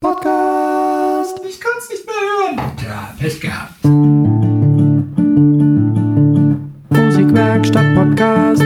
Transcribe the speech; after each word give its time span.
Podcast. 0.00 1.40
Ich 1.48 1.60
kann's 1.60 1.90
nicht 1.90 2.06
mehr 2.06 2.14
hören. 2.14 2.56
Ja, 2.84 3.16
Pech 3.18 3.40
gehabt. 3.40 3.84
Musikwerkstatt 6.90 7.96
Podcast. 7.96 8.62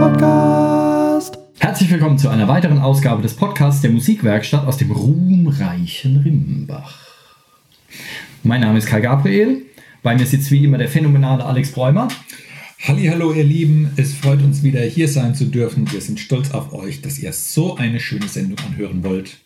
Podcast. 0.00 1.38
Herzlich 1.60 1.88
willkommen 1.92 2.18
zu 2.18 2.30
einer 2.30 2.48
weiteren 2.48 2.80
Ausgabe 2.80 3.22
des 3.22 3.36
Podcasts 3.36 3.80
der 3.82 3.92
Musikwerkstatt 3.92 4.66
aus 4.66 4.76
dem 4.76 4.90
ruhmreichen 4.90 6.16
Rimbach. 6.16 6.98
Mein 8.42 8.62
Name 8.62 8.78
ist 8.78 8.86
Kai 8.86 9.02
Gabriel. 9.02 9.62
Bei 10.02 10.16
mir 10.16 10.26
sitzt 10.26 10.50
wie 10.50 10.64
immer 10.64 10.78
der 10.78 10.88
phänomenale 10.88 11.44
Alex 11.44 11.70
Bräumer. 11.70 12.08
Hallo 12.80 13.32
ihr 13.32 13.44
Lieben, 13.44 13.92
es 13.94 14.14
freut 14.14 14.42
uns 14.42 14.64
wieder 14.64 14.80
hier 14.80 15.06
sein 15.06 15.36
zu 15.36 15.44
dürfen. 15.44 15.92
Wir 15.92 16.00
sind 16.00 16.18
stolz 16.18 16.50
auf 16.50 16.72
euch, 16.72 17.02
dass 17.02 17.20
ihr 17.20 17.32
so 17.32 17.76
eine 17.76 18.00
schöne 18.00 18.26
Sendung 18.26 18.58
anhören 18.66 19.04
wollt. 19.04 19.38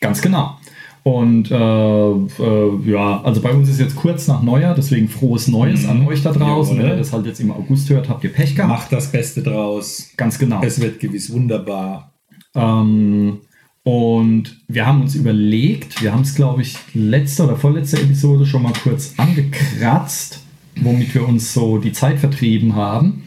Ganz 0.00 0.20
genau. 0.20 0.56
Und 1.02 1.52
äh, 1.52 1.54
äh, 1.54 2.90
ja, 2.90 3.20
also 3.22 3.40
bei 3.40 3.52
uns 3.52 3.68
ist 3.68 3.78
jetzt 3.78 3.94
kurz 3.94 4.26
nach 4.26 4.42
Neujahr, 4.42 4.74
deswegen 4.74 5.08
frohes 5.08 5.46
Neues 5.46 5.84
Mhm. 5.84 5.90
an 5.90 6.06
euch 6.08 6.22
da 6.22 6.32
draußen. 6.32 6.74
Jawohl. 6.76 6.88
Wenn 6.90 6.96
ihr 6.96 6.98
das 6.98 7.12
halt 7.12 7.26
jetzt 7.26 7.38
im 7.40 7.52
August 7.52 7.88
hört, 7.90 8.08
habt 8.08 8.24
ihr 8.24 8.32
Pech 8.32 8.56
gehabt. 8.56 8.70
Macht 8.72 8.92
das 8.92 9.12
Beste 9.12 9.42
draus. 9.42 10.10
Ganz 10.16 10.36
genau. 10.38 10.60
Es 10.64 10.80
wird 10.80 10.98
gewiss 10.98 11.32
wunderbar. 11.32 12.12
Ähm, 12.56 13.38
und 13.84 14.56
wir 14.66 14.84
haben 14.84 15.02
uns 15.02 15.14
überlegt, 15.14 16.02
wir 16.02 16.12
haben 16.12 16.22
es, 16.22 16.34
glaube 16.34 16.62
ich, 16.62 16.76
letzte 16.92 17.44
oder 17.44 17.54
vorletzte 17.54 17.98
Episode 18.00 18.44
schon 18.44 18.64
mal 18.64 18.72
kurz 18.82 19.14
angekratzt, 19.16 20.40
womit 20.80 21.14
wir 21.14 21.28
uns 21.28 21.54
so 21.54 21.78
die 21.78 21.92
Zeit 21.92 22.18
vertrieben 22.18 22.74
haben. 22.74 23.22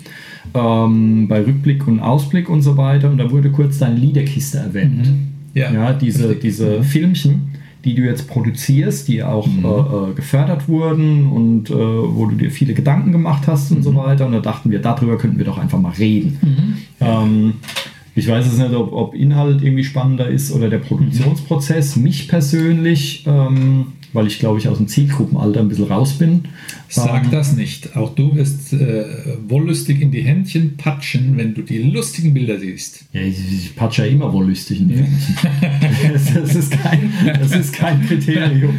Ähm, 0.54 1.30
bei 1.30 1.40
Rückblick 1.46 1.88
und 1.88 2.02
Ausblick 2.02 2.50
und 2.50 2.62
so 2.62 2.76
weiter. 2.76 3.10
Und 3.10 3.20
da 3.20 3.32
wurde 3.32 3.52
kurz 3.52 3.78
deine 3.78 3.96
Liederkiste 3.96 4.58
erwähnt. 4.58 5.08
Ja, 5.54 5.94
diese, 5.94 6.30
richtig. 6.30 6.42
diese 6.42 6.84
Filmchen, 6.84 7.50
die 7.86 7.96
du 7.96 8.04
jetzt 8.04 8.28
produzierst, 8.28 9.08
die 9.08 9.24
auch 9.24 9.48
äh, 9.48 10.12
äh, 10.12 10.14
gefördert 10.14 10.68
wurden 10.68 11.28
und 11.28 11.70
äh, 11.70 11.74
wo 11.74 12.26
du 12.26 12.36
dir 12.36 12.52
viele 12.52 12.74
Gedanken 12.74 13.12
gemacht 13.12 13.48
hast 13.48 13.72
und 13.72 13.84
so 13.84 13.96
weiter. 13.96 14.26
Und 14.26 14.34
da 14.34 14.40
dachten 14.40 14.70
wir, 14.72 14.80
darüber 14.80 15.18
könnten 15.18 15.38
wir 15.38 15.46
doch 15.46 15.58
einfach 15.58 15.80
mal 15.80 15.94
reden. 15.94 16.38
Ähm, 17.00 17.54
ich 18.16 18.28
weiß 18.28 18.48
es 18.48 18.58
nicht, 18.58 18.74
ob, 18.74 18.92
ob 18.92 19.16
Inhalt 19.16 19.64
irgendwie 19.64 19.84
spannender 19.84 20.28
ist 20.28 20.52
oder 20.52 20.70
der 20.70 20.80
Produktionsprozess. 20.80 21.96
Mich 21.96 22.28
persönlich, 22.28 23.24
ähm, 23.26 23.94
weil 24.14 24.28
ich 24.28 24.40
glaube 24.40 24.60
ich 24.60 24.68
aus 24.68 24.78
dem 24.78 24.88
Zielgruppenalter 24.88 25.60
ein 25.60 25.70
bisschen 25.70 25.86
raus 25.86 26.14
bin. 26.14 26.46
Sag 26.88 27.26
ähm, 27.26 27.32
das 27.32 27.54
nicht. 27.56 27.96
Auch 27.96 28.16
du 28.16 28.36
wirst 28.36 28.74
äh, 28.74 29.06
wollüstig 29.48 30.02
in 30.02 30.12
die 30.12 30.22
Händchen 30.22 30.78
patschen, 30.78 31.38
wenn 31.38 31.54
du 31.54 31.62
die 31.62 31.80
lustigen 31.84 32.34
Bilder 32.34 32.60
siehst. 32.60 33.06
Ja, 33.14 33.22
ich, 33.22 33.38
ich 33.38 33.76
patsche 33.76 34.06
ja 34.06 34.12
immer 34.12 34.32
wohl 34.34 34.48
lustig 34.48 34.82
in 34.82 34.90
die 34.90 34.96
Händchen. 34.96 35.36
das, 36.14 36.34
das, 36.34 36.56
ist 36.56 36.72
kein, 36.72 37.14
das 37.40 37.52
ist 37.52 37.74
kein 37.74 38.06
Kriterium. 38.06 38.76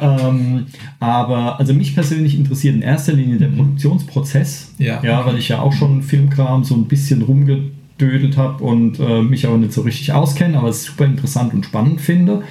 Ähm, 0.00 0.66
aber 1.00 1.58
also 1.58 1.74
mich 1.74 1.94
persönlich 1.94 2.36
interessiert 2.36 2.76
in 2.76 2.82
erster 2.82 3.12
Linie 3.12 3.36
der 3.36 3.48
Produktionsprozess. 3.48 4.74
Ja. 4.78 5.02
ja, 5.02 5.24
weil 5.26 5.38
ich 5.38 5.48
ja 5.48 5.60
auch 5.60 5.72
schon 5.72 6.02
Filmkram 6.02 6.64
so 6.64 6.74
ein 6.74 6.86
bisschen 6.86 7.22
rumgedödelt 7.22 8.36
habe 8.36 8.62
und 8.62 8.98
äh, 9.00 9.22
mich 9.22 9.46
aber 9.46 9.56
nicht 9.56 9.72
so 9.72 9.82
richtig 9.82 10.12
auskenne, 10.12 10.58
aber 10.58 10.68
es 10.68 10.84
super 10.84 11.04
interessant 11.04 11.54
und 11.54 11.66
spannend 11.66 12.00
finde. 12.00 12.42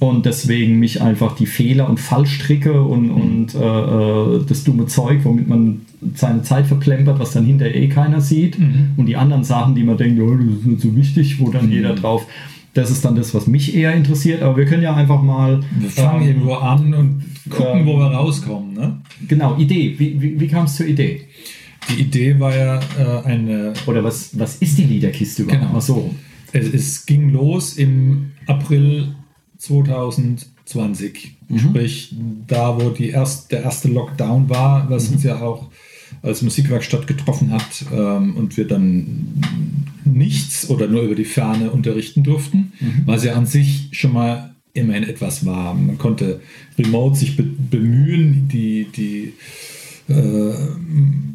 Und 0.00 0.24
deswegen 0.24 0.78
mich 0.78 1.02
einfach 1.02 1.36
die 1.36 1.44
Fehler 1.44 1.86
und 1.86 2.00
Fallstricke 2.00 2.82
und, 2.82 3.10
und 3.10 3.54
äh, 3.54 3.58
äh, 3.58 4.44
das 4.48 4.64
dumme 4.64 4.86
Zeug, 4.86 5.20
womit 5.24 5.46
man 5.46 5.82
seine 6.14 6.40
Zeit 6.40 6.66
verplempert, 6.66 7.18
was 7.18 7.32
dann 7.32 7.44
hinterher 7.44 7.76
eh 7.76 7.88
keiner 7.88 8.22
sieht. 8.22 8.56
Und 8.96 9.04
die 9.04 9.16
anderen 9.16 9.44
Sachen, 9.44 9.74
die 9.74 9.84
man 9.84 9.98
denkt, 9.98 10.18
oh, 10.18 10.34
das 10.34 10.56
ist 10.56 10.66
nicht 10.66 10.80
so 10.80 10.96
wichtig, 10.96 11.38
wo 11.38 11.50
dann 11.50 11.70
jeder 11.70 11.94
drauf. 11.94 12.26
Das 12.72 12.90
ist 12.90 13.04
dann 13.04 13.14
das, 13.14 13.34
was 13.34 13.46
mich 13.46 13.74
eher 13.74 13.94
interessiert. 13.94 14.42
Aber 14.42 14.56
wir 14.56 14.64
können 14.64 14.82
ja 14.82 14.94
einfach 14.94 15.20
mal. 15.20 15.60
Wir 15.78 15.90
fangen 15.90 16.22
ähm, 16.22 16.28
irgendwo 16.28 16.54
an 16.54 16.94
und 16.94 17.24
gucken, 17.50 17.80
ähm, 17.80 17.86
wo 17.86 17.98
wir 17.98 18.06
rauskommen. 18.06 18.72
Ne? 18.72 19.02
Genau, 19.28 19.58
Idee. 19.58 19.96
Wie, 19.98 20.18
wie, 20.22 20.40
wie 20.40 20.48
kam 20.48 20.64
es 20.64 20.76
zur 20.76 20.86
Idee? 20.86 21.22
Die 21.90 22.00
Idee 22.00 22.40
war 22.40 22.56
ja 22.56 22.80
äh, 22.98 23.26
eine 23.26 23.74
Oder 23.86 24.02
was, 24.02 24.38
was 24.38 24.56
ist 24.56 24.78
die 24.78 24.84
Liederkiste 24.84 25.42
überhaupt? 25.42 25.62
Genau. 25.62 25.76
Ach 25.76 25.82
so. 25.82 26.14
Es, 26.52 26.72
es 26.72 27.06
ging 27.06 27.32
los 27.32 27.74
im 27.74 28.32
April 28.46 29.14
2020, 29.60 31.36
sprich 31.56 32.14
da, 32.46 32.80
wo 32.80 32.90
die 32.90 33.10
erst, 33.10 33.52
der 33.52 33.62
erste 33.62 33.88
Lockdown 33.88 34.48
war, 34.48 34.88
was 34.88 35.08
uns 35.08 35.22
ja 35.22 35.40
auch 35.40 35.70
als 36.22 36.42
Musikwerkstatt 36.42 37.06
getroffen 37.06 37.52
hat 37.52 37.84
ähm, 37.94 38.36
und 38.36 38.56
wir 38.56 38.66
dann 38.66 39.42
nichts 40.04 40.68
oder 40.68 40.88
nur 40.88 41.02
über 41.02 41.14
die 41.14 41.24
Ferne 41.24 41.70
unterrichten 41.70 42.24
durften, 42.24 42.72
was 43.06 43.24
ja 43.24 43.34
an 43.34 43.46
sich 43.46 43.88
schon 43.92 44.12
mal 44.12 44.54
immerhin 44.72 45.04
etwas 45.04 45.44
war. 45.44 45.74
Man 45.74 45.98
konnte 45.98 46.40
remote 46.78 47.16
sich 47.16 47.36
be 47.36 47.42
bemühen, 47.42 48.48
die, 48.48 48.86
die 48.94 49.34
äh, 50.08 50.54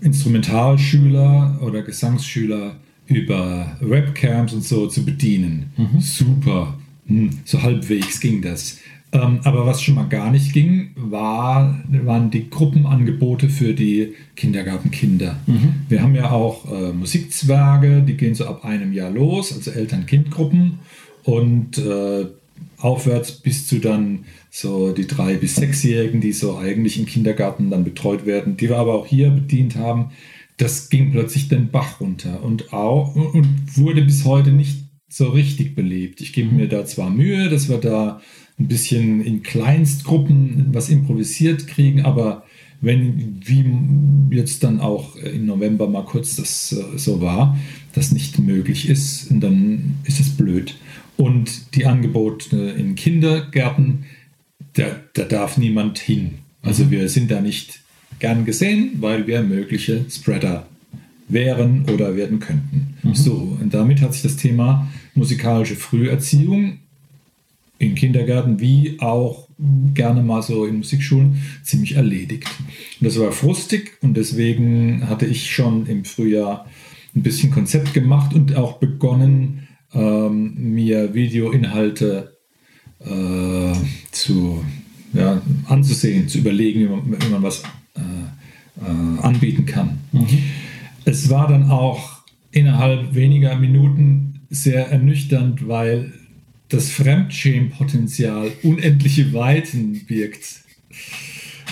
Instrumentalschüler 0.02 1.60
oder 1.62 1.82
Gesangsschüler 1.82 2.76
über 3.08 3.78
Webcams 3.82 4.54
und 4.54 4.64
so 4.64 4.88
zu 4.88 5.06
bedienen. 5.06 5.72
Super. 6.00 6.76
Hm, 7.08 7.30
So 7.46 7.62
halbwegs 7.62 8.20
ging 8.20 8.42
das. 8.42 8.80
Ähm, 9.12 9.40
aber 9.44 9.66
was 9.66 9.82
schon 9.82 9.96
mal 9.96 10.10
gar 10.10 10.32
nicht 10.32 10.52
ging, 10.54 10.90
war, 10.96 11.80
waren 12.04 12.32
die 12.32 12.50
Gruppenangebote 12.50 13.50
für 13.50 13.74
die 13.74 14.14
Kindergartenkinder. 14.36 15.38
Wir 15.88 16.02
haben 16.02 16.16
ja 16.16 16.32
auch 16.32 16.66
äh, 16.72 16.92
Musikzwerge, 16.92 18.02
die 18.02 18.18
gehen 18.18 18.36
so 18.36 18.46
ab 18.46 18.66
einem 18.66 18.92
Jahr 18.92 19.12
los, 19.12 19.54
also 19.54 19.72
Eltern-Kind-Gruppen. 19.72 20.80
Und 21.24 21.78
äh, 21.78 22.26
aufwärts 22.78 23.32
bis 23.32 23.68
zu 23.68 23.80
dann 23.80 24.26
so 24.52 24.92
die 24.92 25.08
drei- 25.08 25.36
bis 25.36 25.56
sechsjährigen, 25.56 26.22
die 26.22 26.34
so 26.34 26.58
eigentlich 26.58 27.00
im 27.00 27.06
Kindergarten 27.06 27.70
dann 27.70 27.84
betreut 27.84 28.26
werden, 28.26 28.58
die 28.58 28.70
wir 28.70 28.78
aber 28.78 28.94
auch 28.96 29.08
hier 29.08 29.30
bedient 29.30 29.76
haben, 29.76 30.12
das 30.58 30.90
ging 30.90 31.12
plötzlich 31.12 31.50
den 31.50 31.70
Bach 31.70 32.00
runter 32.00 32.44
und 32.44 32.72
auch 32.74 33.16
und 33.16 33.48
wurde 33.76 34.02
bis 34.04 34.24
heute 34.24 34.52
nicht 34.52 34.85
so 35.08 35.30
richtig 35.30 35.76
belebt. 35.76 36.22
Ich 36.22 36.34
gebe 36.34 36.54
mir 36.54 36.68
da 36.68 36.86
zwar 36.86 37.10
Mühe, 37.10 37.50
dass 37.50 37.70
wir 37.70 37.78
da 37.78 38.22
ein 38.60 38.68
bisschen 38.68 39.24
in 39.24 39.44
Kleinstgruppen 39.44 40.68
was 40.72 40.90
improvisiert 40.90 41.68
kriegen, 41.68 42.02
aber 42.02 42.44
wenn, 42.82 43.42
wie 43.44 44.36
jetzt 44.36 44.64
dann 44.64 44.80
auch 44.80 45.16
im 45.16 45.46
November 45.46 45.88
mal 45.88 46.06
kurz 46.06 46.36
das 46.36 46.72
äh, 46.72 46.98
so 46.98 47.22
war, 47.22 47.58
das 47.94 48.12
nicht 48.12 48.40
möglich 48.40 48.90
ist, 48.90 49.28
dann 49.32 49.96
ist 50.04 50.20
es 50.20 50.30
blöd. 50.30 50.76
Und 51.18 51.76
die 51.76 51.86
Angebote 51.86 52.58
in 52.78 52.96
Kindergärten, 52.96 54.06
da, 54.74 54.86
da 55.14 55.24
darf 55.24 55.58
niemand 55.58 56.00
hin. 56.00 56.36
Also 56.62 56.92
wir 56.92 57.08
sind 57.10 57.32
da 57.32 57.42
nicht 57.42 57.82
gern 58.20 58.46
gesehen, 58.46 58.98
weil 59.00 59.26
wir 59.28 59.42
mögliche 59.42 60.06
Spreader 60.10 60.68
wären 61.28 61.90
oder 61.90 62.16
werden 62.16 62.40
könnten. 62.40 62.96
So, 63.14 63.58
und 63.60 63.74
damit 63.74 64.02
hat 64.02 64.14
sich 64.14 64.22
das 64.22 64.36
Thema 64.36 64.88
musikalische 65.16 65.76
Früherziehung 65.76 66.80
in 67.78 67.96
Kindergärten 67.96 68.60
wie 68.60 68.98
auch 69.00 69.48
gerne 69.94 70.22
mal 70.22 70.42
so 70.42 70.66
in 70.66 70.78
Musikschulen 70.78 71.42
ziemlich 71.64 71.96
erledigt. 71.96 72.48
Und 73.00 73.08
das 73.08 73.20
war 73.20 73.32
frustig 73.32 73.98
und 74.02 74.16
deswegen 74.16 75.08
hatte 75.10 75.26
ich 75.26 75.52
schon 75.52 75.86
im 75.88 76.06
Frühjahr 76.06 76.66
ein 77.16 77.24
bisschen 77.24 77.52
Konzept 77.52 77.94
gemacht 77.94 78.34
und 78.34 78.56
auch 78.56 78.78
begonnen, 78.78 79.68
ähm, 79.94 80.74
mir 80.74 81.14
Videoinhalte 81.14 82.38
äh, 83.00 83.74
zu, 84.12 84.64
ja, 85.14 85.42
anzusehen, 85.68 86.28
zu 86.28 86.40
überlegen, 86.40 86.82
wie 86.82 86.88
man, 86.88 87.22
wie 87.22 87.32
man 87.32 87.44
was 87.44 87.64
äh, 87.96 88.00
äh, 88.00 89.22
anbieten 89.22 89.66
kann. 89.66 90.00
Es 91.06 91.30
war 91.30 91.48
dann 91.48 91.70
auch 91.70 92.24
innerhalb 92.52 93.14
weniger 93.14 93.56
Minuten 93.56 94.42
sehr 94.50 94.90
ernüchternd, 94.90 95.68
weil 95.68 96.14
das 96.70 96.90
Fremdschämpotenzial 96.90 98.52
unendliche 98.64 99.34
Weiten 99.34 100.06
birgt. 100.06 100.62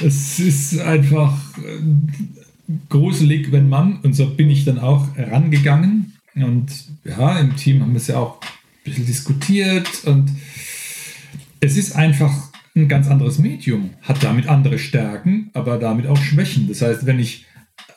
Es 0.03 0.39
ist 0.39 0.79
einfach 0.79 1.35
äh, 1.57 2.73
gruselig, 2.89 3.51
wenn 3.51 3.69
man, 3.69 3.99
und 4.01 4.13
so 4.13 4.29
bin 4.29 4.49
ich 4.49 4.65
dann 4.65 4.79
auch 4.79 5.07
rangegangen. 5.17 6.13
Und 6.35 6.71
ja, 7.03 7.39
im 7.39 7.55
Team 7.55 7.81
haben 7.81 7.93
wir 7.93 7.97
es 7.97 8.07
ja 8.07 8.17
auch 8.17 8.39
ein 8.41 8.83
bisschen 8.83 9.05
diskutiert 9.05 9.87
und 10.05 10.31
es 11.59 11.77
ist 11.77 11.95
einfach 11.95 12.51
ein 12.75 12.87
ganz 12.87 13.07
anderes 13.07 13.37
Medium, 13.37 13.91
hat 14.01 14.23
damit 14.23 14.47
andere 14.47 14.79
Stärken, 14.79 15.49
aber 15.53 15.77
damit 15.77 16.07
auch 16.07 16.17
Schwächen. 16.17 16.67
Das 16.67 16.81
heißt, 16.81 17.05
wenn 17.05 17.19
ich 17.19 17.45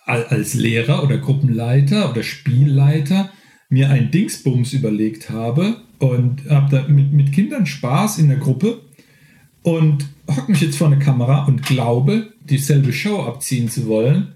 als 0.06 0.54
Lehrer 0.54 1.02
oder 1.02 1.18
Gruppenleiter 1.18 2.10
oder 2.10 2.22
Spielleiter 2.22 3.30
mir 3.68 3.90
ein 3.90 4.10
Dingsbums 4.10 4.72
überlegt 4.72 5.30
habe 5.30 5.76
und 5.98 6.48
habe 6.48 6.70
da 6.70 6.88
mit, 6.88 7.12
mit 7.12 7.32
Kindern 7.32 7.66
Spaß 7.66 8.18
in 8.18 8.28
der 8.28 8.38
Gruppe 8.38 8.80
und 9.62 10.06
hocke 10.30 10.52
mich 10.52 10.60
jetzt 10.60 10.78
vor 10.78 10.86
eine 10.86 11.00
Kamera 11.00 11.44
und 11.46 11.62
glaube, 11.62 12.32
dieselbe 12.48 12.92
Show 12.92 13.22
abziehen 13.22 13.68
zu 13.68 13.86
wollen, 13.86 14.28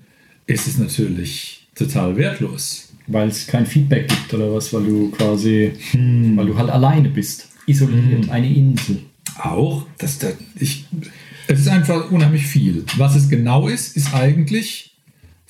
ist 0.46 0.66
es 0.66 0.78
natürlich 0.78 1.68
total 1.76 2.16
wertlos. 2.16 2.92
Weil 3.06 3.28
es 3.28 3.46
kein 3.46 3.66
Feedback 3.66 4.08
gibt 4.08 4.34
oder 4.34 4.52
was, 4.52 4.72
weil 4.72 4.84
du 4.84 5.10
quasi, 5.10 5.72
weil 5.92 6.46
du 6.46 6.56
halt 6.58 6.70
alleine 6.70 7.08
bist. 7.08 7.48
isoliert, 7.66 8.26
mhm. 8.26 8.30
eine 8.30 8.52
Insel. 8.52 9.02
Auch, 9.38 9.86
dass 9.98 10.18
da, 10.18 10.28
ich, 10.58 10.86
es 11.46 11.60
ist 11.60 11.68
einfach 11.68 12.10
unheimlich 12.10 12.46
viel. 12.46 12.84
Was 12.96 13.14
es 13.14 13.28
genau 13.28 13.68
ist, 13.68 13.96
ist 13.96 14.14
eigentlich 14.14 14.89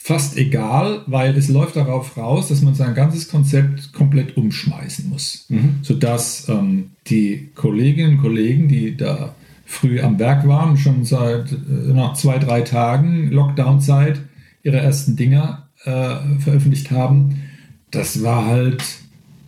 fast 0.02 0.38
egal, 0.38 1.02
weil 1.06 1.36
es 1.36 1.50
läuft 1.50 1.76
darauf 1.76 2.16
raus, 2.16 2.48
dass 2.48 2.62
man 2.62 2.74
sein 2.74 2.94
ganzes 2.94 3.28
Konzept 3.28 3.92
komplett 3.92 4.34
umschmeißen 4.34 5.10
muss. 5.10 5.44
Mhm. 5.50 5.80
Sodass 5.82 6.48
ähm, 6.48 6.92
die 7.08 7.50
Kolleginnen 7.54 8.16
und 8.16 8.22
Kollegen, 8.22 8.66
die 8.66 8.96
da 8.96 9.34
früh 9.66 10.00
am 10.00 10.18
Werk 10.18 10.48
waren, 10.48 10.78
schon 10.78 11.04
seit 11.04 11.52
äh, 11.52 11.92
nach 11.92 12.14
zwei, 12.14 12.38
drei 12.38 12.62
Tagen 12.62 13.30
Lockdown-Zeit 13.30 14.22
ihre 14.62 14.78
ersten 14.78 15.16
Dinger 15.16 15.68
äh, 15.84 16.16
veröffentlicht 16.38 16.90
haben, 16.90 17.42
das 17.90 18.22
war 18.22 18.46
halt, 18.46 18.82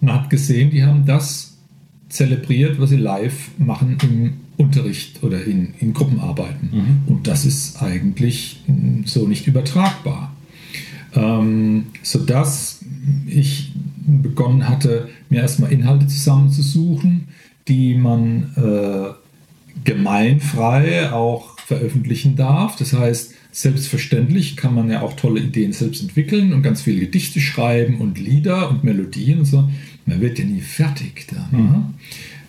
man 0.03 0.17
hat 0.17 0.31
gesehen, 0.31 0.71
die 0.71 0.85
haben 0.85 1.07
das 1.07 1.57
zelebriert, 2.11 2.79
was 2.79 2.91
sie 2.91 2.99
live 2.99 3.53
machen 3.57 3.97
im 4.03 4.35
Unterricht 4.59 5.23
oder 5.23 5.43
in, 5.43 5.73
in 5.79 5.95
Gruppenarbeiten. 5.95 6.69
Mhm. 6.71 6.99
Und 7.07 7.27
das 7.27 7.47
ist 7.47 7.81
eigentlich 7.83 8.61
hm, 8.67 9.05
so 9.07 9.27
nicht 9.27 9.47
übertragbar. 9.47 10.31
Ähm, 11.15 11.87
sodass 12.03 12.81
ich 13.27 13.73
begonnen 14.07 14.69
hatte, 14.69 15.09
mir 15.29 15.41
erstmal 15.41 15.73
Inhalte 15.73 16.07
zusammenzusuchen, 16.07 17.29
die 17.69 17.95
man 17.95 18.53
äh, 18.57 19.85
gemeinfrei 19.85 21.13
auch 21.13 21.59
veröffentlichen 21.59 22.37
darf. 22.37 22.77
Das 22.77 22.93
heißt, 22.93 23.35
selbstverständlich 23.53 24.57
kann 24.57 24.75
man 24.75 24.91
ja 24.91 25.03
auch 25.03 25.15
tolle 25.15 25.41
Ideen 25.41 25.73
selbst 25.73 26.03
entwickeln 26.03 26.53
und 26.53 26.63
ganz 26.63 26.83
viele 26.83 27.01
Gedichte 27.01 27.41
schreiben 27.41 27.99
und 28.01 28.19
Lieder 28.19 28.71
und 28.71 28.83
Melodien 28.85 29.41
und 29.41 29.45
so. 29.45 29.69
Man 30.07 30.21
wird 30.21 30.39
ja 30.39 30.45
nie 30.45 30.61
fertig. 30.61 31.27
Mhm. 31.51 31.59
Ne? 31.59 31.85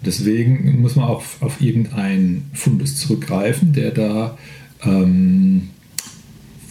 Deswegen 0.06 0.82
muss 0.82 0.96
man 0.96 1.06
auch 1.06 1.24
auf 1.40 1.62
irgendeinen 1.62 2.50
Fundus 2.54 2.98
zurückgreifen, 2.98 3.74
der 3.74 3.92
da 3.92 4.38
ähm, 4.84 5.70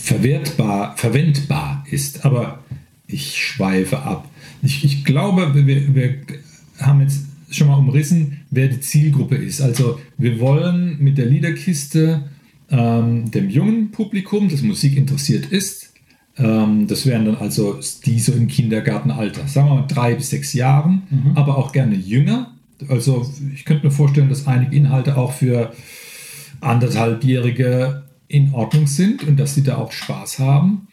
verwertbar, 0.03 0.97
verwendbar 0.97 1.85
ist. 1.91 2.25
Aber 2.25 2.59
ich 3.07 3.39
schweife 3.39 4.03
ab. 4.03 4.29
Ich, 4.63 4.85
ich 4.85 5.05
glaube, 5.05 5.55
wir, 5.55 5.95
wir 5.95 6.15
haben 6.79 7.01
jetzt 7.01 7.21
schon 7.51 7.69
mal 7.69 7.77
umrissen, 7.77 8.41
wer 8.51 8.69
die 8.69 8.81
Zielgruppe 8.81 9.37
ist. 9.37 9.61
Also 9.61 10.01
wir 10.19 10.41
wollen 10.41 10.97
mit 11.01 11.19
der 11.19 11.27
Liederkiste 11.27 12.25
ähm, 12.71 13.31
dem 13.31 13.51
jungen 13.51 13.91
Publikum, 13.91 14.49
das 14.49 14.63
Musik 14.63 14.97
interessiert 14.97 15.47
ist, 15.47 15.93
ähm, 16.39 16.87
das 16.87 17.05
wären 17.05 17.27
dann 17.27 17.37
also 17.37 17.79
die 18.07 18.19
so 18.19 18.33
im 18.33 18.49
Kindergartenalter, 18.49 19.47
sagen 19.47 19.69
wir 19.69 19.75
mal 19.75 19.87
drei 19.87 20.15
bis 20.15 20.31
sechs 20.31 20.55
Jahren, 20.55 21.03
mhm. 21.11 21.33
aber 21.37 21.59
auch 21.59 21.73
gerne 21.73 21.95
jünger. 21.95 22.55
Also 22.89 23.31
ich 23.55 23.65
könnte 23.65 23.87
mir 23.87 23.93
vorstellen, 23.93 24.31
dass 24.31 24.47
einige 24.47 24.75
Inhalte 24.75 25.17
auch 25.17 25.33
für 25.33 25.73
anderthalbjährige 26.61 28.03
in 28.33 28.53
Ordnung 28.53 28.87
sind 28.87 29.23
und 29.25 29.39
dass 29.39 29.55
sie 29.55 29.63
da 29.63 29.77
auch 29.77 29.93
Spaß 29.93 30.39
haben. 30.39 30.89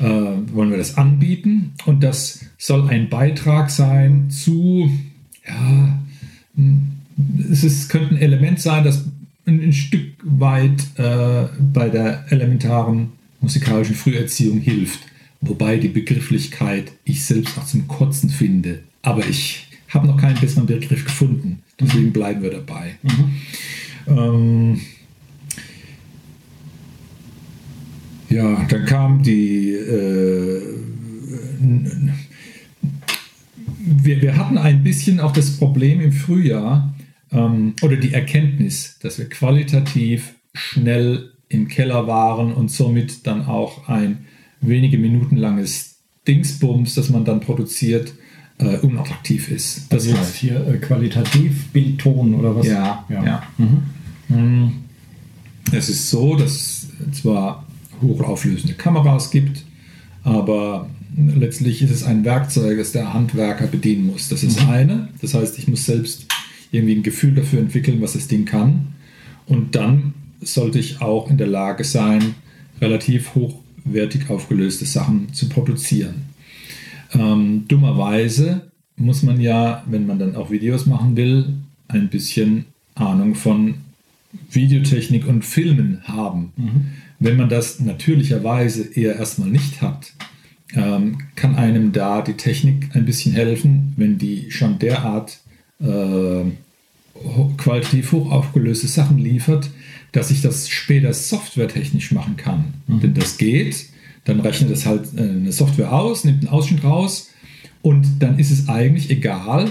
Äh, 0.00 0.04
wollen 0.04 0.70
wir 0.70 0.78
das 0.78 0.96
anbieten 0.96 1.72
und 1.86 2.02
das 2.02 2.40
soll 2.58 2.88
ein 2.88 3.08
Beitrag 3.08 3.70
sein 3.70 4.30
zu 4.30 4.90
ja, 5.46 5.98
es 7.50 7.64
ist, 7.64 7.88
könnte 7.88 8.14
ein 8.14 8.20
Element 8.20 8.60
sein, 8.60 8.84
das 8.84 9.04
ein, 9.46 9.60
ein 9.60 9.72
Stück 9.72 10.14
weit 10.22 10.82
äh, 10.96 11.48
bei 11.72 11.88
der 11.88 12.24
elementaren 12.30 13.12
musikalischen 13.40 13.94
Früherziehung 13.94 14.60
hilft. 14.60 15.00
Wobei 15.40 15.76
die 15.76 15.88
Begrifflichkeit 15.88 16.92
ich 17.04 17.24
selbst 17.24 17.58
auch 17.58 17.66
zum 17.66 17.88
Kotzen 17.88 18.30
finde. 18.30 18.80
Aber 19.02 19.26
ich 19.26 19.66
habe 19.88 20.06
noch 20.06 20.16
keinen 20.16 20.40
besseren 20.40 20.66
Begriff 20.66 21.04
gefunden. 21.04 21.62
Deswegen 21.80 22.12
bleiben 22.12 22.42
wir 22.42 22.50
dabei. 22.50 22.96
Mhm. 23.02 23.32
Ähm, 24.06 24.80
ja, 28.32 28.64
dann 28.68 28.84
kam 28.86 29.22
die 29.22 29.72
äh, 29.72 30.62
wir, 34.04 34.22
wir 34.22 34.36
hatten 34.36 34.58
ein 34.58 34.82
bisschen 34.82 35.20
auch 35.20 35.32
das 35.32 35.56
Problem 35.56 36.00
im 36.00 36.12
Frühjahr 36.12 36.94
ähm, 37.30 37.74
oder 37.82 37.96
die 37.96 38.12
Erkenntnis, 38.12 38.98
dass 39.00 39.18
wir 39.18 39.28
qualitativ 39.28 40.34
schnell 40.54 41.32
im 41.48 41.68
Keller 41.68 42.06
waren 42.06 42.52
und 42.52 42.70
somit 42.70 43.26
dann 43.26 43.46
auch 43.46 43.88
ein 43.88 44.26
wenige 44.60 44.98
Minuten 44.98 45.36
langes 45.36 45.96
Dingsbums, 46.26 46.94
das 46.94 47.10
man 47.10 47.24
dann 47.24 47.40
produziert, 47.40 48.14
äh, 48.58 48.76
unattraktiv 48.78 49.50
ist. 49.50 49.92
Das 49.92 50.06
also 50.06 50.18
heißt 50.18 50.36
hier 50.36 50.66
äh, 50.66 50.78
qualitativ 50.78 51.68
Bildton 51.72 52.34
oder 52.34 52.56
was? 52.56 52.66
Ja, 52.66 53.04
ja. 53.08 53.24
ja. 53.24 53.42
Mhm. 53.58 53.82
mhm. 54.28 54.72
Es 55.72 55.88
ist 55.88 56.10
so, 56.10 56.36
dass 56.36 56.88
zwar 57.12 57.66
hochauflösende 58.02 58.74
Kameras 58.74 59.30
gibt, 59.30 59.64
aber 60.24 60.88
letztlich 61.16 61.82
ist 61.82 61.90
es 61.90 62.04
ein 62.04 62.24
Werkzeug, 62.24 62.78
das 62.78 62.92
der 62.92 63.12
Handwerker 63.12 63.66
bedienen 63.66 64.06
muss. 64.06 64.28
Das 64.28 64.42
ist 64.42 64.62
mhm. 64.62 64.70
eine. 64.70 65.08
Das 65.20 65.34
heißt, 65.34 65.58
ich 65.58 65.68
muss 65.68 65.84
selbst 65.84 66.26
irgendwie 66.70 66.94
ein 66.94 67.02
Gefühl 67.02 67.34
dafür 67.34 67.60
entwickeln, 67.60 68.00
was 68.00 68.14
das 68.14 68.28
Ding 68.28 68.44
kann. 68.44 68.94
Und 69.46 69.74
dann 69.74 70.14
sollte 70.40 70.78
ich 70.78 71.00
auch 71.00 71.30
in 71.30 71.36
der 71.36 71.46
Lage 71.46 71.84
sein, 71.84 72.34
relativ 72.80 73.34
hochwertig 73.34 74.30
aufgelöste 74.30 74.86
Sachen 74.86 75.32
zu 75.32 75.48
produzieren. 75.48 76.14
Ähm, 77.12 77.64
dummerweise 77.68 78.62
muss 78.96 79.22
man 79.22 79.40
ja, 79.40 79.84
wenn 79.86 80.06
man 80.06 80.18
dann 80.18 80.36
auch 80.36 80.50
Videos 80.50 80.86
machen 80.86 81.16
will, 81.16 81.54
ein 81.88 82.08
bisschen 82.08 82.66
Ahnung 82.94 83.34
von 83.34 83.74
Videotechnik 84.50 85.26
und 85.26 85.44
Filmen 85.44 86.00
haben. 86.04 86.52
Mhm. 86.56 86.86
Wenn 87.22 87.36
man 87.36 87.48
das 87.48 87.78
natürlicherweise 87.78 88.82
eher 88.94 89.14
erstmal 89.14 89.48
nicht 89.48 89.80
hat, 89.80 90.12
ähm, 90.74 91.18
kann 91.36 91.54
einem 91.54 91.92
da 91.92 92.20
die 92.20 92.32
Technik 92.32 92.96
ein 92.96 93.04
bisschen 93.04 93.32
helfen, 93.32 93.92
wenn 93.96 94.18
die 94.18 94.50
schon 94.50 94.80
derart 94.80 95.38
äh, 95.80 96.44
qualitativ 97.58 98.10
hoch 98.10 98.32
aufgelöste 98.32 98.88
Sachen 98.88 99.18
liefert, 99.18 99.70
dass 100.10 100.32
ich 100.32 100.42
das 100.42 100.68
später 100.68 101.12
softwaretechnisch 101.12 102.10
machen 102.10 102.36
kann. 102.36 102.74
Mhm. 102.88 103.00
Denn 103.00 103.14
das 103.14 103.38
geht, 103.38 103.86
dann 104.24 104.40
rechnet 104.40 104.70
es 104.72 104.84
halt 104.84 105.14
äh, 105.16 105.20
eine 105.20 105.52
Software 105.52 105.92
aus, 105.92 106.24
nimmt 106.24 106.40
einen 106.40 106.48
Ausschnitt 106.48 106.82
raus 106.82 107.30
und 107.82 108.20
dann 108.20 108.40
ist 108.40 108.50
es 108.50 108.68
eigentlich 108.68 109.10
egal, 109.10 109.70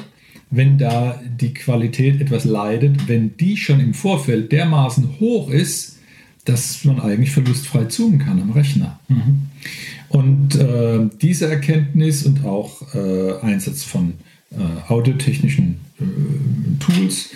wenn 0.52 0.78
da 0.78 1.22
die 1.40 1.54
Qualität 1.54 2.22
etwas 2.22 2.46
leidet, 2.46 3.10
wenn 3.10 3.36
die 3.36 3.58
schon 3.58 3.82
im 3.82 3.94
Vorfeld 3.94 4.54
dermaßen 4.54 5.20
hoch 5.20 5.50
ist, 5.50 5.98
dass 6.46 6.84
man 6.86 7.00
eigentlich 7.00 7.32
verlustfrei 7.32 7.86
zoomen 7.86 8.20
kann 8.20 8.42
am 8.42 8.52
Rechner. 8.52 9.00
Mhm. 9.08 9.50
Und 10.10 10.56
äh, 10.56 11.08
diese 11.22 11.48
Erkenntnis 11.48 12.24
und 12.26 12.44
auch 12.44 12.94
äh, 12.94 13.40
Einsatz 13.42 13.84
von 13.84 14.14
äh, 14.52 14.92
audiotechnischen 14.92 15.80
äh, 16.00 16.04
Tools, 16.80 17.30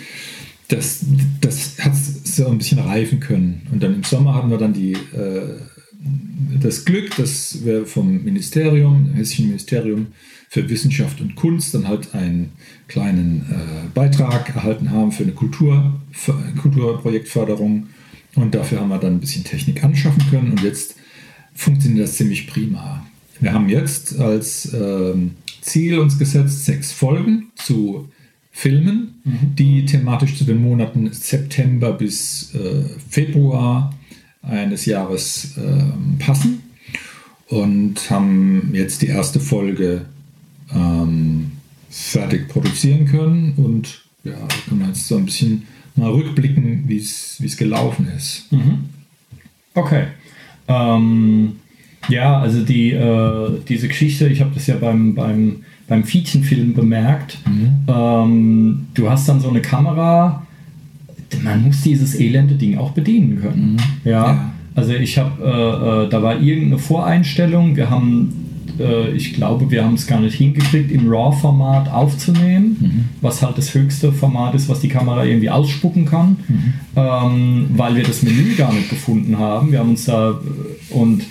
das, 0.68 1.04
das 1.40 1.78
hat 1.78 1.94
so 1.96 2.48
ein 2.48 2.58
bisschen 2.58 2.80
reifen 2.80 3.20
können. 3.20 3.66
Und 3.72 3.82
dann 3.82 3.94
im 3.94 4.02
Sommer 4.02 4.34
hatten 4.34 4.50
wir 4.50 4.58
dann 4.58 4.72
die, 4.72 4.92
äh, 4.92 5.60
das 6.60 6.84
Glück, 6.84 7.16
dass 7.16 7.64
wir 7.64 7.86
vom 7.86 8.24
Ministerium, 8.24 9.14
Hessischen 9.14 9.46
Ministerium 9.46 10.08
für 10.48 10.68
Wissenschaft 10.68 11.20
und 11.20 11.36
Kunst, 11.36 11.74
dann 11.74 11.88
halt 11.88 12.14
einen 12.14 12.52
kleinen 12.88 13.46
äh, 13.50 13.88
Beitrag 13.94 14.54
erhalten 14.54 14.90
haben 14.90 15.12
für 15.12 15.22
eine 15.22 15.32
Kultur, 15.32 16.00
für 16.12 16.34
Kulturprojektförderung. 16.60 17.88
Und 18.36 18.54
dafür 18.54 18.80
haben 18.80 18.88
wir 18.88 18.98
dann 18.98 19.14
ein 19.14 19.20
bisschen 19.20 19.44
Technik 19.44 19.82
anschaffen 19.82 20.22
können. 20.30 20.52
Und 20.52 20.62
jetzt 20.62 20.94
funktioniert 21.54 22.06
das 22.06 22.16
ziemlich 22.16 22.46
prima. 22.46 23.04
Wir 23.40 23.52
haben 23.52 23.68
jetzt 23.68 24.18
als 24.18 24.72
ähm, 24.72 25.32
Ziel 25.60 25.98
uns 25.98 26.18
gesetzt, 26.18 26.64
sechs 26.64 26.92
Folgen 26.92 27.50
zu 27.56 28.08
Filmen, 28.52 29.20
mhm. 29.24 29.54
die 29.56 29.84
thematisch 29.84 30.36
zu 30.36 30.44
den 30.44 30.62
Monaten 30.62 31.12
September 31.12 31.92
bis 31.92 32.54
äh, 32.54 32.84
Februar 33.10 33.94
eines 34.42 34.86
Jahres 34.86 35.58
äh, 35.58 36.22
passen 36.22 36.62
und 37.48 38.10
haben 38.10 38.70
jetzt 38.72 39.02
die 39.02 39.08
erste 39.08 39.40
Folge 39.40 40.06
ähm, 40.74 41.52
fertig 41.90 42.48
produzieren 42.48 43.06
können 43.06 43.54
und 43.56 44.04
ja, 44.24 44.36
können 44.68 44.86
jetzt 44.88 45.06
so 45.06 45.16
ein 45.16 45.26
bisschen 45.26 45.64
mal 45.96 46.10
rückblicken, 46.10 46.84
wie 46.86 46.96
es 46.96 47.56
gelaufen 47.56 48.08
ist. 48.16 48.50
Mhm. 48.52 48.86
Okay. 49.74 50.04
Ähm, 50.68 51.56
ja, 52.08 52.38
also 52.38 52.64
die, 52.64 52.92
äh, 52.92 53.50
diese 53.68 53.88
Geschichte, 53.88 54.28
ich 54.28 54.40
habe 54.40 54.52
das 54.54 54.66
ja 54.66 54.76
beim, 54.76 55.14
beim, 55.14 55.64
beim 55.88 56.04
Fietchenfilm 56.04 56.74
bemerkt. 56.74 57.38
Mhm. 57.46 57.70
Ähm, 57.88 58.86
du 58.94 59.10
hast 59.10 59.28
dann 59.28 59.40
so 59.40 59.48
eine 59.48 59.60
Kamera, 59.60 60.46
man 61.42 61.62
muss 61.62 61.82
dieses 61.82 62.14
elende 62.14 62.54
Ding 62.54 62.78
auch 62.78 62.92
bedienen 62.92 63.40
können. 63.40 63.72
Mhm. 63.72 64.10
Ja? 64.10 64.26
ja. 64.26 64.52
Also 64.74 64.92
ich 64.92 65.18
habe, 65.18 65.42
äh, 65.42 66.04
äh, 66.04 66.08
da 66.10 66.22
war 66.22 66.40
irgendeine 66.40 66.78
Voreinstellung, 66.78 67.76
wir 67.76 67.90
haben 67.90 68.45
äh, 68.78 69.10
ich 69.12 69.34
glaube, 69.34 69.70
wir 69.70 69.84
haben 69.84 69.94
es 69.94 70.06
gar 70.06 70.20
nicht 70.20 70.34
hingekriegt, 70.36 70.90
im 70.90 71.08
RAW-Format 71.08 71.88
aufzunehmen, 71.90 72.76
Mhm. 72.80 73.04
was 73.20 73.42
halt 73.42 73.58
das 73.58 73.74
höchste 73.74 74.12
Format 74.12 74.54
ist, 74.54 74.68
was 74.68 74.80
die 74.80 74.88
Kamera 74.88 75.24
irgendwie 75.24 75.50
ausspucken 75.50 76.04
kann, 76.06 76.36
Mhm. 76.48 76.72
ähm, 76.96 77.66
weil 77.76 77.96
wir 77.96 78.04
das 78.04 78.22
Menü 78.22 78.54
gar 78.56 78.72
nicht 78.72 78.88
gefunden 78.90 79.38
haben. 79.38 79.72
Wir 79.72 79.78
haben 79.80 79.90
uns 79.90 80.04
da 80.06 80.38
und 80.90 81.22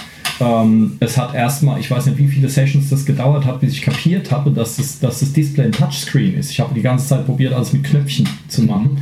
ähm, 0.42 0.94
es 1.00 1.18
hat 1.18 1.34
erstmal, 1.34 1.80
ich 1.80 1.90
weiß 1.90 2.08
nicht, 2.08 2.18
wie 2.18 2.28
viele 2.28 2.50
Sessions 2.50 2.90
das 2.90 3.06
gedauert 3.06 3.46
hat, 3.46 3.62
bis 3.62 3.72
ich 3.72 3.82
kapiert 3.82 4.32
habe, 4.32 4.52
dass 4.52 4.76
das, 4.76 5.00
dass 5.00 5.22
das 5.22 5.32
Display 5.32 5.66
ein 5.66 5.72
Touchscreen 5.72 6.36
ist. 6.36 6.52
Ich 6.52 6.60
habe 6.60 6.74
die 6.74 6.82
ganze 6.82 7.08
Zeit 7.08 7.26
probiert, 7.26 7.54
alles 7.54 7.72
mit 7.72 7.84
Knöpfchen 7.86 8.28
zu 8.50 8.64
machen. 8.64 8.98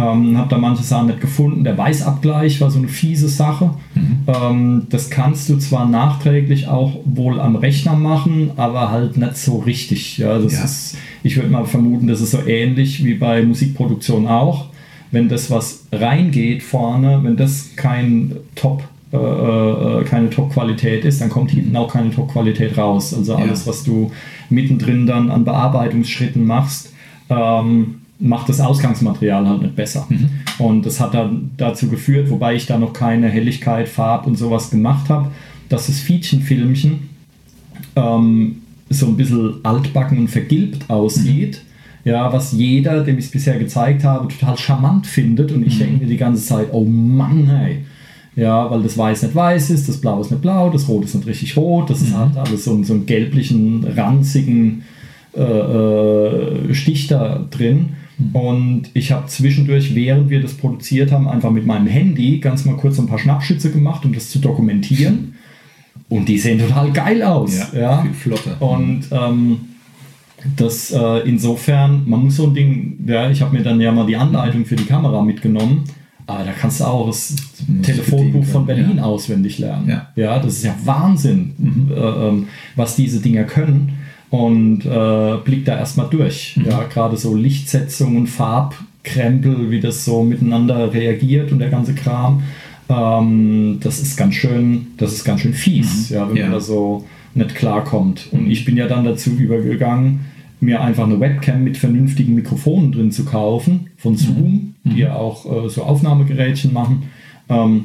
Ähm, 0.00 0.38
habe 0.38 0.48
da 0.48 0.58
manche 0.58 0.84
Sachen 0.84 1.08
nicht 1.08 1.20
gefunden. 1.20 1.64
Der 1.64 1.76
Weißabgleich 1.76 2.60
war 2.60 2.70
so 2.70 2.78
eine 2.78 2.86
fiese 2.86 3.28
Sache. 3.28 3.70
Ähm, 4.28 4.86
das 4.90 5.10
kannst 5.10 5.48
du 5.48 5.56
zwar 5.58 5.88
nachträglich 5.88 6.68
auch 6.68 6.92
wohl 7.04 7.40
am 7.40 7.56
Rechner 7.56 7.96
machen, 7.96 8.52
aber 8.56 8.90
halt 8.92 9.16
nicht 9.16 9.36
so 9.36 9.58
richtig. 9.58 10.16
Ja, 10.18 10.38
das 10.38 10.52
Ja. 10.52 10.64
ist, 10.64 10.96
ich 11.24 11.34
würde 11.36 11.50
mal 11.50 11.64
vermuten, 11.64 12.06
das 12.06 12.20
ist 12.20 12.30
so 12.30 12.38
ähnlich 12.46 13.04
wie 13.04 13.14
bei 13.14 13.42
Musikproduktion 13.42 14.28
auch. 14.28 14.66
Wenn 15.10 15.28
das 15.28 15.50
was 15.50 15.86
reingeht 15.90 16.62
vorne, 16.62 17.18
wenn 17.24 17.36
das 17.36 17.70
kein 17.74 18.36
Top 18.54 18.84
äh, 19.10 19.16
äh, 19.16 20.04
keine 20.04 20.28
Top-Qualität 20.28 21.04
ist, 21.06 21.22
dann 21.22 21.30
kommt 21.30 21.50
hinten 21.50 21.74
auch 21.76 21.90
keine 21.90 22.10
Top-Qualität 22.10 22.76
raus. 22.76 23.14
Also 23.14 23.36
alles, 23.36 23.66
was 23.66 23.82
du 23.82 24.12
mittendrin 24.50 25.06
dann 25.06 25.30
an 25.30 25.44
Bearbeitungsschritten 25.44 26.44
machst, 26.44 26.92
ähm, 27.30 28.02
macht 28.20 28.48
das 28.48 28.60
Ausgangsmaterial 28.60 29.46
halt 29.48 29.62
nicht 29.62 29.76
besser. 29.76 30.06
Und 30.58 30.84
das 30.86 31.00
hat 31.00 31.14
dann 31.14 31.50
dazu 31.56 31.88
geführt, 31.88 32.30
wobei 32.30 32.54
ich 32.54 32.66
da 32.66 32.78
noch 32.78 32.92
keine 32.92 33.28
Helligkeit, 33.28 33.88
Farb 33.88 34.26
und 34.26 34.36
sowas 34.36 34.70
gemacht 34.70 35.08
habe, 35.08 35.30
dass 35.68 35.86
das 35.86 36.00
Fietchenfilmchen 36.00 37.10
ähm, 37.96 38.62
so 38.90 39.06
ein 39.06 39.16
bisschen 39.16 39.56
altbacken 39.62 40.18
und 40.18 40.28
vergilbt 40.28 40.88
aussieht. 40.90 41.62
Ja, 42.04 42.32
was 42.32 42.52
jeder, 42.52 43.04
dem 43.04 43.18
ich 43.18 43.26
es 43.26 43.30
bisher 43.30 43.58
gezeigt 43.58 44.02
habe, 44.02 44.28
total 44.28 44.56
charmant 44.56 45.06
findet. 45.06 45.52
Und 45.52 45.66
ich 45.66 45.78
denke 45.78 46.04
mir 46.04 46.08
die 46.08 46.16
ganze 46.16 46.42
Zeit, 46.42 46.68
oh 46.72 46.84
Mann, 46.84 47.46
hey. 47.46 47.84
Ja, 48.34 48.70
weil 48.70 48.82
das 48.82 48.96
Weiß 48.96 49.24
nicht 49.24 49.34
weiß 49.34 49.70
ist, 49.70 49.88
das 49.88 50.00
Blau 50.00 50.20
ist 50.20 50.30
nicht 50.30 50.40
blau, 50.40 50.70
das 50.70 50.88
Rot 50.88 51.04
ist 51.04 51.14
nicht 51.16 51.26
richtig 51.26 51.56
rot, 51.56 51.90
das 51.90 52.12
hat 52.12 52.36
alles 52.36 52.64
so, 52.64 52.82
so 52.84 52.94
einen 52.94 53.04
gelblichen, 53.04 53.84
ranzigen 53.96 54.84
äh, 55.38 56.70
äh, 56.70 56.74
Stich 56.74 57.06
da 57.06 57.46
drin. 57.50 57.90
Und 58.32 58.90
ich 58.94 59.12
habe 59.12 59.26
zwischendurch, 59.26 59.94
während 59.94 60.28
wir 60.28 60.42
das 60.42 60.54
produziert 60.54 61.12
haben, 61.12 61.28
einfach 61.28 61.50
mit 61.50 61.66
meinem 61.66 61.86
Handy 61.86 62.38
ganz 62.40 62.64
mal 62.64 62.76
kurz 62.76 62.98
ein 62.98 63.06
paar 63.06 63.18
Schnappschütze 63.18 63.70
gemacht, 63.70 64.04
um 64.04 64.12
das 64.12 64.30
zu 64.30 64.40
dokumentieren. 64.40 65.34
Und 66.08 66.28
die 66.28 66.38
sehen 66.38 66.58
total 66.58 66.90
geil 66.90 67.22
aus. 67.22 67.70
Ja, 67.72 68.02
viel 68.02 68.14
flotter. 68.14 68.62
Und 68.62 69.02
ähm, 69.12 69.60
das 70.56 70.90
äh, 70.90 71.28
insofern, 71.28 72.08
man 72.08 72.24
muss 72.24 72.36
so 72.36 72.46
ein 72.46 72.54
Ding, 72.54 72.98
ja, 73.06 73.30
ich 73.30 73.42
habe 73.42 73.56
mir 73.56 73.62
dann 73.62 73.80
ja 73.80 73.92
mal 73.92 74.06
die 74.06 74.16
Anleitung 74.16 74.64
für 74.64 74.76
die 74.76 74.84
Kamera 74.84 75.22
mitgenommen. 75.22 75.84
Aber 76.26 76.44
da 76.44 76.52
kannst 76.52 76.80
du 76.80 76.84
auch 76.84 77.06
das 77.06 77.36
Telefonbuch 77.82 78.44
von 78.44 78.66
Berlin 78.66 79.00
auswendig 79.00 79.58
lernen. 79.58 79.88
Ja. 79.88 80.08
ja, 80.14 80.38
das 80.38 80.58
ist 80.58 80.64
ja 80.64 80.74
Wahnsinn, 80.84 81.88
äh, 81.90 81.98
ähm, 81.98 82.48
was 82.76 82.96
diese 82.96 83.20
Dinger 83.20 83.44
können. 83.44 83.97
Und 84.30 84.84
äh, 84.84 85.36
blick 85.44 85.64
da 85.64 85.78
erstmal 85.78 86.08
durch. 86.10 86.58
Ja, 86.68 86.84
gerade 86.84 87.16
so 87.16 87.34
Lichtsetzung 87.34 88.16
und 88.16 88.26
Farbkrempel, 88.26 89.70
wie 89.70 89.80
das 89.80 90.04
so 90.04 90.22
miteinander 90.22 90.92
reagiert 90.92 91.50
und 91.50 91.60
der 91.60 91.70
ganze 91.70 91.94
Kram. 91.94 92.42
Ähm, 92.90 93.78
das 93.80 94.00
ist 94.00 94.16
ganz 94.16 94.34
schön, 94.34 94.88
das 94.98 95.12
ist 95.12 95.24
ganz 95.24 95.40
schön 95.40 95.54
fies, 95.54 96.10
ja, 96.10 96.28
wenn 96.28 96.36
Ja. 96.36 96.42
man 96.44 96.52
da 96.52 96.60
so 96.60 97.04
nicht 97.34 97.54
klarkommt. 97.54 98.28
Und 98.32 98.50
ich 98.50 98.64
bin 98.64 98.76
ja 98.76 98.86
dann 98.86 99.04
dazu 99.04 99.30
übergegangen, 99.30 100.20
mir 100.60 100.80
einfach 100.82 101.04
eine 101.04 101.20
Webcam 101.20 101.62
mit 101.64 101.76
vernünftigen 101.76 102.34
Mikrofonen 102.34 102.92
drin 102.92 103.12
zu 103.12 103.24
kaufen, 103.24 103.88
von 103.96 104.16
Zoom, 104.16 104.74
die 104.84 104.98
ja 105.00 105.14
auch 105.14 105.46
äh, 105.64 105.68
so 105.68 105.84
Aufnahmegerätchen 105.84 106.72
machen. 106.72 107.04
Ähm, 107.48 107.84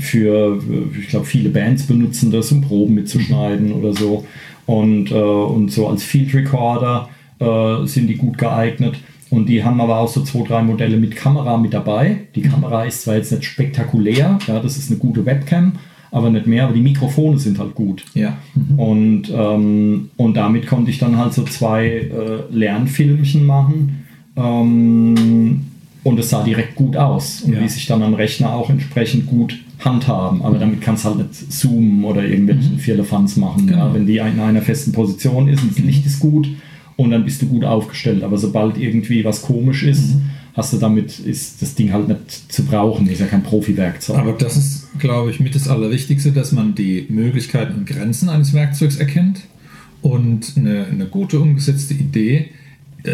für, 0.00 0.60
ich 0.98 1.08
glaube, 1.08 1.26
viele 1.26 1.48
Bands 1.48 1.84
benutzen 1.84 2.30
das, 2.30 2.52
um 2.52 2.60
Proben 2.60 2.94
mitzuschneiden 2.94 3.72
oder 3.72 3.92
so. 3.94 4.24
Und, 4.70 5.10
äh, 5.10 5.14
und 5.14 5.72
so 5.72 5.88
als 5.88 6.04
Field 6.04 6.32
Recorder 6.32 7.08
äh, 7.40 7.86
sind 7.86 8.06
die 8.06 8.16
gut 8.16 8.38
geeignet. 8.38 8.94
Und 9.28 9.48
die 9.48 9.64
haben 9.64 9.80
aber 9.80 9.98
auch 9.98 10.06
so 10.06 10.22
zwei, 10.22 10.46
drei 10.46 10.62
Modelle 10.62 10.96
mit 10.96 11.16
Kamera 11.16 11.56
mit 11.56 11.74
dabei. 11.74 12.18
Die 12.36 12.42
Kamera 12.42 12.84
ist 12.84 13.02
zwar 13.02 13.16
jetzt 13.16 13.32
nicht 13.32 13.44
spektakulär, 13.44 14.38
ja, 14.46 14.60
das 14.60 14.76
ist 14.76 14.88
eine 14.88 15.00
gute 15.00 15.26
Webcam, 15.26 15.72
aber 16.12 16.30
nicht 16.30 16.46
mehr, 16.46 16.64
aber 16.64 16.72
die 16.72 16.82
Mikrofone 16.82 17.38
sind 17.38 17.58
halt 17.58 17.74
gut. 17.74 18.04
Ja. 18.14 18.36
Und, 18.76 19.24
ähm, 19.34 20.10
und 20.16 20.36
damit 20.36 20.68
konnte 20.68 20.92
ich 20.92 20.98
dann 20.98 21.18
halt 21.18 21.34
so 21.34 21.42
zwei 21.42 21.86
äh, 21.86 22.42
Lernfilmchen 22.52 23.44
machen. 23.44 24.04
Ähm, 24.36 25.66
und 26.02 26.18
es 26.18 26.30
sah 26.30 26.42
direkt 26.42 26.76
gut 26.76 26.96
aus 26.96 27.42
und 27.42 27.52
Ja. 27.54 27.60
ließ 27.60 27.74
sich 27.74 27.86
dann 27.86 28.02
am 28.02 28.14
Rechner 28.14 28.52
auch 28.54 28.70
entsprechend 28.70 29.26
gut 29.26 29.58
handhaben. 29.78 30.42
Aber 30.42 30.58
damit 30.58 30.80
kannst 30.80 31.04
du 31.04 31.10
halt 31.10 31.18
nicht 31.18 31.52
zoomen 31.52 32.04
oder 32.04 32.24
irgendwelchen 32.24 32.78
Firlefanz 32.78 33.36
machen. 33.36 33.68
Ja? 33.68 33.74
Genau. 33.84 33.94
Wenn 33.94 34.06
die 34.06 34.18
in 34.18 34.40
einer 34.40 34.62
festen 34.62 34.92
Position 34.92 35.48
ist 35.48 35.62
und 35.62 35.72
das 35.72 35.78
Licht 35.84 36.06
ist 36.06 36.20
gut 36.20 36.48
und 36.96 37.10
dann 37.10 37.24
bist 37.24 37.40
du 37.42 37.46
gut 37.46 37.64
aufgestellt. 37.64 38.22
Aber 38.22 38.36
sobald 38.38 38.78
irgendwie 38.78 39.24
was 39.24 39.42
komisch 39.42 39.82
ist, 39.84 40.16
hast 40.54 40.72
du 40.72 40.78
damit, 40.78 41.18
ist 41.18 41.62
das 41.62 41.74
Ding 41.74 41.92
halt 41.92 42.08
nicht 42.08 42.52
zu 42.52 42.64
brauchen. 42.64 43.06
Ist 43.08 43.20
ja 43.20 43.26
kein 43.26 43.42
Profi-Werkzeug. 43.42 44.18
Aber 44.18 44.32
das 44.32 44.56
ist, 44.56 44.98
glaube 44.98 45.30
ich, 45.30 45.40
mit 45.40 45.54
das 45.54 45.68
Allerwichtigste, 45.68 46.32
dass 46.32 46.52
man 46.52 46.74
die 46.74 47.06
Möglichkeiten 47.08 47.74
und 47.78 47.86
Grenzen 47.86 48.28
eines 48.28 48.52
Werkzeugs 48.52 48.96
erkennt 48.96 49.42
und 50.02 50.54
eine, 50.56 50.86
eine 50.86 51.06
gute 51.06 51.40
umgesetzte 51.40 51.94
Idee 51.94 52.48
äh, 53.04 53.12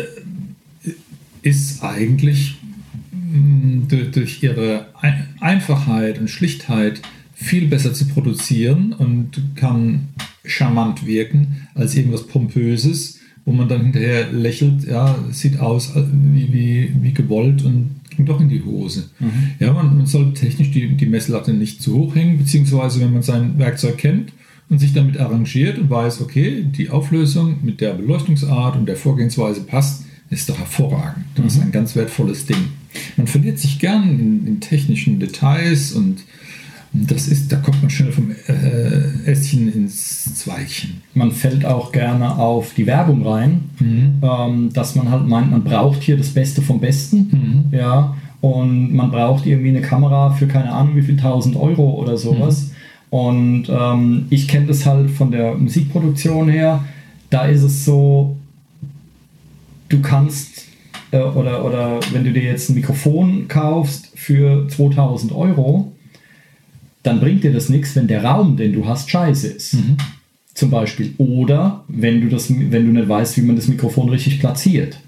ist 1.43 1.85
eigentlich 1.85 2.56
durch, 3.89 4.11
durch 4.11 4.43
ihre 4.43 4.87
Ein 5.01 5.29
Einfachheit 5.41 6.19
und 6.19 6.29
Schlichtheit 6.29 7.01
viel 7.35 7.69
besser 7.69 7.93
zu 7.93 8.07
produzieren 8.07 8.93
und 8.93 9.57
kann 9.57 10.09
charmant 10.45 11.07
wirken 11.07 11.69
als 11.75 11.95
irgendwas 11.95 12.27
Pompöses, 12.27 13.19
wo 13.45 13.53
man 13.53 13.69
dann 13.69 13.83
hinterher 13.83 14.33
lächelt, 14.33 14.87
ja, 14.87 15.17
sieht 15.31 15.61
aus 15.61 15.95
äh, 15.95 16.03
wie, 16.13 16.53
wie, 16.53 16.93
wie 17.01 17.13
gewollt 17.13 17.63
und 17.65 18.01
ging 18.17 18.27
doch 18.27 18.41
in 18.41 18.49
die 18.49 18.63
Hose. 18.63 19.11
Ja, 19.59 19.73
man, 19.73 19.97
man 19.97 20.07
soll 20.07 20.33
technisch 20.35 20.71
die, 20.71 20.97
die 20.97 21.07
Messlatte 21.07 21.53
nicht 21.53 21.83
zu 21.83 21.95
hoch 21.95 22.15
hängen, 22.15 22.39
beziehungsweise 22.39 23.01
wenn 23.01 23.13
man 23.13 23.23
sein 23.23 23.59
Werkzeug 23.59 23.99
kennt 23.99 24.33
und 24.69 24.79
sich 24.79 24.95
damit 24.95 25.19
arrangiert 25.19 25.79
und 25.79 25.91
weiß, 25.91 26.23
okay, 26.23 26.65
die 26.65 26.91
Auflösung 26.91 27.59
mit 27.63 27.81
der 27.81 27.93
Beleuchtungsart 27.93 28.77
und 28.77 28.87
der 28.87 28.97
Vorgehensweise 28.97 29.61
passt, 29.61 30.05
ist 30.31 30.49
doch 30.49 30.59
hervorragend. 30.59 31.25
Das 31.37 31.55
ist 31.55 31.63
ein 31.63 31.71
ganz 31.71 31.95
wertvolles 31.95 32.47
Ding. 32.47 32.57
Man 33.17 33.27
verliert 33.27 33.59
sich 33.59 33.79
gern 33.79 34.09
in, 34.09 34.47
in 34.47 34.61
technischen 34.61 35.19
Details 35.19 35.93
und 35.93 36.19
das 36.93 37.29
ist, 37.29 37.53
da 37.53 37.57
kommt 37.57 37.83
man 37.83 37.91
schnell 37.91 38.13
vom 38.13 38.31
äh, 38.31 39.31
Ästchen 39.31 39.71
ins 39.73 40.35
Zweigchen. 40.35 41.03
man 41.15 41.31
fällt 41.31 41.67
auch 41.67 41.93
gerne 41.93 42.39
auf 42.39 42.73
die 42.75 42.87
Werbung 42.87 43.27
rein, 43.27 43.61
ähm, 44.23 44.73
dass 44.73 44.95
man 44.95 45.11
halt 45.11 45.27
meint, 45.27 45.51
man 45.51 45.63
braucht 45.63 46.03
hier 46.03 46.17
das 46.17 46.31
Beste 46.31 46.63
vom 46.63 46.81
Besten, 46.81 47.69
ja, 47.73 48.17
und 48.41 48.95
man 48.95 49.11
braucht 49.11 49.47
irgendwie 49.47 49.71
eine 49.71 49.83
Kamera 49.83 50.31
für 50.31 50.47
keine 50.47 50.73
Ahnung 50.73 50.97
wie 50.97 51.03
viel 51.03 51.17
tausend 51.17 51.57
Euro 51.57 51.91
oder 52.01 52.17
sowas. 52.17 52.71
Und 53.11 53.69
ähm, 53.69 54.27
ich 54.31 54.49
kenne 54.49 54.67
das 54.67 54.85
halt 54.85 55.11
von 55.11 55.31
der 55.31 55.55
Musikproduktion 55.55 56.49
her. 56.49 56.85
Da 57.31 57.47
ist 57.47 57.63
es 57.63 57.85
so, 57.85 58.37
du 59.89 60.01
kannst 60.01 60.67
äh, 61.13 61.19
oder, 61.19 61.65
oder 61.65 62.01
wenn 62.13 62.25
du 62.25 62.33
dir 62.33 62.43
jetzt 62.43 62.69
ein 62.71 62.75
Mikrofon 62.75 63.49
kaufst 63.49 64.11
für 64.15 64.67
2000 64.69 65.33
Euro, 65.33 65.93
dann 67.03 67.21
bringt 67.21 67.45
dir 67.45 67.53
das 67.53 67.69
nichts, 67.69 67.95
wenn 67.97 68.09
der 68.09 68.25
Raum, 68.25 68.57
den 68.57 68.73
du 68.73 68.87
hast, 68.87 69.11
scheiße 69.11 69.47
ist. 69.49 69.77
Zum 70.55 70.71
Beispiel. 70.71 71.13
Oder 71.19 71.85
wenn 71.87 72.23
du, 72.23 72.29
das, 72.29 72.51
wenn 72.51 72.71
du 72.87 72.93
nicht 72.93 73.09
weißt, 73.09 73.37
wie 73.37 73.43
man 73.43 73.57
das 73.57 73.69
Mikrofon 73.69 74.09
richtig 74.09 74.41
platziert. 74.41 74.99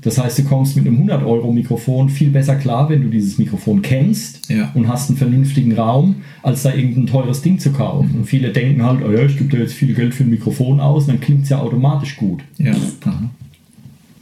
Das 0.00 0.16
heißt, 0.16 0.38
du 0.38 0.44
kommst 0.44 0.76
mit 0.76 0.86
einem 0.86 1.02
100-Euro-Mikrofon 1.08 2.08
viel 2.08 2.30
besser 2.30 2.54
klar, 2.54 2.88
wenn 2.88 3.02
du 3.02 3.08
dieses 3.08 3.36
Mikrofon 3.36 3.82
kennst 3.82 4.48
Ja. 4.48 4.70
und 4.74 4.86
hast 4.88 5.10
einen 5.10 5.18
vernünftigen 5.18 5.72
Raum, 5.72 6.16
als 6.42 6.62
da 6.62 6.72
irgendein 6.72 7.06
teures 7.08 7.42
Ding 7.42 7.58
zu 7.58 7.72
kaufen. 7.72 8.12
Und 8.18 8.24
viele 8.26 8.50
denken 8.50 8.82
halt, 8.84 9.00
oh 9.06 9.10
ja, 9.12 9.24
ich 9.26 9.36
gebe 9.36 9.50
da 9.54 9.58
jetzt 9.62 9.74
viel 9.74 9.92
Geld 9.94 10.14
für 10.14 10.22
ein 10.24 10.30
Mikrofon 10.30 10.80
aus, 10.80 11.06
dann 11.06 11.20
klingt 11.20 11.42
es 11.44 11.48
ja 11.50 11.58
automatisch 11.58 12.16
gut. 12.16 12.40
Ja. 12.58 12.72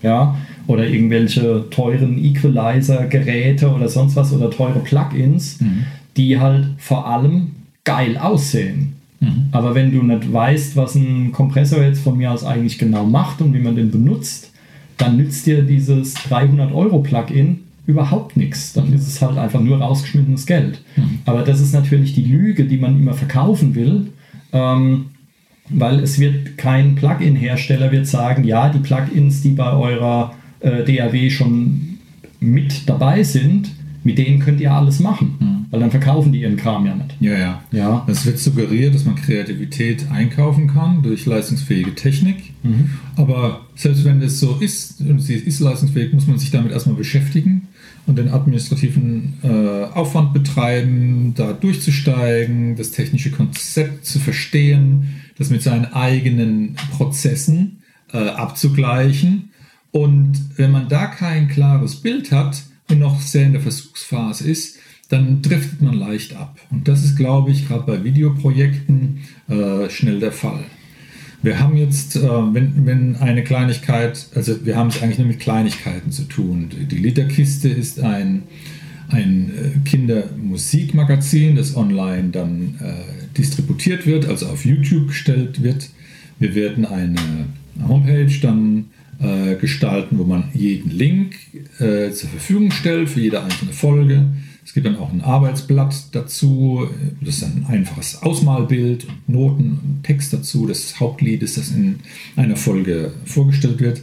Ja, 0.03 0.37
oder 0.71 0.89
irgendwelche 0.89 1.65
teuren 1.71 2.23
Equalizer-Geräte 2.23 3.69
oder 3.69 3.89
sonst 3.89 4.17
was 4.17 4.33
oder 4.33 4.51
teure 4.51 4.81
Plugins, 4.81 5.59
die 6.17 6.39
halt 6.39 6.67
vor 6.79 7.07
allem 7.07 7.53
geil 7.85 8.17
aussehen. 8.17 8.95
Aber 9.53 9.75
wenn 9.75 9.93
du 9.93 10.03
nicht 10.03 10.33
weißt, 10.33 10.77
was 10.77 10.95
ein 10.95 11.33
Kompressor 11.33 11.83
jetzt 11.83 12.01
von 12.01 12.17
mir 12.17 12.31
aus 12.31 12.45
eigentlich 12.45 12.79
genau 12.79 13.05
macht 13.05 13.43
und 13.43 13.53
wie 13.53 13.59
man 13.59 13.77
den 13.77 13.91
benutzt, 13.91 14.51
dann 14.97 15.17
nützt 15.17 15.47
dir 15.47 15.63
dieses 15.63 16.17
300-Euro-Plugin 16.17 17.61
überhaupt 17.87 18.37
nichts. 18.37 18.73
Dann 18.73 18.93
ist 18.93 19.07
es 19.07 19.21
halt 19.21 19.37
einfach 19.37 19.61
nur 19.61 19.79
rausgeschmissenes 19.79 20.47
Geld. 20.47 20.81
Aber 21.27 21.43
das 21.43 21.61
ist 21.61 21.75
natürlich 21.75 22.15
die 22.15 22.25
Lüge, 22.25 22.65
die 22.65 22.79
man 22.79 22.99
immer 22.99 23.15
verkaufen 23.15 23.75
will. 23.75 24.09
Ähm, 24.53 25.07
weil 25.69 26.01
es 26.01 26.19
wird 26.19 26.59
kein 26.59 26.97
Plugin-Hersteller 26.97 27.93
wird 27.93 28.07
sagen, 28.07 28.45
ja, 28.45 28.69
die 28.69 28.81
Plugins, 28.81 29.43
die 29.43 29.51
bei 29.51 29.73
eurer 29.73 30.35
äh, 30.61 30.85
DAW 30.85 31.31
schon 31.31 31.99
mit 32.41 32.89
dabei 32.89 33.23
sind, 33.23 33.71
mit 34.03 34.19
denen 34.19 34.39
könnt 34.39 34.61
ihr 34.61 34.73
alles 34.73 34.99
machen. 35.01 35.37
Mhm. 35.39 35.61
Weil 35.71 35.81
dann 35.81 35.91
verkaufen 35.91 36.33
die 36.33 36.41
ihren 36.41 36.57
Kram 36.57 36.85
ja 36.87 36.95
nicht. 36.95 37.17
Ja, 37.21 37.39
ja. 37.39 37.63
ja. 37.71 38.07
Es 38.09 38.27
wird 38.27 38.39
suggeriert, 38.39 38.95
dass 38.95 39.05
man 39.05 39.15
Kreativität 39.15 40.11
einkaufen 40.11 40.67
kann 40.67 41.03
durch 41.03 41.27
leistungsfähige 41.27 41.95
Technik. 41.95 42.55
Mhm. 42.63 42.91
Aber 43.17 43.67
selbst 43.77 44.05
wenn 44.05 44.21
das 44.21 44.41
so 44.41 44.57
ist 44.59 45.01
und 45.01 45.21
sie 45.21 45.35
ist 45.35 45.61
leistungsfähig, 45.61 46.13
muss 46.13 46.27
man 46.27 46.39
sich 46.39 46.51
damit 46.51 46.73
erstmal 46.73 46.97
beschäftigen 46.97 47.69
und 48.07 48.19
den 48.19 48.31
administrativen 48.31 49.35
äh, 49.43 49.85
Aufwand 49.95 50.33
betreiben, 50.33 51.35
da 51.37 51.53
durchzusteigen, 51.53 52.75
das 52.75 52.91
technische 52.91 53.31
Konzept 53.31 54.07
zu 54.07 54.19
verstehen, 54.19 55.21
das 55.39 55.51
mit 55.51 55.63
seinen 55.63 55.85
eigenen 55.87 56.75
Prozessen 56.97 57.83
äh, 58.13 58.19
abzugleichen. 58.19 59.51
Und 59.93 60.33
wenn 60.57 60.71
man 60.71 60.89
da 60.89 61.07
kein 61.07 61.49
klares 61.49 61.97
Bild 61.97 62.31
hat 62.31 62.63
und 62.89 63.01
noch 63.01 63.21
sehr 63.21 63.47
in 63.47 63.53
der 63.53 63.61
Versuchsphase 63.61 64.49
ist, 64.49 64.79
dann 65.09 65.43
driftet 65.43 65.83
man 65.83 65.95
leicht 65.95 66.37
ab. 66.37 66.61
Und 66.71 66.87
das 66.87 67.05
ist, 67.05 67.17
glaube 67.17 67.51
ich, 67.51 67.67
gerade 67.67 67.85
bei 67.85 68.05
Videoprojekten 68.05 69.19
äh, 69.49 69.91
schnell 69.91 70.21
der 70.21 70.33
Fall. 70.33 70.65
Wir 71.43 71.59
haben 71.59 71.77
jetzt, 71.77 72.17
äh, 72.17 72.21
wenn, 72.23 72.87
wenn 72.87 73.17
eine 73.17 73.43
Kleinigkeit, 73.43 74.27
also 74.35 74.65
wir 74.65 74.77
haben 74.77 74.89
es 74.89 75.03
eigentlich 75.03 75.19
nur 75.19 75.27
mit 75.27 75.41
Kleinigkeiten 75.41 76.13
zu 76.13 76.25
tun. 76.25 76.71
Die 76.91 76.99
Literkiste 76.99 77.69
ist 77.69 78.01
ein, 78.01 78.45
ein 79.09 79.51
äh, 79.51 79.89
Kindermusikmagazin, 79.89 81.57
das 81.57 81.77
online 81.77 82.29
dann 82.31 82.75
äh, 82.81 83.37
distributiert 83.37 84.07
wird, 84.07 84.27
also 84.27 84.47
auf 84.47 84.65
YouTube 84.65 85.09
gestellt 85.09 85.63
wird. 85.63 85.91
Wir 86.39 86.55
werden 86.55 86.85
eine 86.85 87.17
Homepage 87.87 88.33
dann 88.41 88.87
äh, 89.21 89.57
gestalten, 89.57 90.19
wo 90.19 90.25
man 90.25 90.45
jeden 90.55 90.91
Link 90.91 91.37
äh, 91.79 92.11
zur 92.11 92.31
Verfügung 92.31 92.71
stellt 92.71 93.09
für 93.09 93.21
jede 93.21 93.43
einzelne 93.43 93.73
Folge. 93.73 94.27
Es 94.65 94.75
gibt 94.75 94.87
dann 94.87 94.97
auch 94.97 95.13
ein 95.13 95.21
Arbeitsblatt 95.23 96.15
dazu, 96.15 96.89
das 97.21 97.37
ist 97.37 97.45
ein 97.45 97.67
einfaches 97.69 98.23
Ausmalbild 98.23 99.05
und 99.05 99.29
Noten 99.29 99.81
und 99.83 100.05
Text 100.05 100.33
dazu 100.33 100.67
des 100.67 101.01
Hauptliedes, 101.01 101.55
das 101.55 101.71
in 101.71 102.01
einer 102.37 102.57
Folge 102.57 103.13
vorgestellt 103.25 103.81
wird. 103.81 104.03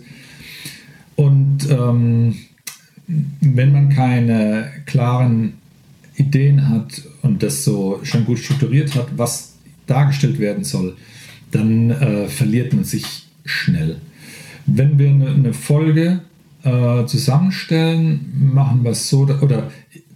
Und 1.15 1.69
ähm, 1.69 2.35
wenn 3.07 3.71
man 3.71 3.89
keine 3.89 4.69
klaren 4.85 5.53
Ideen 6.15 6.69
hat 6.69 7.01
und 7.21 7.43
das 7.43 7.63
so 7.63 7.99
schon 8.03 8.25
gut 8.25 8.39
strukturiert 8.39 8.95
hat, 8.95 9.07
was 9.17 9.53
dargestellt 9.85 10.39
werden 10.39 10.63
soll, 10.63 10.97
dann 11.51 11.91
äh, 11.91 12.27
verliert 12.27 12.73
man 12.73 12.83
sich 12.83 13.27
schnell. 13.45 14.01
Wenn 14.67 14.99
wir 14.99 15.09
eine, 15.09 15.53
Folge 15.53 16.21
äh, 16.63 17.05
zusammenstellen, 17.05 18.51
machen 18.53 18.83
wir 18.83 18.91
es 18.91 19.09
so, 19.09 19.21
oder 19.41 19.71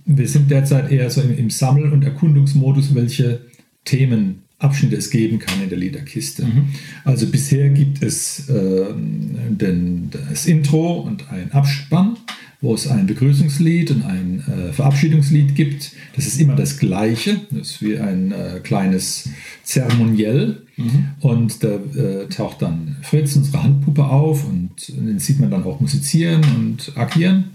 wir 0.06 0.28
sind 0.28 0.52
derzeit 0.52 0.92
eher 0.92 1.10
so 1.10 1.22
im, 1.22 1.38
im 1.38 1.50
Sammel- 1.50 1.92
und 1.92 2.04
Erkundungsmodus, 2.04 2.94
welche 2.94 3.42
Themenabschnitte 3.86 4.98
es 4.98 5.10
geben 5.10 5.40
kann 5.40 5.64
in 5.64 5.70
der 5.70 5.78
Liederkiste. 5.78 6.46
Mhm. 6.46 6.68
Also 7.06 7.28
bisher 7.28 7.70
gibt 7.70 8.04
es 8.04 8.50
äh, 8.50 8.94
den, 8.94 10.10
das 10.12 10.46
Intro 10.46 11.00
und 11.00 11.32
ein 11.32 11.52
Abspann, 11.52 12.18
wo 12.62 12.76
es 12.76 12.88
ein 12.88 13.08
Begrüßungslied 13.08 13.90
und 13.90 14.06
ein 14.06 14.44
äh, 14.48 14.72
Verabschiedungslied 14.72 15.56
gibt. 15.56 15.94
Das 16.16 16.28
ist 16.28 16.40
immer 16.40 16.56
das 16.56 16.78
Gleiche. 16.78 17.42
Das 17.50 17.72
ist 17.72 17.82
wie 17.82 17.98
ein 17.98 18.32
äh, 18.32 18.60
kleines 18.62 19.30
Zeremoniell. 19.64 20.62
Mhm. 20.78 21.06
Und 21.22 21.64
da 21.64 21.76
äh, 21.76 22.28
taucht 22.30 22.62
dann 22.62 22.98
Fritz, 23.02 23.36
unsere 23.36 23.64
Handpuppe, 23.64 24.06
auf 24.06 24.48
und 24.48 24.90
den 24.90 25.20
sieht 25.20 25.40
man 25.40 25.50
dann 25.50 25.64
auch 25.64 25.80
musizieren 25.80 26.42
und 26.56 26.92
agieren. 26.96 27.46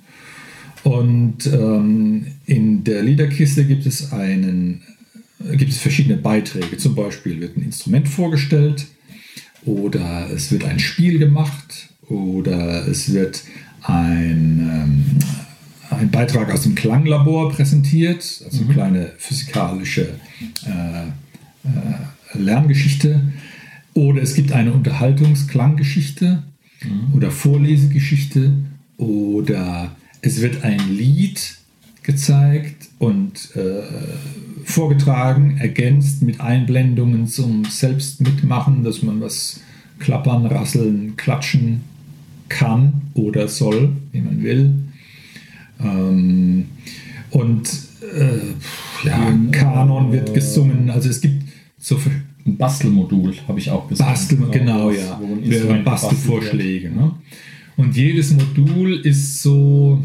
Und 0.83 1.47
ähm, 1.47 2.27
in 2.45 2.85
der 2.85 3.03
Liederkiste 3.03 3.65
gibt 3.65 3.87
es 3.87 4.13
einen, 4.13 4.83
gibt 5.53 5.71
es 5.71 5.79
verschiedene 5.79 6.17
Beiträge. 6.17 6.77
Zum 6.79 6.95
Beispiel 6.95 7.41
wird 7.41 7.57
ein 7.57 7.63
Instrument 7.63 8.09
vorgestellt 8.09 8.87
oder 9.65 10.31
es 10.33 10.53
wird 10.53 10.65
ein 10.65 10.79
Spiel 10.79 11.19
gemacht 11.19 11.89
oder 12.09 12.87
es 12.87 13.13
wird 13.13 13.43
ein, 13.83 14.71
ähm, 14.71 15.05
ein 15.91 16.11
Beitrag 16.11 16.53
aus 16.53 16.63
dem 16.63 16.75
Klanglabor 16.75 17.53
präsentiert, 17.53 18.43
also 18.45 18.63
mhm. 18.63 18.71
eine 18.71 18.75
kleine 18.75 19.13
physikalische 19.19 20.09
äh, 20.67 21.07
äh, 21.07 22.39
Lerngeschichte. 22.39 23.21
Oder 23.95 24.23
es 24.23 24.35
gibt 24.35 24.53
eine 24.53 24.73
Unterhaltungsklanggeschichte 24.73 26.43
mhm. 26.83 27.15
oder 27.15 27.31
Vorlesegeschichte 27.31 28.53
oder 28.99 29.95
es 30.21 30.41
wird 30.41 30.65
ein 30.65 30.81
Lied 30.91 31.57
gezeigt 32.03 32.89
und 32.99 33.55
äh, 33.57 33.83
vorgetragen, 34.65 35.59
ergänzt 35.59 36.23
mit 36.23 36.41
Einblendungen 36.41 37.27
zum 37.27 37.65
Selbstmitmachen, 37.65 38.85
dass 38.85 39.03
man 39.03 39.21
was 39.21 39.61
klappern, 39.99 40.47
rasseln, 40.47 41.17
klatschen 41.17 41.83
kann 42.49 43.03
oder 43.15 43.49
soll, 43.49 43.91
wie 44.13 44.21
man 44.21 44.43
will. 44.43 44.75
Ähm, 45.81 46.67
und 47.31 47.69
äh, 48.15 49.07
ja, 49.07 49.39
Kanon 49.53 50.13
wird 50.13 50.33
gesungen. 50.35 50.91
Also 50.91 51.09
es 51.09 51.21
gibt 51.21 51.43
so 51.79 51.99
ein 52.45 52.57
Bastelmodul, 52.57 53.35
habe 53.49 53.59
ich 53.59 53.71
auch 53.71 53.89
gesagt. 53.89 54.11
Bastel, 54.11 54.39
genau, 54.51 54.91
ja. 54.91 55.21
Bastelvorschläge. 55.85 56.91
Ne? 56.91 57.13
Und 57.77 57.97
jedes 57.97 58.33
Modul 58.33 58.95
ist 58.95 59.43
so 59.43 60.03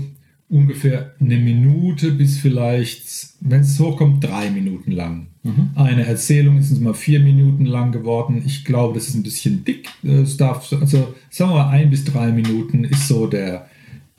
ungefähr 0.52 1.16
eine 1.20 1.38
Minute 1.38 2.12
bis 2.12 2.38
vielleicht, 2.38 3.06
wenn 3.40 3.62
es 3.62 3.80
hochkommt, 3.80 4.24
drei 4.24 4.52
Minuten 4.52 4.92
lang. 4.92 5.28
Mhm. 5.44 5.70
Eine 5.76 6.06
Erzählung 6.06 6.58
ist 6.58 6.78
mal 6.82 6.94
vier 6.94 7.22
Minuten 7.22 7.66
lang 7.66 7.92
geworden. 7.92 8.44
Ich 8.46 8.66
glaube, 8.66 8.96
das 8.96 9.08
ist 9.08 9.16
ein 9.16 9.24
bisschen 9.24 9.64
dick. 9.64 9.90
Es 10.04 10.36
darf, 10.38 10.72
also 10.74 11.14
sagen 11.30 11.52
wir 11.52 11.56
mal, 11.56 11.70
ein 11.70 11.90
bis 11.90 12.04
drei 12.04 12.32
Minuten 12.32 12.84
ist 12.84 13.08
so 13.08 13.28
der, 13.28 13.68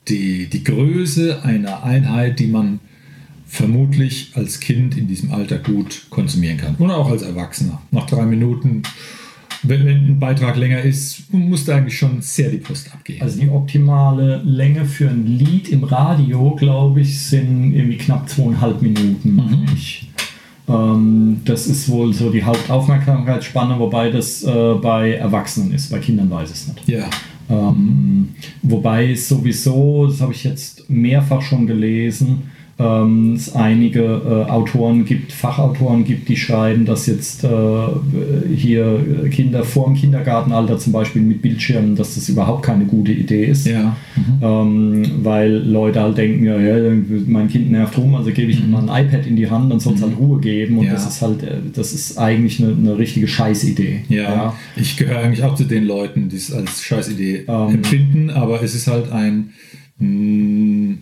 die, 0.07 0.49
die 0.49 0.63
Größe 0.63 1.43
einer 1.43 1.83
Einheit, 1.83 2.39
die 2.39 2.47
man 2.47 2.79
vermutlich 3.45 4.31
als 4.33 4.59
Kind 4.59 4.97
in 4.97 5.07
diesem 5.07 5.31
Alter 5.31 5.59
gut 5.59 6.07
konsumieren 6.09 6.57
kann. 6.57 6.75
Und 6.75 6.89
auch 6.89 7.11
als 7.11 7.21
Erwachsener. 7.21 7.79
Nach 7.91 8.07
drei 8.07 8.25
Minuten 8.25 8.81
wenn, 9.63 9.85
wenn 9.85 9.97
ein 10.05 10.19
Beitrag 10.19 10.55
länger 10.57 10.81
ist, 10.81 11.31
muss 11.33 11.65
da 11.65 11.77
eigentlich 11.77 11.97
schon 11.97 12.21
sehr 12.21 12.49
die 12.49 12.57
Post 12.57 12.93
abgehen. 12.93 13.21
Also 13.21 13.39
die 13.39 13.49
optimale 13.49 14.41
Länge 14.43 14.85
für 14.85 15.09
ein 15.09 15.25
Lied 15.25 15.69
im 15.69 15.83
Radio, 15.83 16.55
glaube 16.55 17.01
ich, 17.01 17.19
sind 17.19 17.73
irgendwie 17.73 17.97
knapp 17.97 18.29
zweieinhalb 18.29 18.81
Minuten. 18.81 19.35
Mhm. 19.35 19.65
Ähm, 20.67 21.41
das 21.45 21.67
ist 21.67 21.89
wohl 21.89 22.13
so 22.13 22.29
die 22.29 22.43
Hauptaufmerksamkeitsspanne, 22.43 23.79
wobei 23.79 24.09
das 24.09 24.43
äh, 24.43 24.73
bei 24.81 25.13
Erwachsenen 25.13 25.73
ist. 25.73 25.91
Bei 25.91 25.99
Kindern 25.99 26.29
weiß 26.29 26.49
ich 26.49 26.55
es 26.55 26.67
nicht. 26.67 26.87
Ja. 26.87 27.09
Ähm, 27.49 28.29
wobei 28.61 29.11
es 29.11 29.27
sowieso, 29.27 30.07
das 30.07 30.21
habe 30.21 30.33
ich 30.33 30.43
jetzt 30.43 30.89
mehrfach 30.89 31.41
schon 31.41 31.67
gelesen, 31.67 32.43
ähm, 32.79 33.33
es 33.35 33.55
einige 33.55 34.01
äh, 34.01 34.49
Autoren 34.49 35.05
gibt, 35.05 35.31
Fachautoren 35.31 36.03
gibt, 36.03 36.27
die 36.27 36.35
schreiben, 36.35 36.85
dass 36.85 37.05
jetzt 37.05 37.43
äh, 37.43 37.49
hier 38.55 39.29
Kinder 39.29 39.63
vor 39.63 39.85
dem 39.85 39.95
Kindergartenalter 39.95 40.79
zum 40.79 40.91
Beispiel 40.91 41.21
mit 41.21 41.43
Bildschirmen, 41.43 41.95
dass 41.95 42.15
das 42.15 42.29
überhaupt 42.29 42.63
keine 42.63 42.85
gute 42.85 43.11
Idee 43.11 43.45
ist. 43.45 43.67
Ja. 43.67 43.95
Mhm. 44.15 44.39
Ähm, 44.41 45.05
weil 45.21 45.51
Leute 45.51 46.01
halt 46.01 46.17
denken, 46.17 46.45
ja, 46.45 46.59
ja, 46.59 46.91
mein 47.27 47.47
Kind 47.47 47.69
nervt 47.71 47.95
rum, 47.97 48.15
also 48.15 48.31
gebe 48.31 48.49
ich 48.49 48.59
ihm 48.59 48.67
mhm. 48.67 48.71
mal 48.71 48.89
ein 48.89 49.05
iPad 49.05 49.27
in 49.27 49.35
die 49.35 49.49
Hand 49.49 49.71
und 49.71 49.79
soll 49.79 49.93
es 49.93 50.01
halt 50.01 50.13
mhm. 50.13 50.19
halt 50.19 50.29
Ruhe 50.29 50.39
geben. 50.39 50.79
Und 50.79 50.85
ja. 50.85 50.93
das 50.93 51.07
ist 51.07 51.21
halt, 51.21 51.43
äh, 51.43 51.57
das 51.71 51.93
ist 51.93 52.17
eigentlich 52.17 52.59
eine, 52.59 52.73
eine 52.73 52.97
richtige 52.97 53.27
Scheißidee. 53.27 54.01
Ja. 54.09 54.23
ja. 54.23 54.55
ich 54.75 54.97
gehöre 54.97 55.19
eigentlich 55.19 55.43
auch 55.43 55.53
zu 55.53 55.65
den 55.65 55.85
Leuten, 55.85 56.29
die 56.29 56.37
es 56.37 56.51
als 56.51 56.83
Scheißidee 56.83 57.45
ähm, 57.47 57.75
empfinden, 57.75 58.29
aber 58.31 58.63
es 58.63 58.73
ist 58.73 58.87
halt 58.87 59.11
ein 59.11 59.51
mh, 59.99 60.07
mm, 60.07 60.97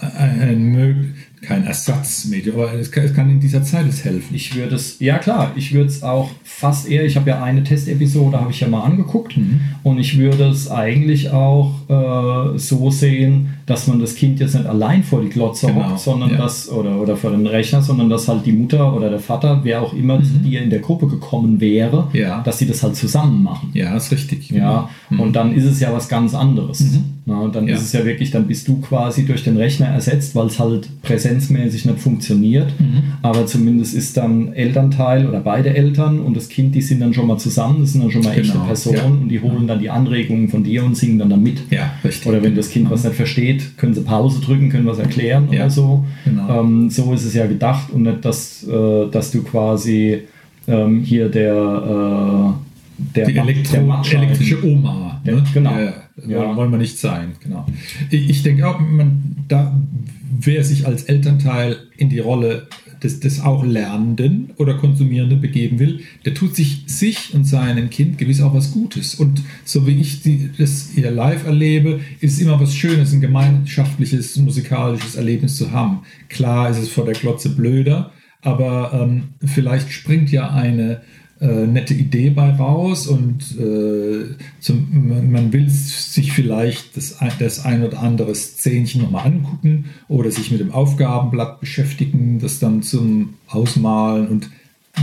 ein, 0.00 1.14
kein 1.42 1.64
Ersatzmedium, 1.64 2.56
aber 2.56 2.74
es 2.74 2.90
kann, 2.90 3.04
es 3.04 3.14
kann, 3.14 3.30
in 3.30 3.40
dieser 3.40 3.62
Zeit 3.62 3.86
es 3.88 4.04
helfen. 4.04 4.34
Ich 4.34 4.54
würde 4.54 4.74
es, 4.74 4.98
ja 5.00 5.18
klar, 5.18 5.52
ich 5.56 5.72
würde 5.72 5.88
es 5.88 6.02
auch 6.02 6.30
fast 6.44 6.88
eher, 6.88 7.04
ich 7.04 7.16
habe 7.16 7.30
ja 7.30 7.42
eine 7.42 7.62
Testepisode, 7.62 8.40
habe 8.40 8.50
ich 8.50 8.60
ja 8.60 8.68
mal 8.68 8.82
angeguckt 8.82 9.36
mhm. 9.36 9.60
und 9.82 9.98
ich 9.98 10.18
würde 10.18 10.48
es 10.48 10.70
eigentlich 10.70 11.30
auch 11.30 11.74
äh, 11.88 12.58
so 12.58 12.90
sehen, 12.90 13.55
dass 13.66 13.88
man 13.88 13.98
das 13.98 14.14
Kind 14.14 14.38
jetzt 14.38 14.54
nicht 14.54 14.64
allein 14.66 15.02
vor 15.02 15.20
die 15.22 15.28
Glotze 15.28 15.66
Genau, 15.66 15.90
hockt, 15.90 15.98
sondern 16.00 16.30
ja. 16.30 16.36
dass, 16.38 16.70
oder, 16.70 17.00
oder 17.00 17.16
vor 17.16 17.32
den 17.32 17.46
Rechner, 17.46 17.82
sondern 17.82 18.08
dass 18.08 18.28
halt 18.28 18.46
die 18.46 18.52
Mutter 18.52 18.94
oder 18.94 19.10
der 19.10 19.18
Vater, 19.18 19.60
wer 19.64 19.82
auch 19.82 19.92
immer 19.92 20.22
zu 20.22 20.34
dir 20.38 20.62
in 20.62 20.70
der 20.70 20.78
Gruppe 20.78 21.08
gekommen 21.08 21.60
wäre, 21.60 22.06
Mhm. 22.12 22.18
Ja. 22.18 22.42
dass 22.42 22.58
sie 22.58 22.66
das 22.66 22.82
halt 22.84 22.94
zusammen 22.96 23.42
machen. 23.42 23.70
Ja, 23.74 23.96
ist 23.96 24.12
richtig. 24.12 24.50
Ja, 24.50 24.88
und 25.18 25.34
dann 25.34 25.52
ist 25.54 25.64
es 25.64 25.80
ja 25.80 25.92
was 25.92 26.08
ganz 26.08 26.34
anderes. 26.34 26.84
Na, 27.28 27.40
und 27.40 27.56
dann 27.56 27.64
Mhm. 27.64 27.70
Ja. 27.70 27.74
ist 27.76 27.82
es 27.82 27.92
ja 27.92 28.04
wirklich, 28.04 28.30
dann 28.30 28.46
bist 28.46 28.68
du 28.68 28.80
quasi 28.80 29.24
durch 29.26 29.42
den 29.42 29.56
Rechner 29.56 29.86
ersetzt, 29.86 30.36
weil 30.36 30.46
es 30.46 30.60
halt 30.60 30.88
präsenzmäßig 31.02 31.84
nicht 31.86 31.98
funktioniert. 31.98 32.68
Mhm. 32.78 33.02
Aber 33.22 33.46
zumindest 33.46 33.94
ist 33.94 34.16
dann 34.16 34.52
Elternteil 34.52 35.26
oder 35.26 35.40
beide 35.40 35.74
Eltern 35.74 36.20
und 36.20 36.36
das 36.36 36.48
Kind, 36.48 36.74
die 36.76 36.82
sind 36.82 37.00
dann 37.00 37.12
schon 37.14 37.26
mal 37.26 37.38
zusammen, 37.38 37.80
das 37.80 37.92
sind 37.92 38.02
dann 38.02 38.10
schon 38.12 38.22
mal 38.22 38.30
echte 38.38 38.52
Genau, 38.52 38.64
Personen 38.66 38.96
ja. 38.96 39.04
und 39.04 39.28
die 39.28 39.40
holen 39.40 39.66
dann 39.66 39.80
die 39.80 39.90
Anregungen 39.90 40.48
von 40.48 40.62
dir 40.62 40.84
und 40.84 40.96
singen 40.96 41.18
dann 41.18 41.30
da 41.30 41.36
mit. 41.36 41.62
Ja, 41.70 41.90
richtig. 42.04 42.26
Oder 42.28 42.42
wenn 42.44 42.54
das 42.54 42.70
Kind 42.70 42.90
was 42.90 43.02
nicht 43.02 43.16
versteht, 43.16 43.55
können 43.76 43.94
sie 43.94 44.02
Pause 44.02 44.40
drücken, 44.40 44.68
können 44.70 44.86
was 44.86 44.98
erklären 44.98 45.48
Ja, 45.50 45.60
oder 45.60 45.70
so. 45.70 46.04
genau. 46.24 46.60
Ähm, 46.60 46.90
so 46.90 47.12
ist 47.12 47.24
es 47.24 47.34
ja 47.34 47.46
gedacht 47.46 47.90
und 47.92 48.02
nicht, 48.02 48.24
dass, 48.24 48.64
äh, 48.66 49.10
dass 49.10 49.30
du 49.30 49.42
quasi 49.42 50.22
ähm, 50.68 51.00
hier 51.02 51.28
der, 51.28 51.54
äh, 51.54 53.14
der, 53.14 53.28
Elektro 53.28 53.76
der 54.10 54.22
elektrische 54.22 54.64
Oma. 54.64 55.20
Der- 55.24 55.36
ne? 55.36 55.44
genau. 55.52 55.70
Ja, 55.72 55.80
ja. 55.80 55.92
Ja. 56.24 56.56
Wollen, 56.56 56.70
wir 56.70 56.78
nicht 56.78 56.98
sein. 56.98 57.32
Genau. 57.40 57.66
Ich, 58.10 58.42
denke 58.42 58.66
auch, 58.66 58.80
man, 58.80 59.36
da, 59.48 59.78
wer 60.40 60.64
sich 60.64 60.86
als 60.86 61.04
Elternteil 61.04 61.76
in 61.96 62.08
die 62.08 62.20
Rolle 62.20 62.68
des, 63.02 63.20
des 63.20 63.40
auch 63.40 63.64
Lernenden 63.64 64.50
oder 64.56 64.74
Konsumierenden 64.74 65.40
begeben 65.40 65.78
will, 65.78 66.00
der 66.24 66.32
tut 66.32 66.56
sich 66.56 66.84
sich 66.86 67.34
und 67.34 67.44
seinem 67.44 67.90
Kind 67.90 68.16
gewiss 68.16 68.40
auch 68.40 68.54
was 68.54 68.72
Gutes. 68.72 69.14
Und 69.16 69.42
so 69.64 69.86
wie 69.86 70.00
ich 70.00 70.22
die, 70.22 70.50
das 70.56 70.90
hier 70.94 71.10
live 71.10 71.44
erlebe, 71.44 72.00
ist 72.20 72.34
es 72.34 72.40
immer 72.40 72.58
was 72.58 72.74
Schönes, 72.74 73.12
ein 73.12 73.20
gemeinschaftliches, 73.20 74.36
musikalisches 74.38 75.16
Erlebnis 75.16 75.56
zu 75.56 75.70
haben. 75.70 76.00
Klar 76.30 76.70
ist 76.70 76.78
es 76.78 76.88
vor 76.88 77.04
der 77.04 77.14
Glotze 77.14 77.50
blöder, 77.50 78.12
aber 78.40 78.92
ähm, 78.94 79.34
vielleicht 79.44 79.92
springt 79.92 80.30
ja 80.32 80.50
eine 80.50 81.02
äh, 81.40 81.66
nette 81.66 81.94
Idee 81.94 82.30
bei 82.30 82.50
raus 82.50 83.06
und 83.06 83.42
äh, 83.58 84.24
zum, 84.60 85.30
man, 85.30 85.52
will 85.52 85.68
sich 85.68 86.32
vielleicht 86.32 86.96
das, 86.96 87.20
ein- 87.20 87.32
das 87.38 87.64
ein 87.64 87.82
oder 87.84 88.00
andere 88.02 88.34
Szänchen 88.34 89.02
nochmal 89.02 89.26
angucken 89.26 89.86
oder 90.08 90.30
sich 90.30 90.50
mit 90.50 90.60
dem 90.60 90.72
Aufgabenblatt 90.72 91.60
beschäftigen, 91.60 92.38
das 92.40 92.58
dann 92.58 92.82
zum 92.82 93.34
Ausmalen 93.48 94.28
und 94.28 94.50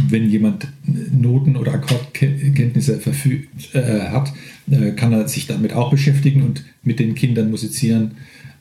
wenn 0.09 0.27
jemand 0.27 0.67
Noten- 1.11 1.55
oder 1.55 1.73
Akkordkenntnisse 1.75 2.99
verfügt, 2.99 3.75
äh, 3.75 4.07
hat, 4.09 4.33
äh, 4.71 4.91
kann 4.91 5.13
er 5.13 5.27
sich 5.27 5.45
damit 5.45 5.73
auch 5.73 5.91
beschäftigen 5.91 6.41
und 6.41 6.63
mit 6.81 6.99
den 6.99 7.13
Kindern 7.13 7.51
musizieren. 7.51 8.11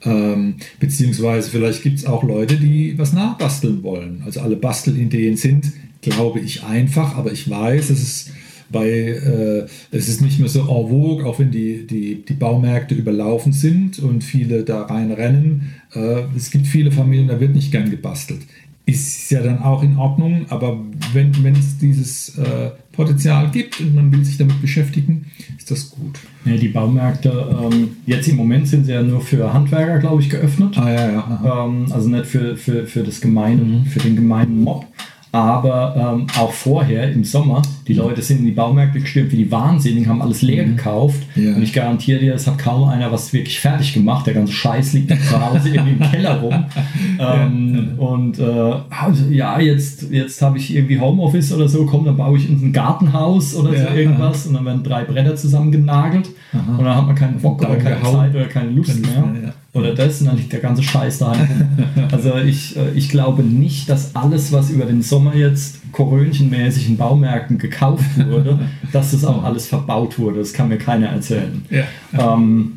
Ähm, 0.04 0.56
beziehungsweise 0.78 1.48
vielleicht 1.50 1.82
gibt 1.82 1.98
es 2.00 2.04
auch 2.06 2.22
Leute, 2.22 2.56
die 2.56 2.98
was 2.98 3.12
nachbasteln 3.14 3.82
wollen. 3.82 4.22
Also 4.26 4.40
alle 4.40 4.56
Bastelideen 4.56 5.36
sind, 5.36 5.72
glaube 6.02 6.40
ich, 6.40 6.64
einfach, 6.64 7.16
aber 7.16 7.32
ich 7.32 7.48
weiß, 7.48 7.88
dass 7.88 8.00
es 8.00 8.30
bei, 8.72 8.88
äh, 8.88 9.66
es 9.90 10.08
ist 10.08 10.22
nicht 10.22 10.40
mehr 10.40 10.48
so 10.48 10.60
en 10.60 10.88
vogue, 10.88 11.24
auch 11.24 11.38
wenn 11.38 11.50
die, 11.50 11.86
die, 11.86 12.24
die 12.24 12.32
Baumärkte 12.32 12.94
überlaufen 12.94 13.52
sind 13.52 13.98
und 13.98 14.24
viele 14.24 14.64
da 14.64 14.82
reinrennen. 14.82 15.72
Äh, 15.94 16.22
es 16.34 16.50
gibt 16.50 16.66
viele 16.66 16.90
Familien, 16.90 17.28
da 17.28 17.38
wird 17.38 17.54
nicht 17.54 17.70
gern 17.70 17.90
gebastelt. 17.90 18.40
Ist 18.84 19.30
ja 19.30 19.42
dann 19.42 19.60
auch 19.60 19.84
in 19.84 19.96
Ordnung, 19.96 20.46
aber 20.48 20.80
wenn, 21.12 21.30
es 21.52 21.78
dieses 21.78 22.36
äh, 22.36 22.70
Potenzial 22.90 23.48
gibt 23.52 23.78
und 23.78 23.94
man 23.94 24.10
will 24.10 24.24
sich 24.24 24.38
damit 24.38 24.60
beschäftigen, 24.60 25.26
ist 25.56 25.70
das 25.70 25.90
gut. 25.90 26.18
Ja, 26.44 26.56
die 26.56 26.68
Baumärkte, 26.68 27.30
ähm, 27.62 27.90
jetzt 28.06 28.26
im 28.26 28.36
Moment 28.36 28.66
sind 28.66 28.86
sie 28.86 28.92
ja 28.92 29.02
nur 29.02 29.20
für 29.20 29.52
Handwerker, 29.52 29.98
glaube 30.00 30.20
ich, 30.20 30.30
geöffnet. 30.30 30.76
Ah 30.76 30.90
ja, 30.90 31.12
ja. 31.12 31.64
Ähm, 31.64 31.92
also 31.92 32.08
nicht 32.08 32.26
für, 32.26 32.56
für, 32.56 32.86
für, 32.86 33.04
das 33.04 33.20
gemeine, 33.20 33.84
für 33.88 34.00
den 34.00 34.16
gemeinen 34.16 34.60
Mob. 34.64 34.86
Aber 35.32 35.96
ähm, 35.96 36.26
auch 36.38 36.52
vorher 36.52 37.10
im 37.10 37.24
Sommer, 37.24 37.62
die 37.88 37.94
Leute 37.94 38.20
sind 38.20 38.40
in 38.40 38.44
die 38.44 38.50
Baumärkte 38.52 39.00
gestürmt 39.00 39.32
wie 39.32 39.38
die 39.38 39.50
Wahnsinnigen, 39.50 40.06
haben 40.06 40.20
alles 40.20 40.42
leer 40.42 40.64
gekauft. 40.64 41.22
Ja. 41.34 41.54
Und 41.54 41.62
ich 41.62 41.72
garantiere 41.72 42.20
dir, 42.20 42.34
es 42.34 42.46
hat 42.46 42.58
kaum 42.58 42.86
einer 42.86 43.10
was 43.10 43.32
wirklich 43.32 43.58
fertig 43.58 43.94
gemacht. 43.94 44.26
Der 44.26 44.34
ganze 44.34 44.52
Scheiß 44.52 44.92
liegt 44.92 45.10
zu 45.10 45.40
Hause 45.40 45.70
irgendwie 45.70 45.92
im 45.92 46.10
Keller 46.10 46.40
rum. 46.40 46.64
Ähm, 47.18 47.92
Und 47.98 48.38
äh, 48.38 48.72
also, 48.90 49.26
ja, 49.30 49.60
jetzt, 49.60 50.10
jetzt 50.10 50.42
habe 50.42 50.58
ich 50.58 50.74
irgendwie 50.74 50.98
Homeoffice 50.98 51.52
oder 51.52 51.68
so, 51.68 51.86
komm, 51.86 52.04
dann 52.04 52.16
baue 52.16 52.36
ich 52.36 52.48
uns 52.48 52.62
ein 52.62 52.72
Gartenhaus 52.72 53.54
oder 53.54 53.72
Ja, 53.74 53.88
so 53.88 53.94
irgendwas. 53.94 54.46
Und 54.46 54.54
dann 54.54 54.64
werden 54.64 54.82
drei 54.82 55.04
Bretter 55.04 55.36
zusammengenagelt. 55.36 56.30
Aha. 56.52 56.76
Und 56.78 56.84
dann 56.84 56.96
hat 56.96 57.06
man 57.06 57.14
keinen 57.16 57.40
Bock 57.40 57.60
oder 57.60 57.76
keine 57.76 57.94
Downgehauen. 57.96 58.16
Zeit 58.16 58.34
oder 58.34 58.44
keine 58.46 58.70
Lust 58.70 59.00
mehr. 59.00 59.26
mehr, 59.26 59.42
ja. 59.44 59.52
Oder 59.80 59.94
das, 59.94 60.20
und 60.20 60.26
dann 60.26 60.36
liegt 60.36 60.52
der 60.52 60.60
ganze 60.60 60.82
Scheiß 60.82 61.22
rum. 61.22 61.32
Also 62.12 62.36
ich, 62.36 62.76
äh, 62.76 62.90
ich 62.94 63.08
glaube 63.08 63.42
nicht, 63.42 63.88
dass 63.88 64.14
alles, 64.14 64.52
was 64.52 64.68
über 64.70 64.84
den 64.84 65.00
Sommer 65.02 65.34
jetzt 65.34 65.80
korönchenmäßig 65.92 66.88
in 66.88 66.96
Baumärkten 66.98 67.56
gekauft 67.58 68.04
wurde, 68.28 68.58
dass 68.92 69.12
das 69.12 69.24
auch 69.24 69.42
alles 69.44 69.66
verbaut 69.66 70.18
wurde. 70.18 70.40
Das 70.40 70.52
kann 70.52 70.68
mir 70.68 70.78
keiner 70.78 71.08
erzählen. 71.08 71.64
Ja. 71.70 72.34
Ähm, 72.34 72.72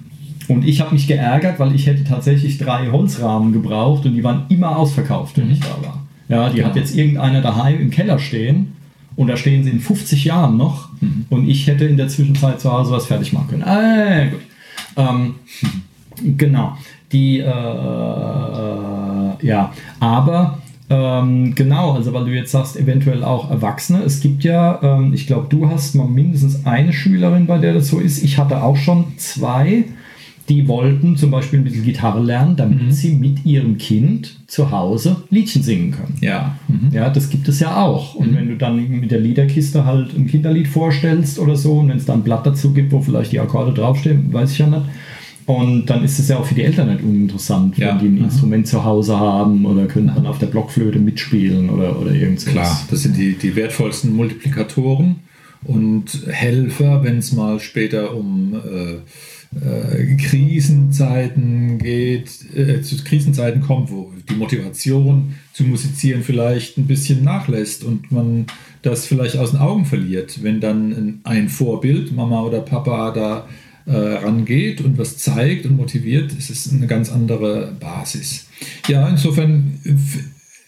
und 0.47 0.63
ich 0.65 0.79
habe 0.79 0.93
mich 0.93 1.07
geärgert, 1.07 1.59
weil 1.59 1.73
ich 1.75 1.87
hätte 1.87 2.03
tatsächlich 2.03 2.57
drei 2.57 2.89
Holzrahmen 2.91 3.51
gebraucht 3.51 4.05
und 4.05 4.13
die 4.15 4.23
waren 4.23 4.43
immer 4.49 4.77
ausverkauft, 4.77 5.37
wenn 5.37 5.51
ich 5.51 5.59
da 5.59 5.75
war. 5.83 6.03
Ja, 6.29 6.49
die 6.49 6.63
hat 6.63 6.75
Ja. 6.75 6.81
jetzt 6.81 6.95
irgendeiner 6.95 7.41
daheim 7.41 7.79
im 7.81 7.89
Keller 7.91 8.19
stehen 8.19 8.73
und 9.15 9.27
da 9.27 9.37
stehen 9.37 9.63
sie 9.63 9.71
in 9.71 9.79
50 9.79 10.23
Jahren 10.25 10.55
noch 10.57 10.89
und 11.29 11.47
ich 11.47 11.67
hätte 11.67 11.85
in 11.85 11.97
der 11.97 12.07
Zwischenzeit 12.07 12.59
zu 12.59 12.71
Hause 12.71 12.91
was 12.91 13.05
fertig 13.05 13.33
machen 13.33 13.49
können. 13.49 13.63
Ah, 13.63 14.25
gut. 14.25 14.41
Ähm, 14.97 15.35
Genau. 16.23 16.77
Die, 17.11 17.39
äh, 17.39 17.43
äh, 17.43 19.45
ja, 19.45 19.73
aber 19.99 20.59
ähm, 20.89 21.55
genau, 21.55 21.93
also 21.93 22.13
weil 22.13 22.25
du 22.25 22.31
jetzt 22.31 22.51
sagst, 22.51 22.77
eventuell 22.77 23.23
auch 23.23 23.49
Erwachsene. 23.49 24.03
Es 24.03 24.19
gibt 24.19 24.43
ja, 24.43 24.79
ähm, 24.81 25.13
ich 25.13 25.27
glaube, 25.27 25.47
du 25.49 25.69
hast 25.69 25.95
mal 25.95 26.07
mindestens 26.07 26.65
eine 26.65 26.93
Schülerin, 26.93 27.47
bei 27.47 27.57
der 27.57 27.73
das 27.73 27.87
so 27.87 27.99
ist. 27.99 28.23
Ich 28.23 28.37
hatte 28.37 28.63
auch 28.63 28.77
schon 28.77 29.17
zwei, 29.17 29.85
die 30.49 30.67
wollten 30.67 31.17
zum 31.17 31.31
Beispiel 31.31 31.59
ein 31.59 31.63
bisschen 31.63 31.83
Gitarre 31.83 32.21
lernen, 32.21 32.55
damit 32.55 32.93
sie 32.93 33.13
mit 33.15 33.45
ihrem 33.45 33.77
Kind 33.77 34.37
zu 34.47 34.69
Hause 34.69 35.17
Liedchen 35.31 35.63
singen 35.63 35.91
können. 35.91 36.17
Ja. 36.21 36.55
Mhm. 36.67 36.91
Ja, 36.91 37.09
das 37.09 37.29
gibt 37.29 37.47
es 37.47 37.59
ja 37.59 37.77
auch. 37.77 38.13
Und 38.15 38.35
wenn 38.35 38.49
du 38.49 38.55
dann 38.55 38.87
mit 38.89 39.09
der 39.09 39.19
Liederkiste 39.19 39.85
halt 39.85 40.15
ein 40.15 40.27
Kinderlied 40.27 40.67
vorstellst 40.67 41.39
oder 41.39 41.55
so, 41.55 41.79
und 41.79 41.89
wenn 41.89 41.97
es 41.97 42.05
dann 42.05 42.19
ein 42.19 42.23
Blatt 42.23 42.45
dazu 42.45 42.73
gibt, 42.73 42.91
wo 42.91 43.01
vielleicht 43.01 43.31
die 43.31 43.39
Akkorde 43.39 43.73
draufstehen, 43.73 44.31
weiß 44.31 44.51
ich 44.51 44.59
ja 44.59 44.67
nicht. 44.67 44.83
Und 45.47 45.85
dann 45.87 46.03
ist 46.03 46.17
es 46.17 46.27
ja 46.27 46.37
auch 46.37 46.45
für 46.45 46.55
die 46.55 46.63
Eltern 46.63 46.91
nicht 46.91 47.03
uninteressant, 47.03 47.77
Ja. 47.77 47.89
wenn 47.89 47.99
die 47.99 48.07
ein 48.07 48.17
Aha. 48.19 48.25
Instrument 48.25 48.67
zu 48.67 48.83
Hause 48.83 49.19
haben 49.19 49.65
oder 49.65 49.85
können 49.85 50.11
dann 50.13 50.25
auf 50.25 50.39
der 50.39 50.47
Blockflöte 50.47 50.97
mitspielen 50.99 51.69
oder, 51.69 51.99
oder 51.99 52.11
irgend 52.11 52.39
sowas. 52.39 52.53
Klar, 52.53 52.81
das 52.89 53.03
sind 53.03 53.15
die, 53.17 53.33
die 53.37 53.55
wertvollsten 53.55 54.15
Multiplikatoren 54.15 55.17
und 55.63 56.23
Helfer, 56.27 57.03
wenn 57.03 57.17
es 57.19 57.31
mal 57.31 57.59
später 57.59 58.15
um 58.15 58.55
äh, 58.55 58.97
äh, 59.61 60.15
Krisenzeiten 60.15 61.77
geht, 61.77 62.29
äh, 62.55 62.81
zu 62.81 63.03
Krisenzeiten 63.03 63.61
kommt, 63.61 63.91
wo 63.91 64.11
die 64.29 64.35
Motivation 64.35 65.35
zu 65.53 65.63
musizieren 65.63 66.23
vielleicht 66.23 66.77
ein 66.77 66.87
bisschen 66.87 67.23
nachlässt 67.23 67.83
und 67.83 68.11
man 68.11 68.47
das 68.81 69.05
vielleicht 69.05 69.37
aus 69.37 69.51
den 69.51 69.59
Augen 69.59 69.85
verliert, 69.85 70.43
wenn 70.43 70.59
dann 70.59 71.21
ein- 71.23 71.49
Vorbild, 71.49 72.11
Mama 72.11 72.41
oder 72.41 72.61
Papa, 72.61 73.11
da 73.11 73.47
äh, 73.85 73.95
rangeht 73.95 74.81
und 74.81 74.97
was 74.97 75.17
zeigt 75.17 75.65
und 75.65 75.77
motiviert, 75.77 76.33
ist 76.33 76.49
es 76.49 76.71
eine 76.71 76.87
ganz 76.87 77.11
andere 77.11 77.71
Basis. 77.79 78.47
Ja, 78.87 79.07
insofern 79.07 79.79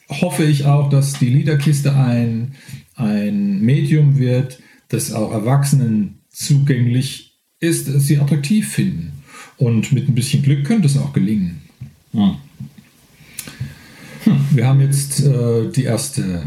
hoffe 0.10 0.44
ich 0.44 0.66
auch, 0.66 0.90
dass 0.90 1.14
die 1.20 1.30
Liederkiste 1.30 1.96
ein, 1.96 2.54
ein 2.96 3.60
Medium 3.62 4.18
wird, 4.20 4.60
das 4.90 5.12
auch 5.12 5.32
Erwachsenen 5.34 6.20
zugänglich 6.30 7.27
ist, 7.60 7.88
dass 7.88 8.08
sie 8.08 8.20
attraktiv 8.20 8.68
finden. 8.68 9.14
Und 9.58 9.92
mit 9.92 10.08
ein 10.08 10.16
bisschen 10.16 10.44
Glück 10.44 10.66
könnte 10.66 10.88
es 10.88 10.98
auch 10.98 11.14
gelingen. 11.14 11.62
Ja. 12.14 12.38
Wir 14.52 14.68
haben 14.68 14.82
jetzt 14.82 15.24
äh, 15.24 15.72
die 15.72 15.84
erste 15.84 16.44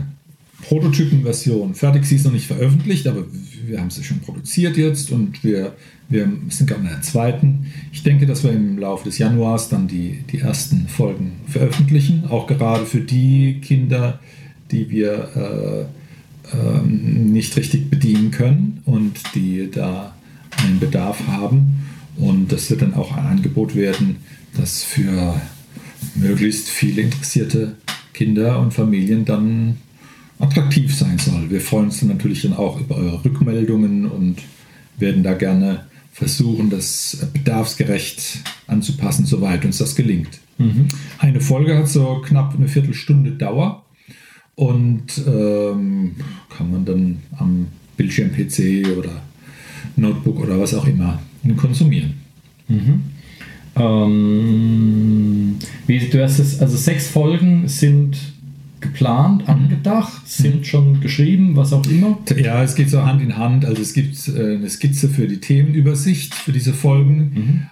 Prototypenversion 0.62 1.74
fertig. 1.74 2.04
Sie 2.04 2.16
ist 2.16 2.24
noch 2.24 2.32
nicht 2.32 2.46
veröffentlicht, 2.46 3.06
aber 3.06 3.24
wir 3.66 3.80
haben 3.80 3.90
sie 3.90 4.04
schon 4.04 4.20
produziert 4.20 4.76
jetzt 4.76 5.10
und 5.10 5.42
wir, 5.42 5.74
wir 6.08 6.30
sind 6.48 6.66
gerade 6.66 6.82
in 6.82 6.88
der 6.88 7.02
zweiten. 7.02 7.66
Ich 7.92 8.02
denke, 8.02 8.26
dass 8.26 8.44
wir 8.44 8.52
im 8.52 8.78
Laufe 8.78 9.04
des 9.04 9.18
Januars 9.18 9.68
dann 9.68 9.88
die, 9.88 10.22
die 10.30 10.38
ersten 10.38 10.88
Folgen 10.88 11.32
veröffentlichen, 11.46 12.24
auch 12.28 12.46
gerade 12.46 12.84
für 12.86 13.00
die 13.00 13.60
Kinder, 13.60 14.20
die 14.70 14.90
wir 14.90 15.88
äh, 16.52 16.56
ähm, 16.56 17.32
nicht 17.32 17.56
richtig 17.56 17.90
bedienen 17.90 18.30
können 18.30 18.82
und 18.84 19.16
die 19.34 19.70
da 19.70 20.14
einen 20.70 20.80
Bedarf 20.80 21.26
haben. 21.26 21.84
Und 22.16 22.52
das 22.52 22.70
wird 22.70 22.82
dann 22.82 22.94
auch 22.94 23.16
ein 23.16 23.26
Angebot 23.26 23.74
werden, 23.74 24.16
das 24.56 24.82
für 24.82 25.40
möglichst 26.14 26.68
viele 26.68 27.02
interessierte 27.02 27.76
Kinder 28.12 28.58
und 28.60 28.74
Familien 28.74 29.24
dann 29.24 29.78
attraktiv 30.38 30.94
sein 30.94 31.18
soll. 31.18 31.50
Wir 31.50 31.60
freuen 31.60 31.86
uns 31.86 32.00
dann 32.00 32.08
natürlich 32.08 32.42
dann 32.42 32.54
auch 32.54 32.80
über 32.80 32.96
eure 32.96 33.24
Rückmeldungen 33.24 34.06
und 34.06 34.36
werden 34.98 35.22
da 35.22 35.34
gerne 35.34 35.86
versuchen, 36.12 36.70
das 36.70 37.26
bedarfsgerecht 37.32 38.40
anzupassen, 38.66 39.26
soweit 39.26 39.64
uns 39.64 39.78
das 39.78 39.94
gelingt. 39.94 40.40
Mhm. 40.58 40.88
Eine 41.18 41.40
Folge 41.40 41.76
hat 41.76 41.88
so 41.88 42.22
knapp 42.24 42.54
eine 42.54 42.68
Viertelstunde 42.68 43.32
Dauer 43.32 43.84
und 44.54 45.06
ähm, 45.26 46.16
kann 46.50 46.70
man 46.70 46.84
dann 46.84 47.18
am 47.38 47.68
Bildschirm 47.96 48.30
PC 48.32 48.98
oder 48.98 49.22
Notebook 49.96 50.40
oder 50.40 50.58
was 50.58 50.74
auch 50.74 50.86
immer 50.86 51.20
konsumieren. 51.56 52.14
Mhm. 52.68 53.02
Ähm, 53.76 55.56
wie, 55.86 55.98
du 55.98 56.22
hast 56.22 56.38
es, 56.38 56.60
also 56.60 56.76
sechs 56.76 57.08
Folgen 57.08 57.68
sind 57.68 58.16
geplant, 58.80 59.48
angedacht, 59.48 60.26
sind 60.26 60.66
schon 60.66 61.00
geschrieben, 61.00 61.54
was 61.54 61.72
auch 61.72 61.86
immer? 61.86 62.18
Ja, 62.36 62.62
es 62.62 62.74
geht 62.74 62.90
so 62.90 63.04
Hand 63.04 63.22
in 63.22 63.36
Hand. 63.36 63.64
Also 63.64 63.82
es 63.82 63.92
gibt 63.92 64.16
äh, 64.28 64.56
eine 64.56 64.68
Skizze 64.70 65.08
für 65.08 65.26
die 65.28 65.38
Themenübersicht 65.38 66.34
für 66.34 66.52
diese 66.52 66.72
Folgen. 66.72 67.18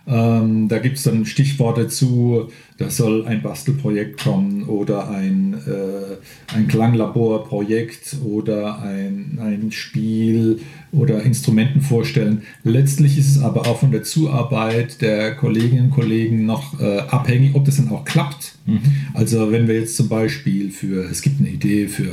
Mhm. 0.06 0.12
Ähm, 0.12 0.68
da 0.68 0.78
gibt 0.78 0.98
es 0.98 1.04
dann 1.04 1.24
Stichworte 1.24 1.88
zu, 1.88 2.50
da 2.78 2.90
soll 2.90 3.26
ein 3.26 3.42
Bastelprojekt 3.42 4.22
kommen 4.22 4.62
oder 4.62 5.10
ein, 5.10 5.54
äh, 5.54 6.54
ein 6.54 6.68
Klanglaborprojekt 6.68 8.18
oder 8.24 8.80
ein, 8.80 9.38
ein 9.40 9.72
Spiel 9.72 10.60
oder 10.92 11.22
Instrumenten 11.24 11.80
vorstellen. 11.80 12.42
Letztlich 12.62 13.18
ist 13.18 13.36
es 13.36 13.42
aber 13.42 13.66
auch 13.66 13.80
von 13.80 13.90
der 13.90 14.04
Zuarbeit 14.04 15.02
der 15.02 15.34
Kolleginnen 15.34 15.86
und 15.86 15.90
Kollegen 15.90 16.46
noch 16.46 16.80
äh, 16.80 17.00
abhängig, 17.00 17.56
ob 17.56 17.64
das 17.64 17.78
dann 17.78 17.88
auch 17.88 18.04
klappt. 18.04 18.54
Mhm. 18.64 18.80
Also 19.12 19.50
wenn 19.50 19.66
wir 19.66 19.74
jetzt 19.74 19.96
zum 19.96 20.08
Beispiel 20.08 20.70
für, 20.70 21.10
es 21.10 21.20
gibt 21.20 21.40
eine 21.40 21.48
Idee 21.48 21.88
für 21.88 22.04
äh, 22.04 22.12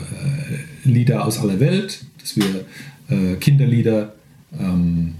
Lieder 0.83 1.25
aus 1.25 1.39
aller 1.39 1.59
Welt, 1.59 2.05
dass 2.19 2.35
wir 2.35 2.65
äh, 3.09 3.35
Kinderlieder 3.35 4.15
ähm, 4.59 5.13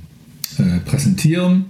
äh, 0.58 0.80
präsentieren 0.80 1.66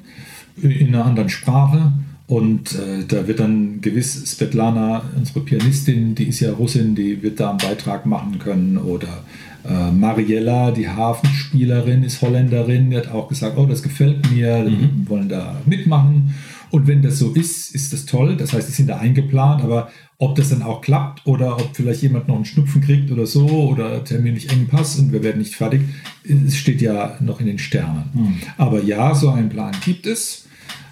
in 0.61 0.87
einer 0.87 1.03
anderen 1.03 1.27
Sprache. 1.27 1.91
Und 2.27 2.73
äh, 2.73 3.05
da 3.07 3.27
wird 3.27 3.39
dann 3.39 3.81
gewiss 3.81 4.25
Svetlana, 4.25 5.03
unsere 5.15 5.41
Pianistin, 5.41 6.15
die 6.15 6.25
ist 6.25 6.39
ja 6.39 6.53
Russin, 6.53 6.95
die 6.95 7.21
wird 7.21 7.39
da 7.39 7.51
einen 7.51 7.59
Beitrag 7.59 8.07
machen 8.07 8.39
können. 8.39 8.77
Oder 8.77 9.23
äh, 9.63 9.91
Mariella, 9.91 10.71
die 10.71 10.89
Hafenspielerin, 10.89 12.03
ist 12.03 12.21
Holländerin, 12.21 12.89
die 12.89 12.97
hat 12.97 13.11
auch 13.11 13.27
gesagt, 13.27 13.57
oh, 13.57 13.67
das 13.67 13.83
gefällt 13.83 14.31
mir, 14.31 14.63
mhm. 14.63 14.69
wir 14.69 15.09
wollen 15.09 15.29
da 15.29 15.61
mitmachen. 15.65 16.33
Und 16.71 16.87
wenn 16.87 17.03
das 17.03 17.19
so 17.19 17.31
ist, 17.31 17.73
ist 17.75 17.93
das 17.93 18.05
toll. 18.05 18.35
Das 18.37 18.53
heißt, 18.53 18.67
die 18.67 18.73
sind 18.73 18.89
da 18.89 18.97
eingeplant, 18.97 19.63
aber 19.63 19.89
ob 20.17 20.35
das 20.35 20.49
dann 20.49 20.63
auch 20.63 20.81
klappt 20.81 21.25
oder 21.27 21.57
ob 21.57 21.75
vielleicht 21.75 22.01
jemand 22.01 22.27
noch 22.27 22.35
einen 22.35 22.45
Schnupfen 22.45 22.81
kriegt 22.81 23.11
oder 23.11 23.25
so 23.25 23.47
oder 23.47 24.03
terminlich 24.03 24.49
Engpass 24.49 24.97
und 24.97 25.11
wir 25.11 25.23
werden 25.23 25.39
nicht 25.39 25.55
fertig, 25.55 25.81
es 26.23 26.55
steht 26.55 26.81
ja 26.81 27.17
noch 27.19 27.39
in 27.39 27.47
den 27.47 27.59
Sternen. 27.59 28.09
Mhm. 28.13 28.35
Aber 28.57 28.81
ja, 28.83 29.13
so 29.13 29.29
einen 29.29 29.49
Plan 29.49 29.73
gibt 29.83 30.07
es, 30.07 30.47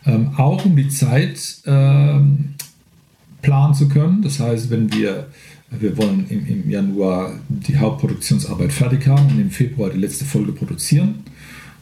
ähm, 0.05 0.29
auch 0.37 0.65
um 0.65 0.75
die 0.75 0.89
Zeit 0.89 1.39
ähm, 1.65 2.55
planen 3.41 3.73
zu 3.73 3.87
können. 3.87 4.21
Das 4.21 4.39
heißt, 4.39 4.69
wenn 4.69 4.91
wir 4.93 5.27
wir 5.79 5.97
wollen 5.97 6.25
im, 6.29 6.45
im 6.45 6.69
Januar 6.69 7.39
die 7.49 7.77
Hauptproduktionsarbeit 7.77 8.71
fertig 8.71 9.07
haben 9.07 9.27
und 9.27 9.39
im 9.39 9.49
Februar 9.49 9.89
die 9.89 9.99
letzte 9.99 10.25
Folge 10.25 10.51
produzieren. 10.51 11.15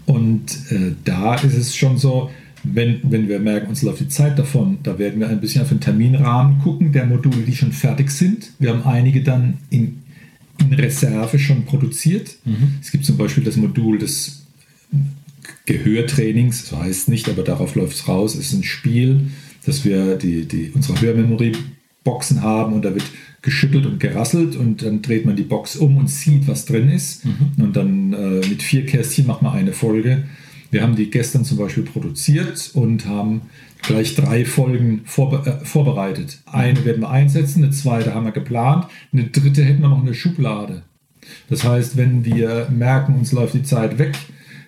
Und 0.05 0.71
äh, 0.71 0.93
da 1.03 1.35
ist 1.35 1.55
es 1.55 1.75
schon 1.75 1.97
so, 1.97 2.29
wenn, 2.63 2.99
wenn 3.03 3.27
wir 3.27 3.39
merken, 3.39 3.69
uns 3.69 3.81
läuft 3.81 4.01
die 4.01 4.07
Zeit 4.07 4.37
davon, 4.37 4.79
da 4.83 4.99
werden 4.99 5.19
wir 5.19 5.29
ein 5.29 5.41
bisschen 5.41 5.61
auf 5.61 5.69
den 5.69 5.79
Terminrahmen 5.79 6.59
gucken 6.59 6.91
der 6.91 7.05
Module, 7.05 7.41
die 7.43 7.55
schon 7.55 7.71
fertig 7.71 8.11
sind. 8.11 8.51
Wir 8.59 8.69
haben 8.69 8.83
einige 8.83 9.23
dann 9.23 9.57
in, 9.69 10.03
in 10.59 10.73
Reserve 10.73 11.39
schon 11.39 11.65
produziert. 11.65 12.35
Mhm. 12.45 12.75
Es 12.81 12.91
gibt 12.91 13.05
zum 13.05 13.17
Beispiel 13.17 13.43
das 13.43 13.57
Modul 13.57 13.97
des 13.97 14.40
Gehörtrainings, 15.65 16.67
so 16.67 16.79
heißt 16.79 17.01
es 17.01 17.07
nicht, 17.07 17.29
aber 17.29 17.43
darauf 17.43 17.75
läuft 17.75 17.95
es 17.95 18.07
raus. 18.07 18.35
Es 18.35 18.47
ist 18.47 18.53
ein 18.53 18.63
Spiel, 18.63 19.31
dass 19.65 19.85
wir 19.85 20.15
die, 20.15 20.47
die, 20.47 20.71
unsere 20.73 20.99
Hörmemory-Boxen 21.01 22.41
haben 22.41 22.73
und 22.73 22.83
da 22.83 22.93
wird 22.93 23.05
geschüttelt 23.41 23.85
und 23.85 23.99
gerasselt 23.99 24.55
und 24.55 24.83
dann 24.83 25.01
dreht 25.01 25.25
man 25.25 25.35
die 25.35 25.43
Box 25.43 25.75
um 25.75 25.97
und 25.97 26.09
sieht, 26.09 26.47
was 26.47 26.65
drin 26.65 26.89
ist. 26.89 27.25
Mhm. 27.25 27.63
Und 27.63 27.75
dann 27.75 28.13
äh, 28.13 28.47
mit 28.47 28.61
vier 28.61 28.85
Kästchen 28.85 29.25
macht 29.25 29.41
man 29.41 29.53
eine 29.53 29.73
Folge. 29.73 30.25
Wir 30.69 30.83
haben 30.83 30.95
die 30.95 31.09
gestern 31.09 31.43
zum 31.43 31.57
Beispiel 31.57 31.83
produziert 31.83 32.71
und 32.73 33.05
haben 33.05 33.41
gleich 33.81 34.15
drei 34.15 34.45
Folgen 34.45 35.01
vorbe 35.05 35.43
äh, 35.45 35.65
vorbereitet. 35.65 36.39
Eine 36.45 36.85
werden 36.85 37.01
wir 37.01 37.09
einsetzen, 37.09 37.63
eine 37.63 37.71
zweite 37.71 38.13
haben 38.13 38.25
wir 38.25 38.31
geplant, 38.31 38.85
eine 39.11 39.25
dritte 39.25 39.63
hätten 39.63 39.81
wir 39.81 39.89
noch 39.89 39.99
in 39.99 40.05
der 40.05 40.13
Schublade. 40.13 40.83
Das 41.49 41.63
heißt, 41.63 41.97
wenn 41.97 42.25
wir 42.25 42.67
merken, 42.71 43.15
uns 43.15 43.31
läuft 43.31 43.53
die 43.53 43.63
Zeit 43.63 43.97
weg, 43.97 44.17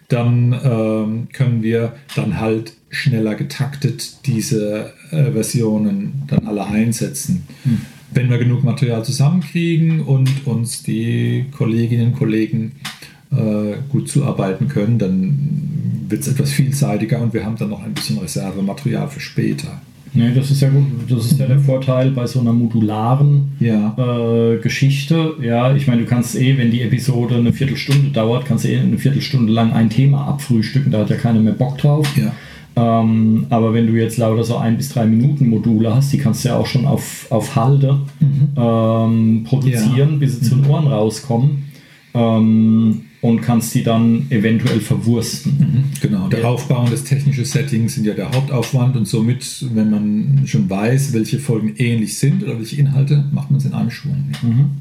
dann 0.07 0.59
ähm, 0.63 1.27
können 1.31 1.63
wir 1.63 1.93
dann 2.15 2.39
halt 2.39 2.73
schneller 2.89 3.35
getaktet 3.35 4.25
diese 4.25 4.93
äh, 5.11 5.31
Versionen 5.31 6.23
dann 6.27 6.47
alle 6.47 6.65
einsetzen. 6.65 7.47
Hm 7.63 7.81
wenn 8.13 8.29
wir 8.29 8.37
genug 8.37 8.63
Material 8.63 9.03
zusammenkriegen 9.03 10.01
und 10.01 10.45
uns 10.45 10.83
die 10.83 11.45
Kolleginnen 11.51 12.09
und 12.09 12.17
Kollegen 12.17 12.73
äh, 13.31 13.75
gut 13.89 14.09
zuarbeiten 14.09 14.67
können, 14.67 14.99
dann 14.99 16.05
wird 16.09 16.21
es 16.21 16.27
etwas 16.27 16.51
vielseitiger 16.51 17.21
und 17.21 17.33
wir 17.33 17.45
haben 17.45 17.57
dann 17.57 17.69
noch 17.69 17.83
ein 17.83 17.93
bisschen 17.93 18.19
Reservematerial 18.19 19.07
für 19.07 19.19
später. 19.19 19.81
Nee, 20.15 20.31
das 20.35 20.51
ist 20.51 20.61
ja 20.61 20.69
gut. 20.69 20.85
Das 21.09 21.25
ist 21.25 21.39
ja 21.39 21.47
der 21.47 21.59
Vorteil 21.59 22.11
bei 22.11 22.27
so 22.27 22.39
einer 22.39 22.53
modularen 22.53 23.51
ja. 23.59 23.95
äh, 23.97 24.57
Geschichte. 24.57 25.33
Ja, 25.41 25.75
ich 25.75 25.87
meine, 25.87 26.01
du 26.01 26.07
kannst 26.07 26.35
eh, 26.35 26.57
wenn 26.57 26.69
die 26.69 26.81
Episode 26.81 27.35
eine 27.35 27.51
Viertelstunde 27.51 28.11
dauert, 28.11 28.45
kannst 28.45 28.65
du 28.65 28.69
eh 28.69 28.79
eine 28.79 28.97
Viertelstunde 28.97 29.51
lang 29.51 29.73
ein 29.73 29.89
Thema 29.89 30.27
abfrühstücken. 30.27 30.91
Da 30.91 30.99
hat 30.99 31.09
ja 31.09 31.15
keiner 31.15 31.39
mehr 31.39 31.53
Bock 31.53 31.79
drauf. 31.79 32.07
Ja. 32.15 32.31
Ähm, 32.75 33.45
aber 33.49 33.73
wenn 33.73 33.87
du 33.87 33.93
jetzt 33.93 34.17
lauter 34.17 34.43
so 34.43 34.57
ein 34.57 34.77
bis 34.77 34.89
drei 34.89 35.05
Minuten 35.05 35.49
Module 35.49 35.95
hast, 35.95 36.11
die 36.13 36.17
kannst 36.17 36.43
du 36.43 36.49
ja 36.49 36.57
auch 36.57 36.65
schon 36.65 36.85
auf, 36.85 37.27
auf 37.29 37.55
Halde 37.55 37.99
mhm. 38.19 38.49
ähm, 38.57 39.43
produzieren, 39.47 40.13
ja. 40.13 40.17
bis 40.17 40.39
sie 40.39 40.45
mhm. 40.45 40.49
zu 40.49 40.55
den 40.55 40.71
Ohren 40.71 40.87
rauskommen. 40.87 41.65
Ähm, 42.13 43.01
und 43.23 43.39
kannst 43.39 43.73
die 43.73 43.83
dann 43.83 44.27
eventuell 44.31 44.81
verwursten. 44.81 45.57
Mhm. 45.57 45.83
Genau, 46.01 46.27
der 46.27 46.41
ja. 46.41 46.45
Aufbau 46.45 46.83
und 46.83 46.91
das 46.91 47.05
technische 47.05 47.45
Setting 47.45 47.87
sind 47.87 48.05
ja 48.05 48.13
der 48.13 48.29
Hauptaufwand 48.29 48.97
und 48.97 49.07
somit, 49.07 49.65
wenn 49.73 49.89
man 49.89 50.41
schon 50.45 50.69
weiß, 50.69 51.13
welche 51.13 51.39
Folgen 51.39 51.73
ähnlich 51.77 52.19
sind 52.19 52.43
oder 52.43 52.57
welche 52.57 52.75
Inhalte, 52.75 53.23
macht 53.31 53.49
man 53.49 53.59
es 53.59 53.65
in 53.65 53.73
einem 53.73 53.91
Schwung. 53.91 54.25
Mhm. 54.41 54.71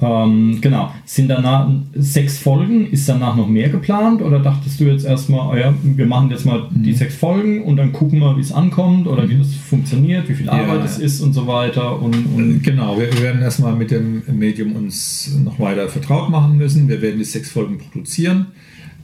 Ähm, 0.00 0.58
genau. 0.60 0.92
Sind 1.04 1.28
danach 1.28 1.68
sechs 1.94 2.38
Folgen? 2.38 2.90
Ist 2.90 3.08
danach 3.08 3.36
noch 3.36 3.48
mehr 3.48 3.68
geplant? 3.68 4.22
Oder 4.22 4.38
dachtest 4.38 4.78
du 4.78 4.84
jetzt 4.84 5.04
erstmal, 5.04 5.48
oh 5.48 5.58
ja, 5.58 5.74
wir 5.82 6.06
machen 6.06 6.30
jetzt 6.30 6.46
mal 6.46 6.68
die 6.70 6.92
mhm. 6.92 6.96
sechs 6.96 7.16
Folgen 7.16 7.62
und 7.64 7.76
dann 7.76 7.92
gucken 7.92 8.20
wir, 8.20 8.36
wie 8.36 8.40
es 8.40 8.52
ankommt 8.52 9.08
oder 9.08 9.28
wie 9.28 9.38
das 9.38 9.54
funktioniert, 9.54 10.28
wie 10.28 10.34
viel 10.34 10.48
Arbeit 10.48 10.80
ja. 10.80 10.84
es 10.84 10.98
ist 10.98 11.20
und 11.20 11.32
so 11.32 11.46
weiter? 11.46 12.00
Und, 12.00 12.14
und 12.34 12.56
äh, 12.56 12.58
genau, 12.58 12.98
wir, 12.98 13.12
wir, 13.12 13.22
werden 13.22 13.42
erstmal 13.42 13.74
mit 13.74 13.90
dem 13.90 14.22
Medium 14.32 14.76
uns 14.76 15.36
noch 15.44 15.58
weiter 15.58 15.88
vertraut 15.88 16.30
machen 16.30 16.56
müssen. 16.56 16.88
Wir 16.88 17.02
werden 17.02 17.18
die 17.18 17.24
sechs 17.24 17.50
Folgen 17.50 17.78
produzieren. 17.78 18.46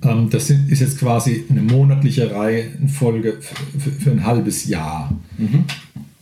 Ähm, 0.04 0.30
das 0.30 0.50
ist 0.50 0.80
jetzt 0.80 1.00
quasi 1.00 1.44
eine 1.50 1.62
monatliche 1.62 2.30
Reihe, 2.30 2.66
eine 2.78 2.88
Folge 2.88 3.38
für, 3.78 3.90
für 3.90 4.10
ein 4.12 4.24
halbes 4.24 4.68
Jahr. 4.68 5.12
Mhm. 5.38 5.64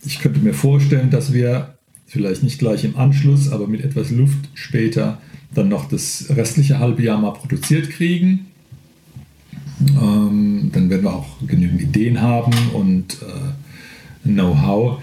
Ich 0.05 0.19
könnte 0.19 0.39
mir 0.39 0.53
vorstellen, 0.53 1.11
dass 1.11 1.31
wir 1.31 1.75
vielleicht 2.13 2.43
nicht 2.43 2.59
gleich 2.59 2.83
im 2.83 2.95
Anschluss, 2.95 3.51
aber 3.51 3.67
mit 3.67 3.83
etwas 3.83 4.11
Luft 4.11 4.37
später 4.53 5.19
dann 5.55 5.67
noch 5.67 5.89
das 5.89 6.27
restliche 6.29 6.77
halbe 6.77 7.01
Jahr 7.01 7.19
mal 7.19 7.31
produziert 7.31 7.89
kriegen. 7.89 8.45
Ähm, 9.81 10.69
dann 10.71 10.91
werden 10.91 11.03
wir 11.03 11.13
auch 11.13 11.37
genügend 11.47 11.81
Ideen 11.81 12.21
haben 12.21 12.53
und 12.73 13.17
äh, 13.23 14.29
Know-how. 14.29 15.01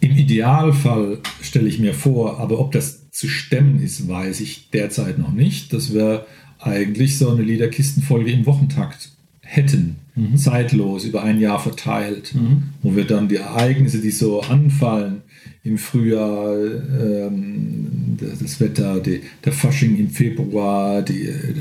Im 0.00 0.12
Idealfall 0.12 1.18
stelle 1.40 1.68
ich 1.68 1.78
mir 1.78 1.94
vor, 1.94 2.38
aber 2.38 2.60
ob 2.60 2.72
das 2.72 3.10
zu 3.10 3.28
stemmen 3.28 3.82
ist, 3.82 4.06
weiß 4.06 4.40
ich 4.40 4.68
derzeit 4.70 5.18
noch 5.18 5.32
nicht, 5.32 5.72
dass 5.72 5.94
wir 5.94 6.26
eigentlich 6.58 7.16
so 7.16 7.30
eine 7.30 7.42
Liederkistenfolge 7.42 8.30
im 8.30 8.44
Wochentakt 8.44 9.10
hätten, 9.40 9.96
mhm. 10.14 10.36
zeitlos 10.36 11.04
über 11.04 11.22
ein 11.22 11.40
Jahr 11.40 11.58
verteilt, 11.58 12.34
mhm. 12.34 12.64
wo 12.82 12.94
wir 12.94 13.06
dann 13.06 13.28
die 13.28 13.36
Ereignisse, 13.36 14.00
die 14.00 14.10
so 14.10 14.42
anfallen, 14.42 15.21
im 15.64 15.78
Frühjahr 15.78 16.56
ähm, 16.56 18.18
das 18.40 18.60
Wetter, 18.60 19.00
die, 19.00 19.22
der 19.44 19.52
Fasching 19.52 19.96
im 19.96 20.10
Februar, 20.10 21.02
die, 21.02 21.26
äh, 21.26 21.54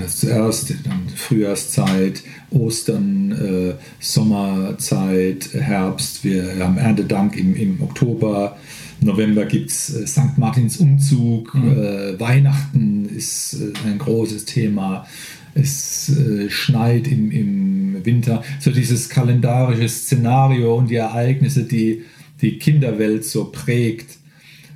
das 0.00 0.18
zuerst 0.18 0.70
dann 0.84 1.08
Frühjahrszeit, 1.14 2.22
Ostern, 2.50 3.32
äh, 3.32 3.74
Sommerzeit, 3.98 5.52
Herbst, 5.52 6.24
wir 6.24 6.58
haben 6.60 6.78
Erntedank 6.78 7.36
im, 7.36 7.56
im 7.56 7.82
Oktober, 7.82 8.56
November 9.00 9.46
gibt 9.46 9.70
es 9.70 9.94
äh, 9.94 10.06
St. 10.06 10.36
Martins 10.36 10.76
Umzug, 10.76 11.54
mhm. 11.54 11.72
äh, 11.72 12.20
Weihnachten 12.20 13.08
ist 13.08 13.54
äh, 13.54 13.88
ein 13.88 13.98
großes 13.98 14.44
Thema, 14.44 15.06
es 15.54 16.08
äh, 16.16 16.48
schneit 16.50 17.08
im, 17.08 17.30
im 17.30 18.04
Winter. 18.04 18.42
So 18.60 18.70
dieses 18.70 19.08
kalendarische 19.08 19.88
Szenario 19.88 20.76
und 20.76 20.90
die 20.90 20.96
Ereignisse, 20.96 21.64
die 21.64 22.02
die 22.42 22.58
Kinderwelt 22.58 23.24
so 23.24 23.46
prägt. 23.46 24.18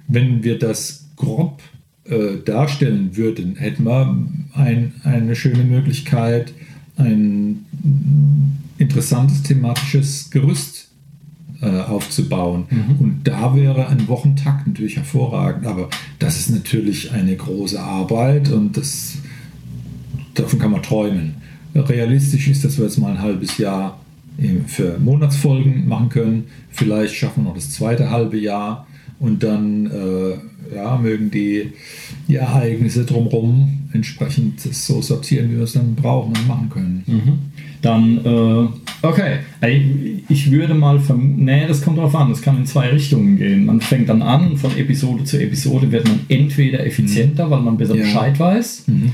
Wenn 0.09 0.43
wir 0.45 0.59
das 0.59 1.07
grob 1.17 1.63
äh, 2.05 2.37
darstellen 2.45 3.17
würden, 3.17 3.57
hätten 3.57 3.85
wir 3.85 4.17
ein, 4.53 4.93
eine 5.05 5.35
schöne 5.35 5.65
Möglichkeit, 5.65 6.53
ein 6.97 7.65
interessantes 8.79 9.43
thematisches 9.43 10.31
Gerüst 10.31 10.89
äh, 11.61 11.81
aufzubauen. 11.81 12.67
Mhm. 12.69 12.97
Und 12.99 13.21
da 13.25 13.55
wäre 13.57 13.89
ein 13.89 14.07
Wochentakt 14.09 14.67
natürlich 14.67 14.97
hervorragend. 14.97 15.67
Aber 15.67 15.89
das 16.19 16.39
ist 16.39 16.51
natürlich 16.51 17.13
eine 17.13 17.37
große 17.37 17.81
Arbeit 17.81 18.51
und 18.51 18.77
das, 18.77 19.15
davon 20.35 20.59
kann 20.59 20.73
man 20.73 20.83
träumen. 20.83 21.37
Realistisch 21.75 22.49
ist, 22.49 22.65
dass 22.65 22.77
wir 22.77 22.85
jetzt 22.85 22.99
mal 22.99 23.13
ein 23.13 23.23
halbes 23.23 23.59
Jahr 23.59 23.99
für 24.67 24.99
Monatsfolgen 24.99 25.89
machen 25.89 26.09
können. 26.09 26.45
Vielleicht 26.71 27.15
schaffen 27.15 27.45
wir 27.45 27.49
noch 27.51 27.55
das 27.55 27.71
zweite 27.71 28.11
halbe 28.11 28.37
Jahr 28.37 28.87
und 29.19 29.43
dann 29.43 29.87
äh, 29.87 30.54
ja, 30.75 30.97
mögen 30.97 31.31
die, 31.31 31.73
die 32.29 32.37
Ereignisse 32.37 33.05
drumherum 33.05 33.89
entsprechend 33.93 34.61
so 34.61 35.01
sortieren, 35.01 35.51
wie 35.51 35.57
wir 35.57 35.65
es 35.65 35.73
dann 35.73 35.95
brauchen 35.95 36.33
und 36.37 36.49
machen 36.49 36.71
können. 36.71 37.05
Mhm. 37.07 37.39
Dann, 37.83 38.25
äh, 38.25 39.07
okay, 39.07 39.39
ich 40.29 40.51
würde 40.51 40.75
mal 40.75 40.99
vermuten, 41.01 41.45
nee, 41.45 41.67
das 41.67 41.83
kommt 41.83 41.99
darauf 41.99 42.15
an, 42.15 42.31
das 42.31 42.43
kann 42.43 42.57
in 42.57 42.67
zwei 42.67 42.89
Richtungen 42.89 43.37
gehen. 43.37 43.67
Man 43.67 43.81
fängt 43.81 44.09
dann 44.09 44.23
an, 44.23 44.57
von 44.57 44.77
Episode 44.77 45.25
zu 45.25 45.41
Episode 45.41 45.93
wird 45.93 46.09
man 46.09 46.21
entweder 46.29 46.85
effizienter, 46.85 47.47
mhm. 47.47 47.51
weil 47.51 47.61
man 47.61 47.77
besser 47.77 47.95
ja. 47.95 48.05
Bescheid 48.05 48.39
weiß. 48.39 48.85
Mhm 48.87 49.13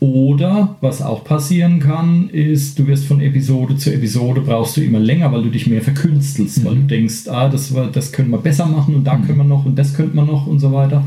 oder 0.00 0.76
was 0.80 1.02
auch 1.02 1.24
passieren 1.24 1.78
kann, 1.78 2.30
ist, 2.30 2.78
du 2.78 2.86
wirst 2.86 3.04
von 3.04 3.20
Episode 3.20 3.76
zu 3.76 3.92
Episode 3.92 4.40
brauchst 4.40 4.78
du 4.78 4.80
immer 4.80 4.98
länger, 4.98 5.30
weil 5.30 5.42
du 5.42 5.50
dich 5.50 5.66
mehr 5.66 5.82
verkünstelst, 5.82 6.60
mhm. 6.60 6.64
weil 6.64 6.74
du 6.76 6.82
denkst, 6.84 7.28
ah, 7.28 7.50
das, 7.50 7.72
das 7.92 8.10
können 8.10 8.30
wir 8.30 8.38
besser 8.38 8.64
machen 8.64 8.94
und 8.94 9.04
da 9.04 9.16
mhm. 9.16 9.26
können 9.26 9.38
wir 9.38 9.44
noch 9.44 9.66
und 9.66 9.78
das 9.78 9.92
könnte 9.92 10.16
man 10.16 10.26
noch 10.26 10.46
und 10.46 10.58
so 10.58 10.72
weiter. 10.72 10.99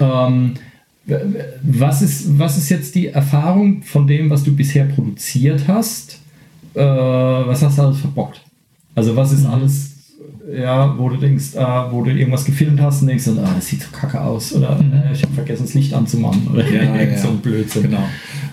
Ähm, 0.00 0.54
was, 1.62 2.02
ist, 2.02 2.38
was 2.38 2.58
ist 2.58 2.68
jetzt 2.68 2.94
die 2.94 3.08
Erfahrung 3.08 3.82
von 3.82 4.06
dem, 4.06 4.30
was 4.30 4.42
du 4.44 4.54
bisher 4.54 4.84
produziert 4.86 5.68
hast? 5.68 6.20
Äh, 6.74 6.80
was 6.80 7.62
hast 7.62 7.78
du 7.78 7.82
alles 7.82 7.98
verbockt? 7.98 8.40
Also 8.94 9.14
was 9.14 9.32
ist 9.32 9.44
mhm. 9.44 9.50
alles 9.50 9.96
ja, 10.52 10.96
wo 10.96 11.08
du 11.08 11.16
denkst, 11.16 11.54
äh, 11.54 11.90
wo 11.90 12.02
du 12.02 12.10
irgendwas 12.10 12.44
gefilmt 12.44 12.80
hast 12.80 13.02
und 13.02 13.08
denkst, 13.08 13.26
ah, 13.28 13.52
das 13.54 13.66
sieht 13.66 13.82
so 13.82 13.88
kacke 13.90 14.20
aus 14.20 14.52
oder 14.54 14.80
mhm. 14.80 14.92
äh, 14.92 15.12
ich 15.12 15.22
habe 15.22 15.34
vergessen, 15.34 15.64
das 15.64 15.74
Licht 15.74 15.92
anzumachen 15.92 16.48
oder 16.48 16.68
ja, 16.70 16.94
ja, 17.02 17.18
so 17.18 17.28
ein 17.28 17.38
Blödsinn. 17.38 17.82
Genau. 17.82 18.04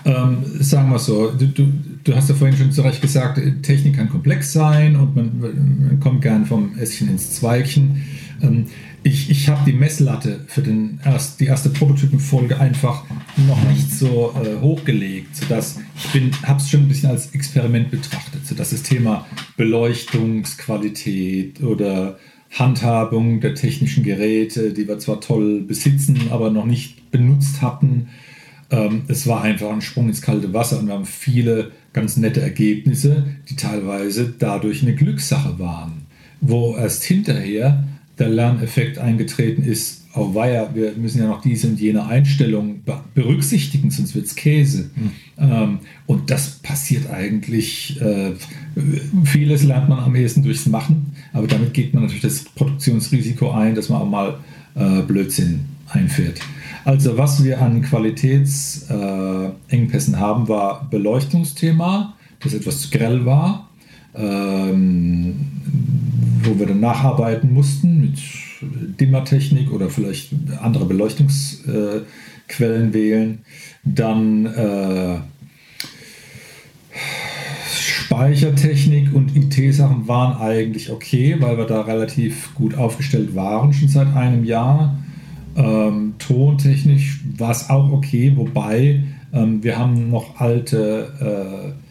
Ähm, 0.04 0.38
sagen 0.60 0.90
wir 0.90 0.98
so, 0.98 1.30
du, 1.30 1.46
du, 1.46 1.72
du, 2.02 2.14
hast 2.14 2.28
ja 2.28 2.34
vorhin 2.34 2.56
schon 2.56 2.72
zu 2.72 2.82
Recht 2.82 3.00
gesagt, 3.00 3.40
Technik 3.62 3.96
kann 3.96 4.08
komplex 4.08 4.52
sein 4.52 4.96
und 4.96 5.14
man, 5.16 5.40
man 5.40 6.00
kommt 6.00 6.22
gern 6.22 6.44
vom 6.44 6.76
Ästchen 6.78 7.08
ins 7.08 7.34
Zweigchen. 7.34 8.02
Ähm, 8.42 8.66
ich, 9.04 9.30
ich 9.30 9.48
habe 9.48 9.70
die 9.70 9.76
Messlatte 9.76 10.40
für 10.46 10.62
den 10.62 10.98
erst, 11.04 11.38
die 11.38 11.44
erste 11.44 11.68
Prototypenfolge 11.68 12.58
einfach 12.58 13.04
noch 13.46 13.62
nicht 13.68 13.92
so 13.92 14.34
äh, 14.34 14.60
hochgelegt, 14.60 15.36
sodass 15.36 15.78
ich 15.96 16.22
habe 16.42 16.58
es 16.58 16.70
schon 16.70 16.80
ein 16.80 16.88
bisschen 16.88 17.10
als 17.10 17.34
Experiment 17.34 17.90
betrachtet, 17.90 18.46
sodass 18.46 18.70
das 18.70 18.82
Thema 18.82 19.26
Beleuchtungsqualität 19.58 21.62
oder 21.62 22.18
Handhabung 22.50 23.40
der 23.40 23.54
technischen 23.54 24.04
Geräte, 24.04 24.72
die 24.72 24.88
wir 24.88 24.98
zwar 24.98 25.20
toll 25.20 25.60
besitzen, 25.60 26.28
aber 26.30 26.50
noch 26.50 26.64
nicht 26.64 27.10
benutzt 27.10 27.60
hatten, 27.60 28.08
ähm, 28.70 29.02
es 29.08 29.26
war 29.26 29.42
einfach 29.42 29.70
ein 29.70 29.82
Sprung 29.82 30.08
ins 30.08 30.22
kalte 30.22 30.54
Wasser 30.54 30.78
und 30.78 30.86
wir 30.86 30.94
haben 30.94 31.04
viele 31.04 31.72
ganz 31.92 32.16
nette 32.16 32.40
Ergebnisse, 32.40 33.26
die 33.50 33.56
teilweise 33.56 34.32
dadurch 34.38 34.82
eine 34.82 34.94
Glückssache 34.94 35.58
waren, 35.58 36.06
wo 36.40 36.74
erst 36.74 37.04
hinterher 37.04 37.84
der 38.18 38.28
Lerneffekt 38.28 38.98
eingetreten 38.98 39.64
ist, 39.64 40.04
oh 40.14 40.34
weia, 40.34 40.70
wir 40.74 40.92
müssen 40.92 41.18
ja 41.18 41.26
noch 41.26 41.40
diese 41.40 41.66
und 41.66 41.80
jene 41.80 42.06
Einstellung 42.06 42.82
berücksichtigen, 43.14 43.90
sonst 43.90 44.14
wird 44.14 44.26
es 44.26 44.36
Käse. 44.36 44.90
Mhm. 44.94 45.10
Ähm, 45.38 45.78
und 46.06 46.30
das 46.30 46.50
passiert 46.50 47.10
eigentlich, 47.10 48.00
äh, 48.00 48.34
vieles 49.24 49.64
lernt 49.64 49.88
man 49.88 49.98
am 49.98 50.14
ehesten 50.14 50.44
durchs 50.44 50.66
Machen, 50.66 51.16
aber 51.32 51.48
damit 51.48 51.74
geht 51.74 51.94
man 51.94 52.04
natürlich 52.04 52.22
das 52.22 52.44
Produktionsrisiko 52.44 53.50
ein, 53.50 53.74
dass 53.74 53.88
man 53.88 54.02
auch 54.02 54.08
mal 54.08 54.38
äh, 54.76 55.02
Blödsinn 55.02 55.64
einfährt. 55.88 56.38
Also 56.84 57.18
was 57.18 57.42
wir 57.42 57.60
an 57.60 57.82
Qualitätsengpässen 57.82 60.14
äh, 60.14 60.18
haben, 60.18 60.46
war 60.48 60.88
Beleuchtungsthema, 60.90 62.14
das 62.40 62.54
etwas 62.54 62.82
zu 62.82 62.90
grell 62.90 63.24
war. 63.24 63.63
Ähm, 64.16 65.34
wo 66.44 66.58
wir 66.58 66.66
dann 66.66 66.80
nacharbeiten 66.80 67.52
mussten 67.52 68.00
mit 68.00 68.18
Dimmertechnik 69.00 69.72
oder 69.72 69.90
vielleicht 69.90 70.32
andere 70.60 70.84
Beleuchtungsquellen 70.84 72.04
wählen. 72.92 73.38
Dann 73.84 74.46
äh, 74.46 75.16
Speichertechnik 77.66 79.12
und 79.14 79.34
IT-Sachen 79.36 80.06
waren 80.06 80.40
eigentlich 80.40 80.90
okay, 80.90 81.36
weil 81.40 81.58
wir 81.58 81.64
da 81.64 81.80
relativ 81.82 82.54
gut 82.54 82.76
aufgestellt 82.76 83.34
waren, 83.34 83.72
schon 83.72 83.88
seit 83.88 84.14
einem 84.14 84.44
Jahr. 84.44 84.98
Ähm, 85.56 86.14
tontechnisch 86.18 87.20
war 87.36 87.50
es 87.50 87.70
auch 87.70 87.90
okay, 87.92 88.32
wobei 88.36 89.04
ähm, 89.32 89.62
wir 89.62 89.78
haben 89.78 90.10
noch 90.10 90.40
alte 90.40 91.74
äh, 91.74 91.83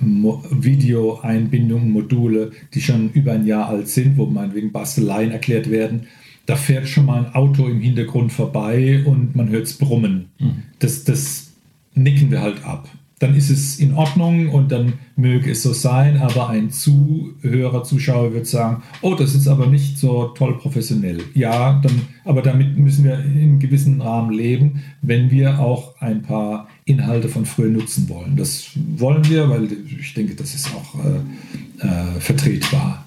Videoeinbindungen, 0.00 1.90
Module, 1.90 2.52
die 2.74 2.80
schon 2.80 3.10
über 3.12 3.32
ein 3.32 3.46
Jahr 3.46 3.68
alt 3.68 3.88
sind, 3.88 4.16
wo 4.16 4.26
meinetwegen 4.26 4.72
Basteleien 4.72 5.30
erklärt 5.30 5.70
werden. 5.70 6.08
Da 6.46 6.56
fährt 6.56 6.88
schon 6.88 7.06
mal 7.06 7.24
ein 7.24 7.34
Auto 7.34 7.66
im 7.66 7.80
Hintergrund 7.80 8.32
vorbei 8.32 9.02
und 9.04 9.34
man 9.34 9.48
hört 9.48 9.64
es 9.64 9.74
brummen. 9.74 10.26
Mhm. 10.38 10.62
Das, 10.78 11.04
das 11.04 11.52
nicken 11.94 12.30
wir 12.30 12.40
halt 12.40 12.64
ab 12.64 12.88
dann 13.18 13.34
ist 13.34 13.48
es 13.48 13.78
in 13.78 13.94
Ordnung 13.94 14.50
und 14.50 14.70
dann 14.70 14.94
möge 15.16 15.50
es 15.50 15.62
so 15.62 15.72
sein, 15.72 16.18
aber 16.18 16.50
ein 16.50 16.70
Zuhörer, 16.70 17.82
Zuschauer 17.82 18.34
wird 18.34 18.46
sagen, 18.46 18.82
oh, 19.00 19.14
das 19.14 19.34
ist 19.34 19.48
aber 19.48 19.66
nicht 19.66 19.98
so 19.98 20.28
toll 20.28 20.58
professionell. 20.58 21.20
Ja, 21.32 21.80
dann, 21.82 22.02
aber 22.24 22.42
damit 22.42 22.76
müssen 22.76 23.04
wir 23.04 23.18
in 23.18 23.58
gewissen 23.58 24.02
Rahmen 24.02 24.32
leben, 24.32 24.84
wenn 25.00 25.30
wir 25.30 25.60
auch 25.60 25.98
ein 26.00 26.22
paar 26.22 26.68
Inhalte 26.86 27.28
von 27.28 27.44
früher 27.44 27.68
nutzen 27.68 28.08
wollen. 28.08 28.36
Das 28.36 28.68
wollen 28.96 29.28
wir, 29.28 29.50
weil 29.50 29.68
ich 30.00 30.14
denke, 30.14 30.36
das 30.36 30.54
ist 30.54 30.70
auch 30.74 30.94
äh, 31.04 31.86
äh, 31.86 32.20
vertretbar. 32.20 33.04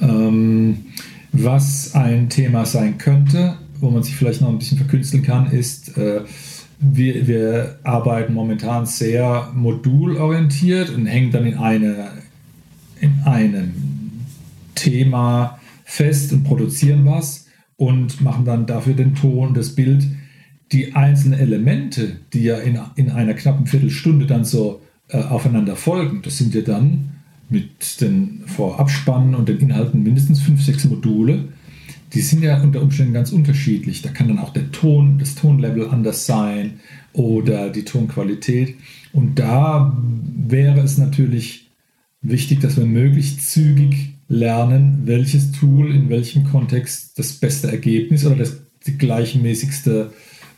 Ähm, 0.00 0.86
was 1.32 1.94
ein 1.94 2.30
Thema 2.30 2.64
sein 2.64 2.98
könnte, 2.98 3.56
wo 3.80 3.90
man 3.90 4.04
sich 4.04 4.14
vielleicht 4.14 4.40
noch 4.40 4.48
ein 4.48 4.58
bisschen 4.58 4.78
verkünsteln 4.78 5.24
kann, 5.24 5.50
ist, 5.50 5.98
äh, 5.98 6.22
wir, 6.78 7.26
wir 7.26 7.78
arbeiten 7.82 8.32
momentan 8.32 8.86
sehr 8.86 9.50
modulorientiert 9.54 10.90
und 10.90 11.06
hängen 11.06 11.32
dann 11.32 11.46
in, 11.46 11.58
eine, 11.58 12.08
in 13.00 13.22
einem 13.24 13.72
Thema 14.74 15.58
fest 15.84 16.32
und 16.32 16.44
produzieren 16.44 17.04
was 17.06 17.46
und 17.76 18.20
machen 18.20 18.44
dann 18.44 18.66
dafür 18.66 18.94
den 18.94 19.14
Ton, 19.16 19.52
das 19.52 19.74
Bild. 19.74 20.04
Die 20.72 20.94
einzelnen 20.94 21.38
Elemente, 21.38 22.16
die 22.32 22.42
ja 22.42 22.58
in, 22.58 22.78
in 22.96 23.10
einer 23.10 23.34
knappen 23.34 23.66
Viertelstunde 23.66 24.26
dann 24.26 24.44
so 24.44 24.80
äh, 25.08 25.18
aufeinander 25.18 25.76
folgen, 25.76 26.22
das 26.22 26.38
sind 26.38 26.54
ja 26.54 26.62
dann 26.62 27.10
mit 27.48 28.00
den 28.00 28.42
Vorabspannen 28.46 29.34
und 29.36 29.48
den 29.48 29.58
Inhalten 29.58 30.02
mindestens 30.02 30.40
fünf, 30.40 30.62
sechs 30.62 30.84
Module 30.84 31.44
die 32.12 32.20
sind 32.20 32.42
ja 32.42 32.62
unter 32.62 32.82
Umständen 32.82 33.12
ganz 33.12 33.32
unterschiedlich. 33.32 34.02
Da 34.02 34.10
kann 34.10 34.28
dann 34.28 34.38
auch 34.38 34.52
der 34.52 34.70
Ton, 34.70 35.18
das 35.18 35.34
Tonlevel 35.34 35.88
anders 35.88 36.26
sein 36.26 36.80
oder 37.12 37.70
die 37.70 37.84
Tonqualität. 37.84 38.76
Und 39.12 39.38
da 39.38 39.96
wäre 40.02 40.80
es 40.80 40.98
natürlich 40.98 41.70
wichtig, 42.22 42.60
dass 42.60 42.76
wir 42.76 42.86
möglichst 42.86 43.50
zügig 43.50 44.14
lernen, 44.28 45.02
welches 45.04 45.52
Tool 45.52 45.94
in 45.94 46.08
welchem 46.08 46.44
Kontext 46.44 47.18
das 47.18 47.34
beste 47.34 47.70
Ergebnis 47.70 48.24
oder 48.24 48.36
das, 48.36 48.60
gleichmäßigste 48.98 50.12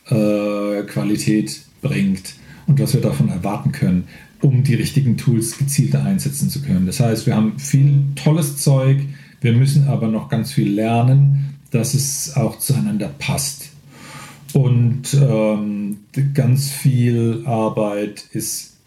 äh, 0.09 0.83
Qualität 0.83 1.61
bringt 1.81 2.35
und 2.67 2.79
was 2.79 2.93
wir 2.93 3.01
davon 3.01 3.29
erwarten 3.29 3.71
können, 3.71 4.05
um 4.41 4.63
die 4.63 4.75
richtigen 4.75 5.17
Tools 5.17 5.57
gezielter 5.57 6.03
einsetzen 6.03 6.49
zu 6.49 6.61
können. 6.61 6.85
Das 6.85 6.99
heißt, 6.99 7.25
wir 7.25 7.35
haben 7.35 7.59
viel 7.59 8.03
tolles 8.15 8.57
Zeug, 8.57 8.99
wir 9.41 9.53
müssen 9.53 9.87
aber 9.87 10.07
noch 10.07 10.29
ganz 10.29 10.51
viel 10.51 10.71
lernen, 10.71 11.55
dass 11.71 11.93
es 11.93 12.35
auch 12.35 12.59
zueinander 12.59 13.09
passt. 13.19 13.69
Und 14.53 15.13
ähm, 15.13 15.97
ganz 16.33 16.71
viel 16.71 17.43
Arbeit 17.45 18.25
ist 18.31 18.77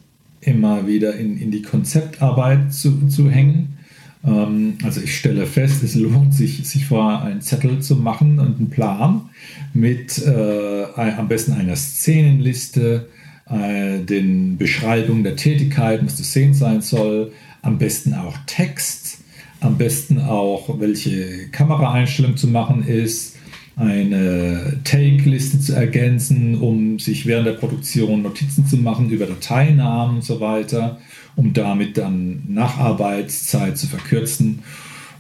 immer 0.40 0.87
wieder 0.88 1.14
in, 1.14 1.38
in 1.38 1.50
die 1.50 1.62
Konzeptarbeit 1.62 2.74
zu, 2.74 3.06
zu 3.06 3.30
hängen. 3.30 3.78
Ähm, 4.24 4.78
also 4.82 5.00
ich 5.00 5.16
stelle 5.16 5.46
fest, 5.46 5.82
es 5.82 5.94
lohnt 5.94 6.35
sich, 6.35 6.66
sich 6.68 6.87
vorher 6.87 7.22
einen 7.22 7.40
Zettel 7.40 7.80
zu 7.80 7.96
machen 7.96 8.38
und 8.38 8.58
einen 8.58 8.70
Plan 8.70 9.30
mit 9.74 10.18
äh, 10.18 10.85
am 10.94 11.28
besten 11.28 11.52
einer 11.52 11.76
Szenenliste, 11.76 13.08
äh, 13.48 13.98
den 14.00 14.56
Beschreibungen 14.58 15.24
der 15.24 15.37
Tätigkeiten, 15.37 16.06
was 16.06 16.16
zu 16.16 16.24
sehen 16.24 16.54
sein 16.54 16.81
soll, 16.81 17.33
am 17.62 17.79
besten 17.79 18.14
auch 18.14 18.37
Text 18.46 19.23
am 19.62 19.79
besten 19.79 20.20
auch, 20.20 20.81
welche 20.81 21.48
Kameraeinstellung 21.50 22.37
zu 22.37 22.48
machen 22.48 22.87
ist, 22.87 23.37
eine 23.77 24.81
Take-Liste 24.85 25.60
zu 25.60 25.73
ergänzen, 25.75 26.60
um 26.60 26.98
sich 26.98 27.27
während 27.27 27.46
der 27.46 27.52
Produktion 27.52 28.23
Notizen 28.23 28.66
zu 28.66 28.77
machen 28.77 29.10
über 29.10 29.27
Dateinamen 29.27 30.16
und 30.16 30.25
so 30.25 30.40
weiter. 30.40 30.98
Um 31.37 31.52
damit 31.52 31.96
dann 31.98 32.42
Nacharbeitszeit 32.48 33.78
zu 33.78 33.87
verkürzen. 33.87 34.60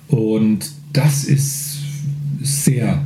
Und 0.08 0.72
das 0.92 1.24
ist 1.24 1.78
sehr 2.40 3.02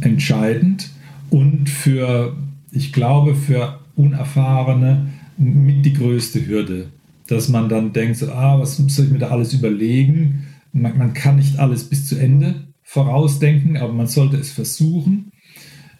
entscheidend 0.00 0.90
und 1.30 1.68
für, 1.68 2.36
ich 2.70 2.92
glaube, 2.92 3.34
für 3.34 3.80
Unerfahrene 3.96 5.08
mit 5.36 5.84
die 5.84 5.92
größte 5.92 6.46
Hürde, 6.46 6.88
dass 7.26 7.48
man 7.48 7.68
dann 7.68 7.92
denkt, 7.92 8.16
so, 8.16 8.30
ah, 8.30 8.58
was 8.58 8.76
soll 8.76 9.06
ich 9.06 9.10
mir 9.10 9.18
da 9.18 9.28
alles 9.28 9.52
überlegen? 9.52 10.46
Man, 10.72 10.96
man 10.96 11.14
kann 11.14 11.36
nicht 11.36 11.58
alles 11.58 11.84
bis 11.84 12.06
zu 12.06 12.16
Ende 12.16 12.68
vorausdenken, 12.82 13.76
aber 13.76 13.92
man 13.92 14.06
sollte 14.06 14.36
es 14.36 14.50
versuchen, 14.50 15.32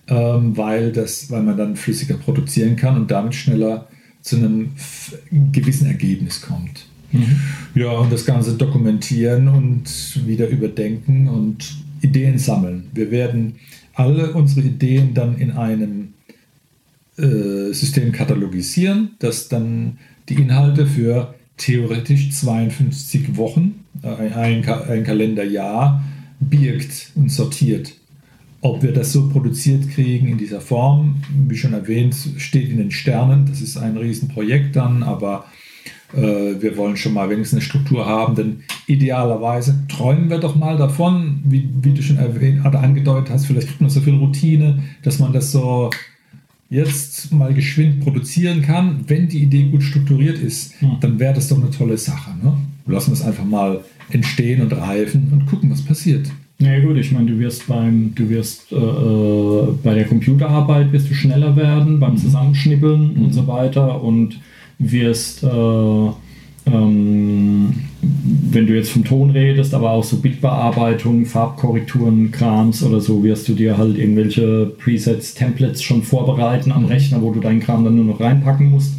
ähm, 0.08 0.56
weil, 0.56 0.92
das, 0.92 1.30
weil 1.30 1.42
man 1.42 1.56
dann 1.56 1.76
flüssiger 1.76 2.14
produzieren 2.14 2.76
kann 2.76 2.96
und 2.96 3.10
damit 3.10 3.34
schneller 3.34 3.88
zu 4.22 4.36
einem 4.36 4.72
gewissen 5.52 5.86
Ergebnis 5.86 6.40
kommt. 6.40 6.86
Mhm. 7.12 7.40
Ja, 7.74 7.92
und 7.92 8.12
das 8.12 8.24
Ganze 8.24 8.54
dokumentieren 8.54 9.48
und 9.48 9.84
wieder 10.26 10.48
überdenken 10.48 11.28
und 11.28 11.76
Ideen 12.02 12.38
sammeln. 12.38 12.84
Wir 12.92 13.10
werden 13.10 13.56
alle 13.94 14.32
unsere 14.32 14.66
Ideen 14.66 15.14
dann 15.14 15.38
in 15.38 15.52
einem 15.52 16.14
äh, 17.16 17.72
System 17.72 18.12
katalogisieren, 18.12 19.12
das 19.18 19.48
dann 19.48 19.98
die 20.28 20.34
Inhalte 20.34 20.86
für 20.86 21.34
theoretisch 21.56 22.30
52 22.30 23.36
Wochen, 23.36 23.84
äh, 24.02 24.08
ein, 24.08 24.64
ein 24.68 25.04
Kalenderjahr, 25.04 26.04
birgt 26.40 27.10
und 27.16 27.30
sortiert. 27.30 27.94
Ob 28.60 28.82
wir 28.82 28.92
das 28.92 29.12
so 29.12 29.28
produziert 29.28 29.88
kriegen 29.90 30.28
in 30.28 30.38
dieser 30.38 30.60
Form, 30.60 31.22
wie 31.46 31.56
schon 31.56 31.74
erwähnt, 31.74 32.16
steht 32.38 32.70
in 32.70 32.78
den 32.78 32.90
Sternen. 32.90 33.46
Das 33.46 33.60
ist 33.60 33.76
ein 33.76 33.96
Riesenprojekt 33.96 34.74
dann, 34.74 35.04
aber 35.04 35.44
äh, 36.12 36.60
wir 36.60 36.76
wollen 36.76 36.96
schon 36.96 37.14
mal 37.14 37.30
wenigstens 37.30 37.58
eine 37.58 37.64
Struktur 37.64 38.06
haben, 38.06 38.34
denn 38.34 38.62
idealerweise 38.86 39.84
träumen 39.88 40.30
wir 40.30 40.38
doch 40.38 40.56
mal 40.56 40.76
davon, 40.76 41.40
wie, 41.44 41.68
wie 41.82 41.92
du 41.92 42.02
schon 42.02 42.16
erwähnt 42.16 42.64
oder 42.64 42.80
angedeutet 42.80 43.30
hast, 43.30 43.46
vielleicht 43.46 43.68
kriegt 43.68 43.80
man 43.80 43.90
so 43.90 44.00
viel 44.00 44.14
Routine, 44.14 44.82
dass 45.02 45.18
man 45.18 45.32
das 45.32 45.52
so 45.52 45.90
jetzt 46.70 47.32
mal 47.32 47.54
geschwind 47.54 48.00
produzieren 48.00 48.62
kann. 48.62 49.04
Wenn 49.06 49.28
die 49.28 49.42
Idee 49.42 49.70
gut 49.70 49.82
strukturiert 49.82 50.38
ist, 50.38 50.80
hm. 50.80 50.98
dann 51.00 51.18
wäre 51.18 51.34
das 51.34 51.48
doch 51.48 51.58
eine 51.58 51.70
tolle 51.70 51.96
Sache. 51.96 52.30
Ne? 52.42 52.56
Lassen 52.86 53.10
wir 53.10 53.14
es 53.14 53.22
einfach 53.22 53.44
mal 53.44 53.84
entstehen 54.10 54.62
und 54.62 54.72
reifen 54.72 55.28
und 55.32 55.46
gucken, 55.46 55.70
was 55.70 55.82
passiert. 55.82 56.30
Na 56.60 56.72
ja, 56.72 56.84
gut, 56.84 56.96
ich 56.96 57.12
meine, 57.12 57.30
du 57.30 57.38
wirst 57.38 57.68
beim, 57.68 58.12
du 58.16 58.28
wirst 58.30 58.72
äh, 58.72 58.76
äh 58.76 59.68
bei 59.84 59.94
der 59.94 60.06
Computerarbeit 60.06 60.90
wirst 60.92 61.08
du 61.08 61.14
schneller 61.14 61.54
werden, 61.54 62.00
beim 62.00 62.12
mhm. 62.14 62.18
Zusammenschnibbeln 62.18 63.14
mhm. 63.14 63.24
und 63.24 63.32
so 63.32 63.46
weiter 63.46 64.02
und 64.02 64.40
wirst, 64.80 65.44
äh, 65.44 65.46
ähm, 66.66 67.74
wenn 68.02 68.66
du 68.66 68.74
jetzt 68.74 68.90
vom 68.90 69.04
Ton 69.04 69.30
redest, 69.30 69.72
aber 69.72 69.90
auch 69.90 70.02
so 70.02 70.16
Bildbearbeitung, 70.16 71.26
Farbkorrekturen, 71.26 72.32
Krams 72.32 72.82
oder 72.82 73.00
so, 73.00 73.22
wirst 73.22 73.48
du 73.48 73.54
dir 73.54 73.78
halt 73.78 73.96
irgendwelche 73.96 74.66
Presets, 74.66 75.34
Templates 75.34 75.84
schon 75.84 76.02
vorbereiten 76.02 76.72
am 76.72 76.86
Rechner, 76.86 77.22
wo 77.22 77.30
du 77.30 77.38
deinen 77.38 77.60
Kram 77.60 77.84
dann 77.84 77.94
nur 77.94 78.04
noch 78.04 78.20
reinpacken 78.20 78.70
musst. 78.70 78.94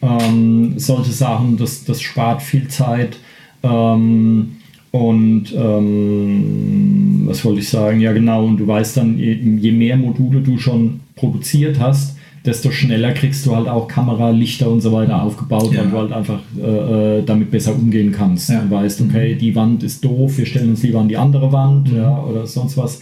Ähm, 0.00 0.78
solche 0.78 1.12
Sachen, 1.12 1.58
das, 1.58 1.84
das 1.84 2.00
spart 2.00 2.42
viel 2.42 2.68
Zeit. 2.68 3.18
Ähm, 3.62 4.55
und 4.96 5.52
ähm, 5.54 7.24
was 7.26 7.44
wollte 7.44 7.60
ich 7.60 7.68
sagen? 7.68 8.00
Ja, 8.00 8.12
genau. 8.12 8.46
Und 8.46 8.56
du 8.56 8.66
weißt 8.66 8.96
dann, 8.96 9.18
je 9.18 9.70
mehr 9.70 9.98
Module 9.98 10.40
du 10.40 10.56
schon 10.56 11.00
produziert 11.16 11.78
hast, 11.78 12.16
desto 12.46 12.70
schneller 12.70 13.12
kriegst 13.12 13.44
du 13.44 13.54
halt 13.54 13.68
auch 13.68 13.88
Kamera, 13.88 14.30
Lichter 14.30 14.70
und 14.70 14.80
so 14.80 14.92
weiter 14.92 15.22
aufgebaut, 15.22 15.70
ja. 15.72 15.80
weil 15.80 15.90
du 15.90 15.98
halt 15.98 16.12
einfach 16.12 16.40
äh, 16.58 17.18
äh, 17.18 17.22
damit 17.26 17.50
besser 17.50 17.74
umgehen 17.74 18.10
kannst. 18.10 18.48
Ja. 18.48 18.60
Du 18.62 18.70
weißt, 18.70 19.02
okay, 19.02 19.34
mhm. 19.34 19.38
die 19.38 19.54
Wand 19.54 19.82
ist 19.82 20.02
doof, 20.02 20.38
wir 20.38 20.46
stellen 20.46 20.70
uns 20.70 20.82
lieber 20.82 21.00
an 21.00 21.08
die 21.08 21.18
andere 21.18 21.52
Wand 21.52 21.92
mhm. 21.92 21.98
ja, 21.98 22.18
oder 22.22 22.46
sonst 22.46 22.78
was. 22.78 23.00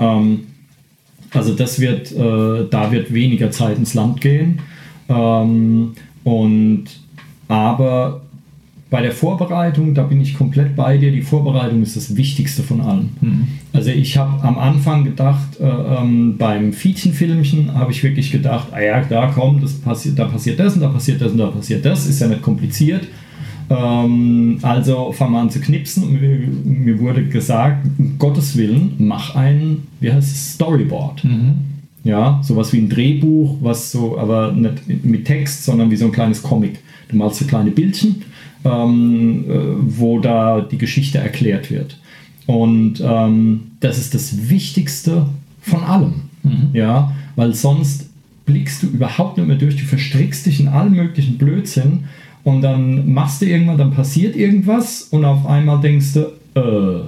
Ähm, 0.00 0.40
also 1.30 1.54
das 1.54 1.78
wird, 1.78 2.10
äh, 2.10 2.66
da 2.68 2.90
wird 2.90 3.14
weniger 3.14 3.52
Zeit 3.52 3.78
ins 3.78 3.94
Land 3.94 4.20
gehen. 4.20 4.58
Ähm, 5.08 5.92
und 6.24 6.84
aber 7.46 8.22
bei 8.90 9.02
der 9.02 9.12
Vorbereitung, 9.12 9.94
da 9.94 10.02
bin 10.02 10.20
ich 10.20 10.34
komplett 10.34 10.74
bei 10.74 10.96
dir. 10.96 11.12
Die 11.12 11.20
Vorbereitung 11.20 11.82
ist 11.82 11.96
das 11.96 12.16
Wichtigste 12.16 12.62
von 12.62 12.80
allem. 12.80 13.10
Mhm. 13.20 13.48
Also 13.72 13.90
ich 13.90 14.16
habe 14.16 14.42
am 14.42 14.58
Anfang 14.58 15.04
gedacht, 15.04 15.60
äh, 15.60 15.64
ähm, 15.64 16.38
beim 16.38 16.72
Fietchenfilmchen 16.72 17.74
habe 17.74 17.92
ich 17.92 18.02
wirklich 18.02 18.32
gedacht, 18.32 18.68
ah 18.72 18.80
ja, 18.80 19.02
da 19.02 19.26
kommt, 19.26 19.62
das 19.62 19.74
passiert, 19.74 20.18
da 20.18 20.24
passiert 20.24 20.58
das 20.58 20.74
und 20.74 20.80
da 20.80 20.88
passiert 20.88 21.20
das 21.20 21.32
und 21.32 21.38
da 21.38 21.48
passiert 21.48 21.84
das, 21.84 22.06
ist 22.06 22.20
ja 22.20 22.28
nicht 22.28 22.40
kompliziert. 22.40 23.06
Ähm, 23.68 24.58
also 24.62 25.12
fangen 25.12 25.32
wir 25.32 25.40
an 25.40 25.50
zu 25.50 25.60
knipsen 25.60 26.04
und 26.04 26.12
mir, 26.22 26.38
mir, 26.64 26.98
wurde 26.98 27.24
gesagt, 27.26 27.86
um 27.98 28.18
Gottes 28.18 28.56
Willen, 28.56 28.94
mach 28.96 29.34
ein, 29.34 29.82
wie 30.00 30.10
heißt 30.10 30.32
es, 30.32 30.54
Storyboard. 30.54 31.24
Mhm. 31.24 31.54
Ja, 32.04 32.40
sowas 32.42 32.72
wie 32.72 32.78
ein 32.78 32.88
Drehbuch, 32.88 33.58
was 33.60 33.92
so, 33.92 34.18
aber 34.18 34.52
nicht 34.52 35.04
mit 35.04 35.26
Text, 35.26 35.64
sondern 35.64 35.90
wie 35.90 35.96
so 35.96 36.06
ein 36.06 36.12
kleines 36.12 36.42
Comic. 36.42 36.78
Du 37.08 37.16
malst 37.16 37.40
so 37.40 37.44
kleine 37.44 37.70
Bildchen 37.70 38.22
ähm, 38.64 39.44
äh, 39.48 39.98
wo 39.98 40.18
da 40.20 40.60
die 40.60 40.78
Geschichte 40.78 41.18
erklärt 41.18 41.70
wird. 41.70 41.98
Und 42.46 43.02
ähm, 43.04 43.72
das 43.80 43.98
ist 43.98 44.14
das 44.14 44.48
Wichtigste 44.48 45.26
von 45.60 45.84
allem. 45.84 46.14
Mhm. 46.42 46.70
Ja, 46.72 47.12
weil 47.36 47.54
sonst 47.54 48.08
blickst 48.46 48.82
du 48.82 48.86
überhaupt 48.86 49.36
nicht 49.36 49.46
mehr 49.46 49.58
durch, 49.58 49.76
du 49.76 49.84
verstrickst 49.84 50.46
dich 50.46 50.60
in 50.60 50.68
allen 50.68 50.94
möglichen 50.94 51.36
Blödsinn 51.36 52.04
und 52.44 52.62
dann 52.62 53.12
machst 53.12 53.42
du 53.42 53.46
irgendwann, 53.46 53.76
dann 53.76 53.90
passiert 53.92 54.34
irgendwas 54.34 55.02
und 55.10 55.24
auf 55.24 55.46
einmal 55.46 55.80
denkst 55.80 56.14
du, 56.14 56.20
äh, 56.58 57.04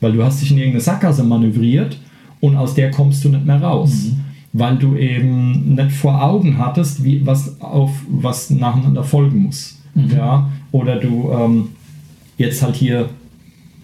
weil 0.00 0.12
du 0.12 0.22
hast 0.22 0.42
dich 0.42 0.50
in 0.50 0.58
irgendeine 0.58 0.82
Sackgasse 0.82 1.24
manövriert 1.24 1.98
und 2.40 2.56
aus 2.56 2.74
der 2.74 2.90
kommst 2.90 3.24
du 3.24 3.30
nicht 3.30 3.46
mehr 3.46 3.62
raus. 3.62 4.10
Mhm. 4.10 4.20
Weil 4.52 4.76
du 4.76 4.94
eben 4.94 5.74
nicht 5.74 5.92
vor 5.92 6.22
Augen 6.22 6.58
hattest, 6.58 7.02
wie, 7.02 7.26
was 7.26 7.60
auf 7.60 7.90
was 8.06 8.50
nacheinander 8.50 9.02
folgen 9.02 9.44
muss. 9.44 9.78
Mhm. 9.94 10.10
Ja, 10.10 10.50
oder 10.72 10.96
du 10.96 11.30
ähm, 11.30 11.68
jetzt 12.36 12.62
halt 12.62 12.76
hier 12.76 13.08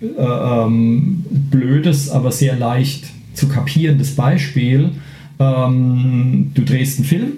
äh, 0.01 0.07
ähm, 0.07 1.25
blödes, 1.29 2.11
aber 2.11 2.33
sehr 2.33 2.57
leicht 2.57 3.05
zu 3.35 3.49
kapierendes 3.49 4.17
Beispiel. 4.17 4.91
Ähm, 5.39 6.51
du 6.55 6.63
drehst 6.63 6.99
einen 6.99 7.07
Film, 7.07 7.33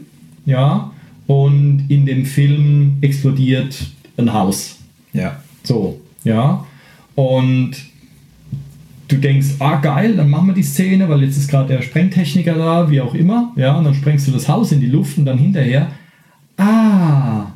ja, 0.46 0.90
und 1.26 1.86
in 1.88 2.06
dem 2.06 2.24
Film 2.24 2.98
explodiert 3.00 3.78
ein 4.16 4.32
Haus. 4.32 4.78
Ja. 5.12 5.40
So, 5.62 6.00
ja. 6.24 6.66
Und 7.14 7.72
du 9.08 9.16
denkst, 9.16 9.48
ah 9.58 9.76
geil, 9.76 10.16
dann 10.16 10.30
machen 10.30 10.48
wir 10.48 10.54
die 10.54 10.62
Szene, 10.62 11.08
weil 11.08 11.22
jetzt 11.22 11.36
ist 11.36 11.48
gerade 11.48 11.68
der 11.68 11.82
Sprengtechniker 11.82 12.54
da, 12.54 12.90
wie 12.90 13.00
auch 13.00 13.14
immer, 13.14 13.52
ja, 13.56 13.76
und 13.76 13.84
dann 13.84 13.94
sprengst 13.94 14.26
du 14.26 14.32
das 14.32 14.48
Haus 14.48 14.72
in 14.72 14.80
die 14.80 14.86
Luft 14.86 15.18
und 15.18 15.26
dann 15.26 15.38
hinterher, 15.38 15.88
ah, 16.56 17.51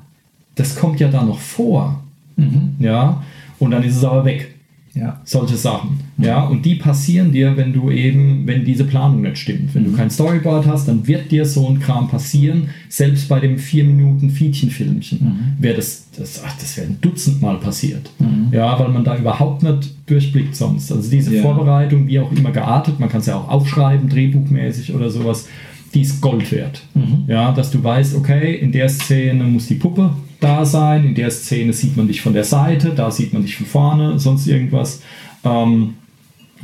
das 0.57 0.74
kommt 0.74 0.98
ja 0.98 1.09
da 1.09 1.24
noch 1.24 1.38
vor. 1.38 2.02
Mhm. 2.36 2.74
Ja, 2.80 3.22
und 3.59 3.70
dann 3.70 3.82
ist 3.84 3.96
es 3.96 4.04
aber 4.04 4.24
weg. 4.24 4.52
Ja. 4.96 5.20
Solche 5.24 5.57
Sachen. 5.57 5.98
Mhm. 6.16 6.24
Ja, 6.24 6.44
und 6.44 6.64
die 6.64 6.76
passieren 6.76 7.30
dir, 7.30 7.54
wenn 7.59 7.74
du 7.74 7.90
eben, 7.90 8.46
wenn 8.46 8.64
diese 8.64 8.84
Planung 8.84 9.20
nicht 9.20 9.36
stimmt. 9.36 9.74
Wenn 9.74 9.82
mhm. 9.82 9.90
du 9.90 9.96
kein 9.96 10.09
Storyboard 10.11 10.66
hast, 10.66 10.88
dann 10.88 11.07
wird 11.07 11.30
dir 11.30 11.44
so 11.44 11.68
ein 11.68 11.80
Kram 11.80 12.09
passieren. 12.09 12.70
Selbst 12.88 13.28
bei 13.28 13.38
dem 13.38 13.59
4 13.59 13.84
Minuten 13.84 14.30
Fietchenfilmchen 14.30 15.18
mhm. 15.20 15.62
wäre 15.62 15.76
das, 15.76 16.07
das, 16.16 16.42
ach, 16.44 16.57
das 16.59 16.78
wäre 16.78 16.86
ein 16.86 16.96
Dutzend 17.02 17.42
Mal 17.42 17.59
passiert. 17.59 18.11
Mhm. 18.18 18.48
Ja, 18.52 18.78
weil 18.80 18.88
man 18.88 19.04
da 19.04 19.18
überhaupt 19.18 19.62
nicht 19.62 19.94
durchblickt 20.07 20.57
sonst. 20.57 20.90
Also 20.90 21.11
diese 21.11 21.34
ja. 21.34 21.42
Vorbereitung, 21.42 22.07
wie 22.07 22.18
auch 22.18 22.32
immer 22.32 22.50
geartet, 22.50 22.98
man 22.98 23.11
kann 23.11 23.20
es 23.20 23.26
ja 23.26 23.36
auch 23.36 23.50
aufschreiben, 23.50 24.09
drehbuchmäßig 24.09 24.94
oder 24.94 25.11
sowas, 25.11 25.46
die 25.92 26.00
ist 26.00 26.22
Gold 26.22 26.50
wert. 26.52 26.82
Mhm. 26.94 27.24
Ja, 27.26 27.52
dass 27.52 27.70
du 27.70 27.84
weißt, 27.84 28.16
okay, 28.16 28.54
in 28.54 28.72
der 28.72 28.88
Szene 28.88 29.44
muss 29.44 29.66
die 29.66 29.74
Puppe 29.74 30.11
da 30.41 30.64
sein. 30.64 31.05
In 31.05 31.14
der 31.14 31.30
Szene 31.30 31.72
sieht 31.72 31.97
man 31.97 32.09
dich 32.09 32.20
von 32.20 32.32
der 32.32 32.45
Seite, 32.45 32.91
da 32.91 33.11
sieht 33.11 33.32
man 33.32 33.43
dich 33.43 33.57
von 33.57 33.66
vorne, 33.66 34.18
sonst 34.18 34.47
irgendwas. 34.47 35.03
Ähm, 35.45 35.95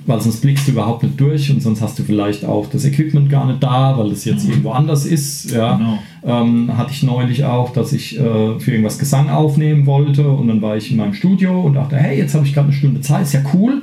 weil 0.06 0.20
sonst 0.20 0.40
blickst 0.40 0.66
du 0.66 0.72
überhaupt 0.72 1.02
nicht 1.02 1.20
durch 1.20 1.50
und 1.50 1.62
sonst 1.62 1.80
hast 1.80 1.98
du 1.98 2.02
vielleicht 2.02 2.44
auch 2.44 2.68
das 2.68 2.84
Equipment 2.84 3.28
gar 3.28 3.46
nicht 3.46 3.62
da, 3.62 3.96
weil 3.96 4.10
es 4.10 4.24
jetzt 4.24 4.48
irgendwo 4.48 4.72
anders 4.72 5.04
ist. 5.04 5.50
Ja. 5.50 5.76
Genau. 5.76 5.98
Ähm, 6.24 6.76
hatte 6.76 6.92
ich 6.92 7.02
neulich 7.02 7.44
auch, 7.44 7.72
dass 7.72 7.92
ich 7.92 8.18
äh, 8.18 8.58
für 8.58 8.70
irgendwas 8.70 8.98
Gesang 8.98 9.28
aufnehmen 9.28 9.86
wollte 9.86 10.28
und 10.28 10.48
dann 10.48 10.62
war 10.62 10.76
ich 10.76 10.90
in 10.90 10.96
meinem 10.96 11.14
Studio 11.14 11.60
und 11.60 11.74
dachte, 11.74 11.96
hey, 11.96 12.18
jetzt 12.18 12.34
habe 12.34 12.46
ich 12.46 12.54
gerade 12.54 12.68
eine 12.68 12.76
Stunde 12.76 13.00
Zeit, 13.00 13.22
ist 13.22 13.34
ja 13.34 13.42
cool. 13.54 13.82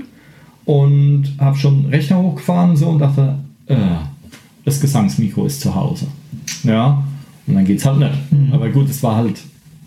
Und 0.65 1.35
habe 1.39 1.57
schon 1.57 1.85
Rechner 1.85 2.21
hochgefahren 2.21 2.71
und 2.71 2.77
so 2.77 2.89
und 2.89 2.99
dachte, 2.99 3.35
äh, 3.67 3.75
das 4.65 4.79
Gesangsmikro 4.79 5.45
ist 5.45 5.61
zu 5.61 5.73
Hause. 5.73 6.07
Ja, 6.63 7.03
und 7.47 7.55
dann 7.55 7.65
geht 7.65 7.79
es 7.79 7.85
halt 7.85 7.99
nicht. 7.99 8.31
Mhm. 8.31 8.53
Aber 8.53 8.69
gut, 8.69 8.89
es 8.89 9.01
war 9.01 9.15
halt 9.15 9.39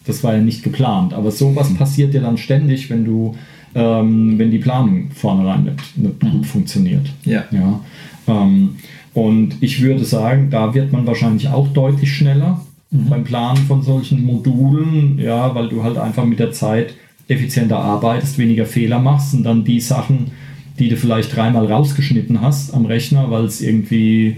das 0.07 0.23
war 0.25 0.35
ja 0.35 0.41
nicht 0.41 0.63
geplant. 0.63 1.15
Aber 1.15 1.31
sowas 1.31 1.71
mhm. 1.71 1.77
passiert 1.77 2.15
ja 2.15 2.21
dann 2.21 2.37
ständig, 2.37 2.91
wenn 2.91 3.05
du, 3.05 3.35
ähm, 3.75 4.39
wenn 4.39 4.51
die 4.51 4.59
Planung 4.59 5.11
vornherein 5.13 5.65
nicht, 5.65 5.99
nicht 5.99 6.23
mhm. 6.23 6.31
gut 6.31 6.47
funktioniert. 6.47 7.07
Ja. 7.25 7.45
ja 7.51 7.81
ähm, 8.27 8.77
und 9.15 9.57
ich 9.61 9.83
würde 9.83 10.05
sagen, 10.05 10.49
da 10.51 10.75
wird 10.75 10.93
man 10.93 11.07
wahrscheinlich 11.07 11.49
auch 11.49 11.69
deutlich 11.69 12.13
schneller. 12.13 12.61
mhm. 12.91 13.09
beim 13.09 13.25
Planen 13.25 13.65
von 13.67 13.83
solchen 13.83 14.25
Modulen, 14.25 15.19
ja, 15.19 15.55
weil 15.55 15.69
du 15.69 15.83
halt 15.83 15.99
einfach 15.99 16.25
mit 16.25 16.39
der 16.39 16.53
Zeit 16.53 16.95
effizienter 17.29 17.79
arbeitest, 17.79 18.39
weniger 18.39 18.67
Fehler 18.67 18.99
machst 18.99 19.35
und 19.35 19.45
dann 19.45 19.65
die 19.65 19.81
Sachen, 19.81 20.33
die 20.79 20.89
du 20.89 20.97
vielleicht 20.97 21.35
dreimal 21.35 21.67
rausgeschnitten 21.67 22.41
hast 22.41 22.75
am 22.75 22.87
Rechner, 22.87 23.31
weil 23.31 23.45
es 23.45 23.61
irgendwie 23.61 24.37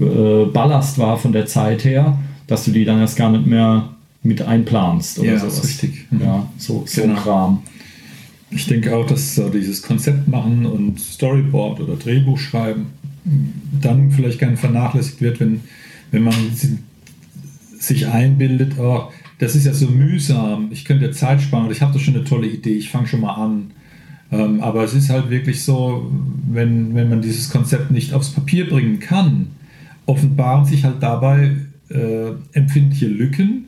äh, 0.00 0.44
Ballast 0.52 0.98
war 0.98 1.16
von 1.16 1.32
der 1.32 1.46
Zeit 1.46 1.84
her, 1.84 2.18
dass 2.46 2.64
du 2.64 2.72
die 2.72 2.84
dann 2.84 3.00
erst 3.00 3.16
gar 3.16 3.30
nicht 3.30 3.46
mehr 3.46 3.95
mit 4.26 4.42
einplanst 4.42 5.18
oder 5.18 5.32
ja, 5.32 5.38
sowas. 5.38 5.58
Ist 5.58 5.82
richtig. 5.82 6.06
Mhm. 6.10 6.20
Ja, 6.20 6.50
so, 6.58 6.84
so 6.86 7.02
genau. 7.02 7.20
Kram. 7.20 7.62
Ich 8.50 8.66
denke 8.66 8.94
auch, 8.96 9.06
dass 9.06 9.34
so 9.34 9.48
dieses 9.48 9.82
Konzept 9.82 10.28
machen 10.28 10.66
und 10.66 11.00
Storyboard 11.00 11.80
oder 11.80 11.96
Drehbuch 11.96 12.38
schreiben 12.38 12.86
dann 13.80 14.10
vielleicht 14.10 14.38
gerne 14.38 14.56
vernachlässigt 14.56 15.20
wird, 15.20 15.40
wenn, 15.40 15.60
wenn 16.10 16.22
man 16.22 16.34
sich 17.78 18.06
einbildet, 18.06 18.78
oh, 18.78 19.10
das 19.38 19.54
ist 19.54 19.66
ja 19.66 19.74
so 19.74 19.88
mühsam, 19.88 20.68
ich 20.70 20.84
könnte 20.84 21.10
Zeit 21.10 21.42
sparen, 21.42 21.70
ich 21.70 21.82
habe 21.82 21.92
doch 21.92 22.00
schon 22.00 22.14
eine 22.14 22.24
tolle 22.24 22.46
Idee, 22.46 22.74
ich 22.74 22.90
fange 22.90 23.06
schon 23.06 23.20
mal 23.20 23.34
an. 23.34 23.70
Ähm, 24.32 24.60
aber 24.60 24.82
es 24.82 24.94
ist 24.94 25.10
halt 25.10 25.30
wirklich 25.30 25.62
so, 25.62 26.10
wenn, 26.50 26.94
wenn 26.94 27.08
man 27.08 27.22
dieses 27.22 27.50
Konzept 27.50 27.90
nicht 27.90 28.12
aufs 28.12 28.30
Papier 28.30 28.68
bringen 28.68 28.98
kann, 28.98 29.48
offenbaren 30.06 30.64
sich 30.64 30.84
halt 30.84 30.96
dabei 31.00 31.56
äh, 31.90 32.30
empfindliche 32.52 33.08
Lücken, 33.08 33.65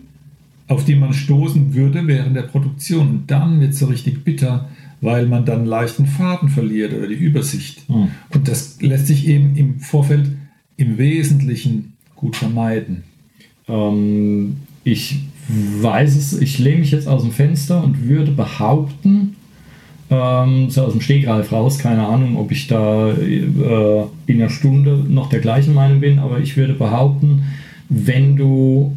auf 0.69 0.85
die 0.85 0.95
man 0.95 1.14
stoßen 1.14 1.75
würde 1.75 2.07
während 2.07 2.37
der 2.37 2.43
Produktion. 2.43 3.09
Und 3.09 3.31
dann 3.31 3.61
wird 3.61 3.73
es 3.73 3.79
so 3.79 3.87
richtig 3.87 4.23
bitter, 4.23 4.69
weil 5.01 5.27
man 5.27 5.45
dann 5.45 5.64
leichten 5.64 6.07
Faden 6.07 6.49
verliert 6.49 6.93
oder 6.93 7.09
die 7.09 7.14
Übersicht. 7.14 7.89
Mhm. 7.89 8.09
Und 8.33 8.49
das 8.49 8.81
lässt 8.81 9.07
sich 9.07 9.27
eben 9.27 9.57
im 9.57 9.81
Vorfeld 9.81 10.31
im 10.77 10.99
Wesentlichen 10.99 11.95
gut 12.14 12.37
vermeiden. 12.37 13.05
Ähm, 13.69 14.57
ich 14.85 15.21
weiß 15.49 16.16
es, 16.16 16.41
ich 16.41 16.59
lehne 16.59 16.81
mich 16.81 16.91
jetzt 16.91 17.09
aus 17.09 17.23
dem 17.23 17.33
Fenster 17.33 17.83
und 17.83 18.07
würde 18.07 18.33
behaupten, 18.33 19.37
ähm, 20.11 20.71
so 20.71 20.83
aus 20.83 20.93
dem 20.93 21.01
Stegreif 21.01 21.53
raus, 21.53 21.79
keine 21.79 22.07
Ahnung, 22.07 22.37
ob 22.37 22.51
ich 22.51 22.66
da 22.66 23.11
äh, 23.12 24.05
in 24.27 24.41
einer 24.41 24.51
Stunde 24.51 25.05
noch 25.09 25.29
der 25.29 25.41
gleichen 25.41 25.75
Meinung 25.75 26.01
bin, 26.01 26.19
aber 26.19 26.41
ich 26.41 26.57
würde 26.57 26.75
behaupten, 26.75 27.45
wenn 27.89 28.37
du 28.37 28.95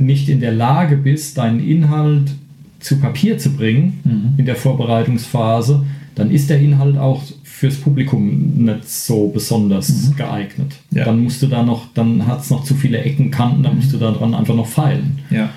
nicht 0.00 0.28
in 0.28 0.40
der 0.40 0.52
Lage 0.52 0.96
bist, 0.96 1.38
deinen 1.38 1.60
Inhalt 1.60 2.32
zu 2.80 2.98
Papier 2.98 3.38
zu 3.38 3.50
bringen 3.50 4.00
mhm. 4.04 4.38
in 4.38 4.46
der 4.46 4.56
Vorbereitungsphase, 4.56 5.84
dann 6.14 6.30
ist 6.30 6.50
der 6.50 6.60
Inhalt 6.60 6.96
auch 6.96 7.22
fürs 7.44 7.76
Publikum 7.76 8.64
nicht 8.64 8.88
so 8.88 9.28
besonders 9.28 10.08
mhm. 10.08 10.16
geeignet. 10.16 10.76
Ja. 10.90 11.04
Dann 11.04 11.22
musst 11.22 11.42
du 11.42 11.46
da 11.46 11.62
noch, 11.62 11.88
dann 11.92 12.26
hat 12.26 12.40
es 12.40 12.50
noch 12.50 12.64
zu 12.64 12.74
viele 12.74 12.98
Ecken, 13.02 13.30
Kanten, 13.30 13.62
dann 13.62 13.76
musst 13.76 13.92
du 13.92 13.98
daran 13.98 14.34
einfach 14.34 14.54
noch 14.54 14.66
feilen. 14.66 15.18
Ja. 15.30 15.50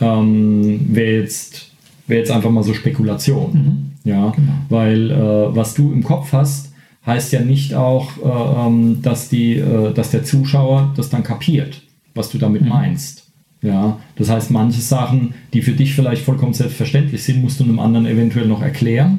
Ähm, 0.00 0.94
Wäre 0.94 1.22
jetzt, 1.22 1.72
wär 2.06 2.18
jetzt 2.18 2.30
einfach 2.30 2.50
mal 2.50 2.62
so 2.62 2.74
Spekulation. 2.74 3.52
Mhm. 3.52 3.88
Ja, 4.08 4.30
genau. 4.30 4.52
weil 4.68 5.10
äh, 5.10 5.56
was 5.56 5.74
du 5.74 5.92
im 5.92 6.04
Kopf 6.04 6.32
hast, 6.32 6.72
heißt 7.04 7.32
ja 7.32 7.40
nicht 7.40 7.74
auch, 7.74 8.12
äh, 8.18 8.66
ähm, 8.66 9.02
dass, 9.02 9.28
die, 9.28 9.56
äh, 9.56 9.92
dass 9.92 10.12
der 10.12 10.24
Zuschauer 10.24 10.92
das 10.96 11.10
dann 11.10 11.24
kapiert, 11.24 11.82
was 12.14 12.30
du 12.30 12.38
damit 12.38 12.62
mhm. 12.62 12.68
meinst. 12.68 13.27
Ja, 13.60 13.98
das 14.16 14.30
heißt, 14.30 14.50
manche 14.50 14.80
Sachen, 14.80 15.34
die 15.52 15.62
für 15.62 15.72
dich 15.72 15.94
vielleicht 15.94 16.22
vollkommen 16.22 16.54
selbstverständlich 16.54 17.22
sind, 17.22 17.42
musst 17.42 17.58
du 17.58 17.64
einem 17.64 17.80
anderen 17.80 18.06
eventuell 18.06 18.46
noch 18.46 18.62
erklären. 18.62 19.18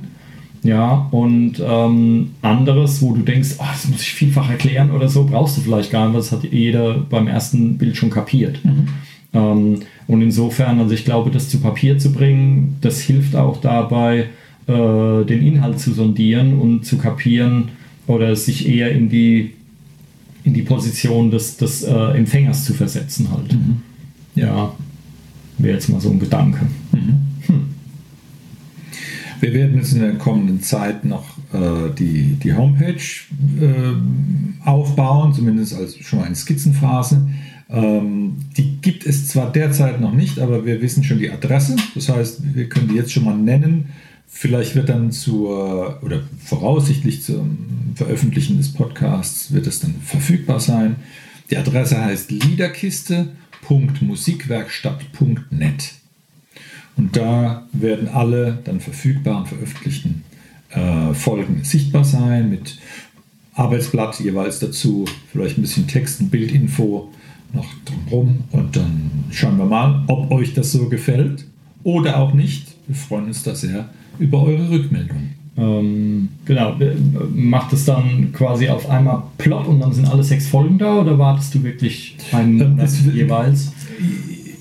Ja, 0.63 1.07
und 1.11 1.61
ähm, 1.65 2.31
anderes, 2.41 3.01
wo 3.01 3.13
du 3.13 3.21
denkst, 3.21 3.55
oh, 3.59 3.65
das 3.71 3.87
muss 3.87 4.01
ich 4.01 4.13
vielfach 4.13 4.49
erklären 4.49 4.91
oder 4.91 5.07
so, 5.07 5.25
brauchst 5.25 5.57
du 5.57 5.61
vielleicht 5.61 5.91
gar 5.91 6.05
nicht, 6.05 6.13
weil 6.13 6.21
das 6.21 6.31
hat 6.31 6.43
jeder 6.43 6.95
beim 6.95 7.27
ersten 7.27 7.77
Bild 7.77 7.95
schon 7.95 8.09
kapiert. 8.09 8.63
Mhm. 8.65 8.87
Ähm, 9.33 9.79
und 10.07 10.21
insofern, 10.21 10.79
also 10.79 10.93
ich 10.93 11.05
glaube, 11.05 11.31
das 11.31 11.49
zu 11.49 11.59
Papier 11.59 11.97
zu 11.97 12.11
bringen, 12.11 12.77
das 12.81 12.99
hilft 12.99 13.35
auch 13.35 13.61
dabei, 13.61 14.27
äh, 14.67 15.25
den 15.25 15.45
Inhalt 15.45 15.79
zu 15.79 15.93
sondieren 15.93 16.59
und 16.59 16.85
zu 16.85 16.97
kapieren 16.97 17.69
oder 18.07 18.35
sich 18.35 18.67
eher 18.67 18.91
in 18.91 19.09
die, 19.09 19.53
in 20.43 20.53
die 20.53 20.63
Position 20.63 21.31
des, 21.31 21.57
des 21.57 21.83
äh, 21.83 21.93
Empfängers 21.93 22.65
zu 22.65 22.73
versetzen 22.73 23.29
halt. 23.31 23.53
Mhm. 23.53 23.81
Ja, 24.39 24.73
wäre 25.57 25.73
jetzt 25.73 25.89
mal 25.89 25.99
so 25.99 26.11
ein 26.11 26.19
Gedanke. 26.19 26.65
Mhm. 26.93 27.21
Hm. 27.47 27.67
Wir 29.41 29.53
werden 29.53 29.77
jetzt 29.77 29.93
in 29.93 29.99
der 29.99 30.15
kommenden 30.15 30.61
Zeit 30.61 31.03
noch 31.03 31.37
äh, 31.53 31.93
die, 31.97 32.37
die 32.41 32.53
Homepage 32.53 32.95
äh, 33.59 34.65
aufbauen, 34.65 35.33
zumindest 35.33 35.75
als 35.75 35.97
schon 35.97 36.19
mal 36.19 36.27
in 36.27 36.35
Skizzenphase. 36.35 37.27
Ähm, 37.69 38.37
die 38.57 38.77
gibt 38.81 39.05
es 39.05 39.27
zwar 39.27 39.51
derzeit 39.51 39.99
noch 39.99 40.13
nicht, 40.13 40.39
aber 40.39 40.65
wir 40.65 40.81
wissen 40.81 41.03
schon 41.03 41.19
die 41.19 41.29
Adresse. 41.29 41.75
Das 41.95 42.09
heißt, 42.09 42.55
wir 42.55 42.69
können 42.69 42.87
die 42.87 42.95
jetzt 42.95 43.11
schon 43.11 43.25
mal 43.25 43.37
nennen. 43.37 43.89
Vielleicht 44.27 44.75
wird 44.75 44.89
dann 44.89 45.11
zur, 45.11 46.01
oder 46.03 46.21
voraussichtlich 46.43 47.23
zum 47.23 47.57
Veröffentlichen 47.95 48.57
des 48.57 48.71
Podcasts 48.71 49.51
wird 49.51 49.67
es 49.67 49.79
dann 49.79 49.95
verfügbar 50.05 50.59
sein. 50.59 50.97
Die 51.49 51.57
Adresse 51.57 51.99
heißt 51.99 52.31
Liederkiste 52.31 53.29
www.musikwerkstatt.net. 53.67 55.93
Und 56.97 57.15
da 57.15 57.67
werden 57.71 58.09
alle 58.09 58.57
dann 58.63 58.79
verfügbaren 58.79 59.45
veröffentlichten 59.45 60.23
äh, 60.69 61.13
Folgen 61.13 61.63
sichtbar 61.63 62.03
sein 62.03 62.49
mit 62.49 62.77
Arbeitsblatt 63.53 64.19
jeweils 64.19 64.59
dazu, 64.59 65.05
vielleicht 65.31 65.57
ein 65.57 65.61
bisschen 65.61 65.87
Text 65.87 66.21
und 66.21 66.29
Bildinfo 66.29 67.11
noch 67.53 67.67
drumherum 67.85 68.43
und 68.51 68.75
dann 68.75 69.25
schauen 69.31 69.57
wir 69.57 69.65
mal, 69.65 70.03
ob 70.07 70.31
euch 70.31 70.53
das 70.53 70.71
so 70.71 70.87
gefällt 70.87 71.45
oder 71.83 72.17
auch 72.17 72.33
nicht. 72.33 72.67
Wir 72.87 72.95
freuen 72.95 73.25
uns 73.25 73.43
da 73.43 73.55
sehr 73.55 73.89
über 74.19 74.43
eure 74.43 74.69
Rückmeldung. 74.69 75.31
Ähm, 75.59 76.29
genau, 76.45 76.75
macht 77.33 77.73
es 77.73 77.85
dann 77.85 78.31
quasi 78.31 78.69
auf 78.69 78.89
einmal 78.89 79.23
plopp 79.37 79.67
und 79.67 79.81
dann 79.81 79.91
sind 79.91 80.09
alle 80.09 80.23
sechs 80.23 80.47
Folgen 80.47 80.77
da 80.77 80.99
oder 80.99 81.19
wartest 81.19 81.53
du 81.55 81.63
wirklich 81.63 82.15
einen 82.31 82.61
ähm, 82.61 82.79
es, 82.79 83.03
jeweils? 83.05 83.73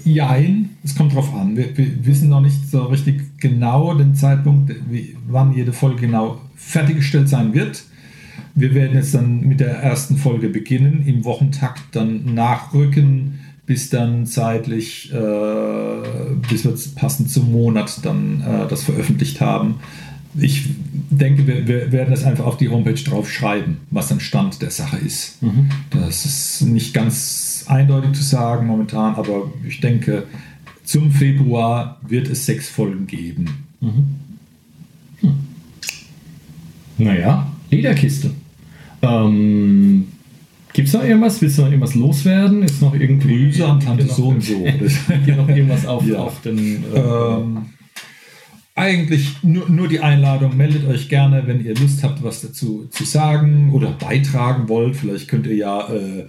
Jein, 0.04 0.70
es 0.82 0.96
kommt 0.96 1.14
drauf 1.14 1.32
an. 1.34 1.56
Wir, 1.56 1.76
wir, 1.76 2.04
wissen 2.04 2.30
noch 2.30 2.40
nicht 2.40 2.68
so 2.70 2.84
richtig 2.84 3.38
genau 3.38 3.94
den 3.94 4.14
Zeitpunkt, 4.14 4.74
wie, 4.90 5.14
wann 5.28 5.54
jede 5.54 5.72
Folge 5.72 6.00
genau 6.00 6.40
fertiggestellt 6.56 7.28
sein 7.28 7.54
wird. 7.54 7.84
Wir 8.54 8.74
werden 8.74 8.96
jetzt 8.96 9.14
dann 9.14 9.42
mit 9.42 9.60
der 9.60 9.76
ersten 9.82 10.16
Folge 10.16 10.48
beginnen, 10.48 11.04
im 11.06 11.24
Wochentakt 11.24 11.82
dann 11.92 12.34
nachrücken, 12.34 13.40
bis 13.66 13.90
dann 13.90 14.26
zeitlich, 14.26 15.12
äh, 15.12 15.16
bis 16.48 16.64
wir 16.64 16.74
passend 16.96 17.30
zum 17.30 17.52
Monat 17.52 18.04
dann 18.04 18.40
äh, 18.40 18.66
das 18.66 18.82
veröffentlicht 18.82 19.40
haben 19.40 19.76
ich 20.36 20.68
denke, 21.10 21.46
wir, 21.46 21.66
wir, 21.66 21.92
werden 21.92 22.10
das 22.10 22.24
einfach 22.24 22.44
auf 22.44 22.56
die 22.56 22.68
Homepage 22.68 23.02
drauf 23.02 23.30
schreiben, 23.30 23.78
was 23.90 24.08
dann 24.08 24.20
Stand 24.20 24.60
der 24.62 24.70
Sache 24.70 24.98
ist. 24.98 25.42
Mhm. 25.42 25.68
Das 25.90 26.24
ist 26.24 26.62
nicht 26.62 26.94
ganz 26.94 27.64
eindeutig 27.66 28.12
zu 28.12 28.22
sagen 28.22 28.66
momentan, 28.66 29.14
aber 29.14 29.50
ich 29.66 29.80
denke, 29.80 30.24
zum 30.84 31.10
Februar 31.10 31.98
wird 32.06 32.28
es 32.28 32.46
sechs 32.46 32.68
Folgen 32.68 33.06
geben. 33.06 33.66
Mhm. 33.80 34.06
Hm. 35.20 35.34
Naja, 36.98 37.46
Lederkiste. 37.70 38.30
Ähm, 39.02 40.08
Gibt 40.72 40.88
es 40.88 40.94
noch 40.94 41.02
irgendwas? 41.02 41.40
Willst 41.40 41.58
du 41.58 41.62
noch 41.62 41.68
irgendwas 41.68 41.94
loswerden? 41.94 42.62
Ist 42.62 42.80
noch 42.80 42.94
irgendwie. 42.94 43.46
Grüße 43.46 43.66
an 43.66 43.80
Tante 43.80 44.06
so 44.06 44.28
und 44.28 44.42
so. 44.44 44.64
Hier 45.24 45.36
noch 45.36 45.48
irgendwas 45.48 45.86
auf, 45.86 46.06
ja. 46.06 46.18
auf 46.18 46.40
den. 46.40 46.84
Äh, 46.94 46.98
ähm, 46.98 47.66
eigentlich 48.78 49.42
nur, 49.42 49.68
nur 49.68 49.88
die 49.88 50.00
Einladung. 50.00 50.56
Meldet 50.56 50.86
euch 50.86 51.08
gerne, 51.08 51.46
wenn 51.46 51.64
ihr 51.64 51.74
Lust 51.74 52.02
habt, 52.04 52.22
was 52.22 52.40
dazu 52.40 52.86
zu 52.90 53.04
sagen 53.04 53.72
oder 53.72 53.90
beitragen 53.90 54.68
wollt. 54.68 54.96
Vielleicht 54.96 55.28
könnt 55.28 55.46
ihr 55.46 55.56
ja 55.56 55.88
äh, 55.88 56.20
äh, 56.20 56.26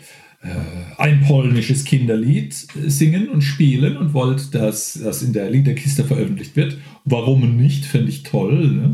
ein 0.98 1.22
polnisches 1.22 1.84
Kinderlied 1.84 2.54
singen 2.54 3.30
und 3.30 3.42
spielen 3.42 3.98
und 3.98 4.14
wollt, 4.14 4.56
dass 4.56 5.00
das 5.02 5.22
in 5.22 5.34
der 5.34 5.50
Liederkiste 5.52 6.04
veröffentlicht 6.04 6.56
wird. 6.56 6.78
Warum 7.06 7.56
nicht? 7.56 7.86
Fände 7.86 8.10
ich 8.10 8.24
toll. 8.24 8.68
Ne? 8.68 8.92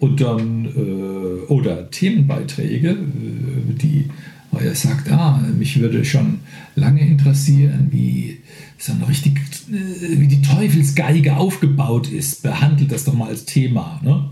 Und 0.00 0.20
dann, 0.20 0.66
äh, 0.66 1.52
oder 1.52 1.90
Themenbeiträge, 1.90 2.90
äh, 2.90 3.74
die 3.74 4.10
weil 4.50 4.66
er 4.66 4.74
sagt, 4.74 5.10
ah, 5.10 5.40
mich 5.58 5.78
würde 5.78 6.04
schon 6.04 6.40
lange 6.74 7.06
interessieren, 7.06 7.88
wie 7.90 8.38
so 8.78 8.92
eine 8.92 9.08
richtig, 9.08 9.38
äh, 9.70 10.20
wie 10.20 10.28
die 10.28 10.40
Teufelsgeige 10.40 11.36
aufgebaut 11.36 12.08
ist. 12.10 12.42
Behandelt 12.42 12.92
das 12.92 13.04
doch 13.04 13.14
mal 13.14 13.28
als 13.28 13.44
Thema. 13.44 14.00
Ne? 14.04 14.30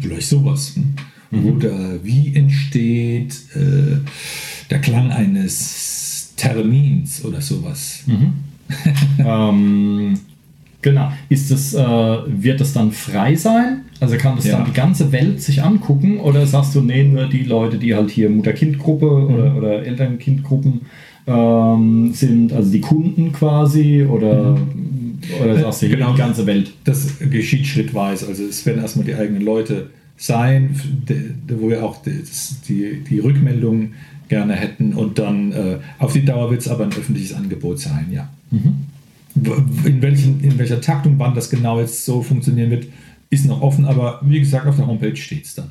Vielleicht 0.00 0.28
sowas. 0.28 0.74
Hm? 0.74 0.94
Mhm. 1.30 1.46
Oder 1.46 2.04
wie 2.04 2.34
entsteht 2.34 3.34
äh, 3.54 3.98
der 4.70 4.80
Klang 4.80 5.10
eines 5.10 6.32
Termins 6.36 7.24
oder 7.24 7.40
sowas. 7.40 8.02
Mhm. 8.06 8.32
ähm, 9.18 10.18
genau. 10.80 11.12
Ist 11.28 11.50
das, 11.50 11.74
äh, 11.74 12.18
wird 12.26 12.60
das 12.60 12.72
dann 12.72 12.90
frei 12.92 13.34
sein? 13.36 13.82
Also 14.00 14.16
kann 14.16 14.36
das 14.36 14.46
Ja. 14.46 14.56
dann 14.56 14.66
die 14.66 14.72
ganze 14.72 15.12
Welt 15.12 15.42
sich 15.42 15.62
angucken 15.62 16.18
oder 16.20 16.46
sagst 16.46 16.74
du, 16.74 16.80
nee, 16.80 17.04
nur 17.04 17.26
die 17.28 17.44
Leute, 17.44 17.78
die 17.78 17.94
halt 17.94 18.10
hier 18.10 18.30
Mutter-Kind-Gruppe 18.30 19.06
oder, 19.06 19.56
oder 19.56 19.82
Eltern-Kind-Gruppen 19.84 20.82
ähm, 21.26 22.12
sind, 22.12 22.52
also 22.52 22.70
die 22.70 22.80
Kunden 22.80 23.32
quasi 23.32 24.04
oder, 24.04 24.58
oder 25.42 25.58
sagst 25.60 25.82
du 25.82 25.88
Genau. 25.88 26.12
die 26.12 26.18
ganze 26.18 26.46
Welt? 26.46 26.72
Das 26.84 27.18
geschieht 27.18 27.66
schrittweise. 27.66 28.26
Also 28.26 28.44
es 28.44 28.64
werden 28.66 28.82
erstmal 28.82 29.06
die 29.06 29.14
eigenen 29.14 29.42
Leute 29.42 29.90
sein, 30.16 30.78
wo 31.48 31.68
wir 31.70 31.84
auch 31.84 31.96
die, 32.68 33.02
die 33.04 33.18
Rückmeldung 33.18 33.92
gerne 34.28 34.54
hätten. 34.54 34.94
Und 34.94 35.18
dann 35.18 35.52
äh, 35.52 35.78
auf 35.98 36.12
die 36.12 36.24
Dauer 36.24 36.50
wird 36.50 36.60
es 36.60 36.68
aber 36.68 36.84
ein 36.84 36.90
öffentliches 36.92 37.34
Angebot 37.34 37.78
sein, 37.80 38.06
ja. 38.10 38.28
W- 39.34 39.88
In, 39.88 40.00
welchen, 40.02 40.40
in 40.44 40.56
welcher 40.58 40.80
Taktung, 40.80 41.14
wann 41.18 41.34
das 41.34 41.50
genau 41.50 41.80
jetzt 41.80 42.04
so 42.04 42.22
funktionieren 42.22 42.70
wird, 42.70 42.86
ist 43.30 43.46
noch 43.46 43.60
offen, 43.62 43.84
aber 43.84 44.20
wie 44.24 44.38
gesagt, 44.38 44.66
auf 44.66 44.76
der 44.76 44.86
Homepage 44.86 45.16
steht 45.16 45.44
es 45.46 45.54
dann. 45.56 45.70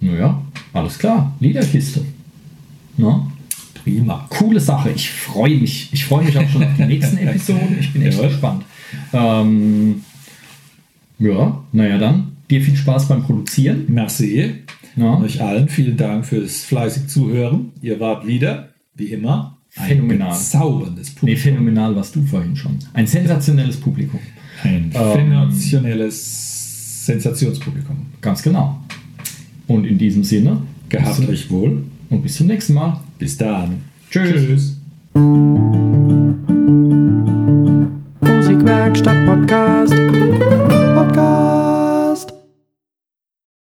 Naja, 0.00 0.40
alles 0.72 0.98
klar. 0.98 1.34
Liederkiste. 1.40 2.02
Na? 2.96 3.26
Prima. 3.84 4.26
Coole 4.30 4.58
Sache. 4.60 4.90
Ich 4.90 5.10
freue 5.10 5.56
mich. 5.56 5.90
Ich 5.92 6.04
freue 6.06 6.24
mich 6.24 6.36
auch 6.38 6.48
schon 6.48 6.64
auf 6.64 6.70
die 6.76 6.84
nächsten 6.86 7.18
Episoden. 7.18 7.76
Ich 7.78 7.92
bin 7.92 8.02
echt 8.02 8.18
Ja. 8.20 8.28
gespannt. 8.28 8.64
Ähm, 9.12 10.02
ja, 11.18 11.62
naja 11.72 11.98
dann. 11.98 12.32
Dir 12.50 12.60
viel 12.62 12.76
Spaß 12.76 13.08
beim 13.08 13.22
Produzieren. 13.22 13.84
Merci. 13.88 14.54
Ja. 14.96 15.18
Euch 15.18 15.40
allen 15.42 15.68
vielen 15.68 15.96
Dank 15.96 16.24
fürs 16.26 16.62
fleißig 16.64 17.08
Zuhören. 17.08 17.72
Ihr 17.82 18.00
wart 18.00 18.26
wieder, 18.26 18.70
wie 18.94 19.06
immer, 19.06 19.58
ein 19.76 19.88
Phänomenal. 19.88 20.30
bezauberndes 20.30 21.08
Nee, 21.08 21.14
Publikum. 21.20 21.42
phänomenal 21.42 21.96
warst 21.96 22.14
du 22.16 22.22
vorhin 22.24 22.54
schon. 22.56 22.78
Ein 22.92 23.06
sensationelles 23.06 23.76
Publikum. 23.78 24.20
Ein 24.62 24.90
Ähm. 24.94 25.50
sensationelles 25.50 27.06
Sensationspublikum. 27.06 27.96
Ganz 28.20 28.42
genau. 28.42 28.80
Und 29.66 29.84
in 29.84 29.98
diesem 29.98 30.24
Sinne, 30.24 30.62
Gehabt 30.90 31.28
euch 31.28 31.50
wohl. 31.50 31.82
Und 32.14 32.22
bis 32.22 32.36
zum 32.36 32.46
nächsten 32.46 32.74
Mal. 32.74 33.00
Bis 33.18 33.36
dann. 33.36 33.82
Tschüss. 34.08 34.76
Musikwerkstatt 38.20 39.26
Podcast. 39.26 40.53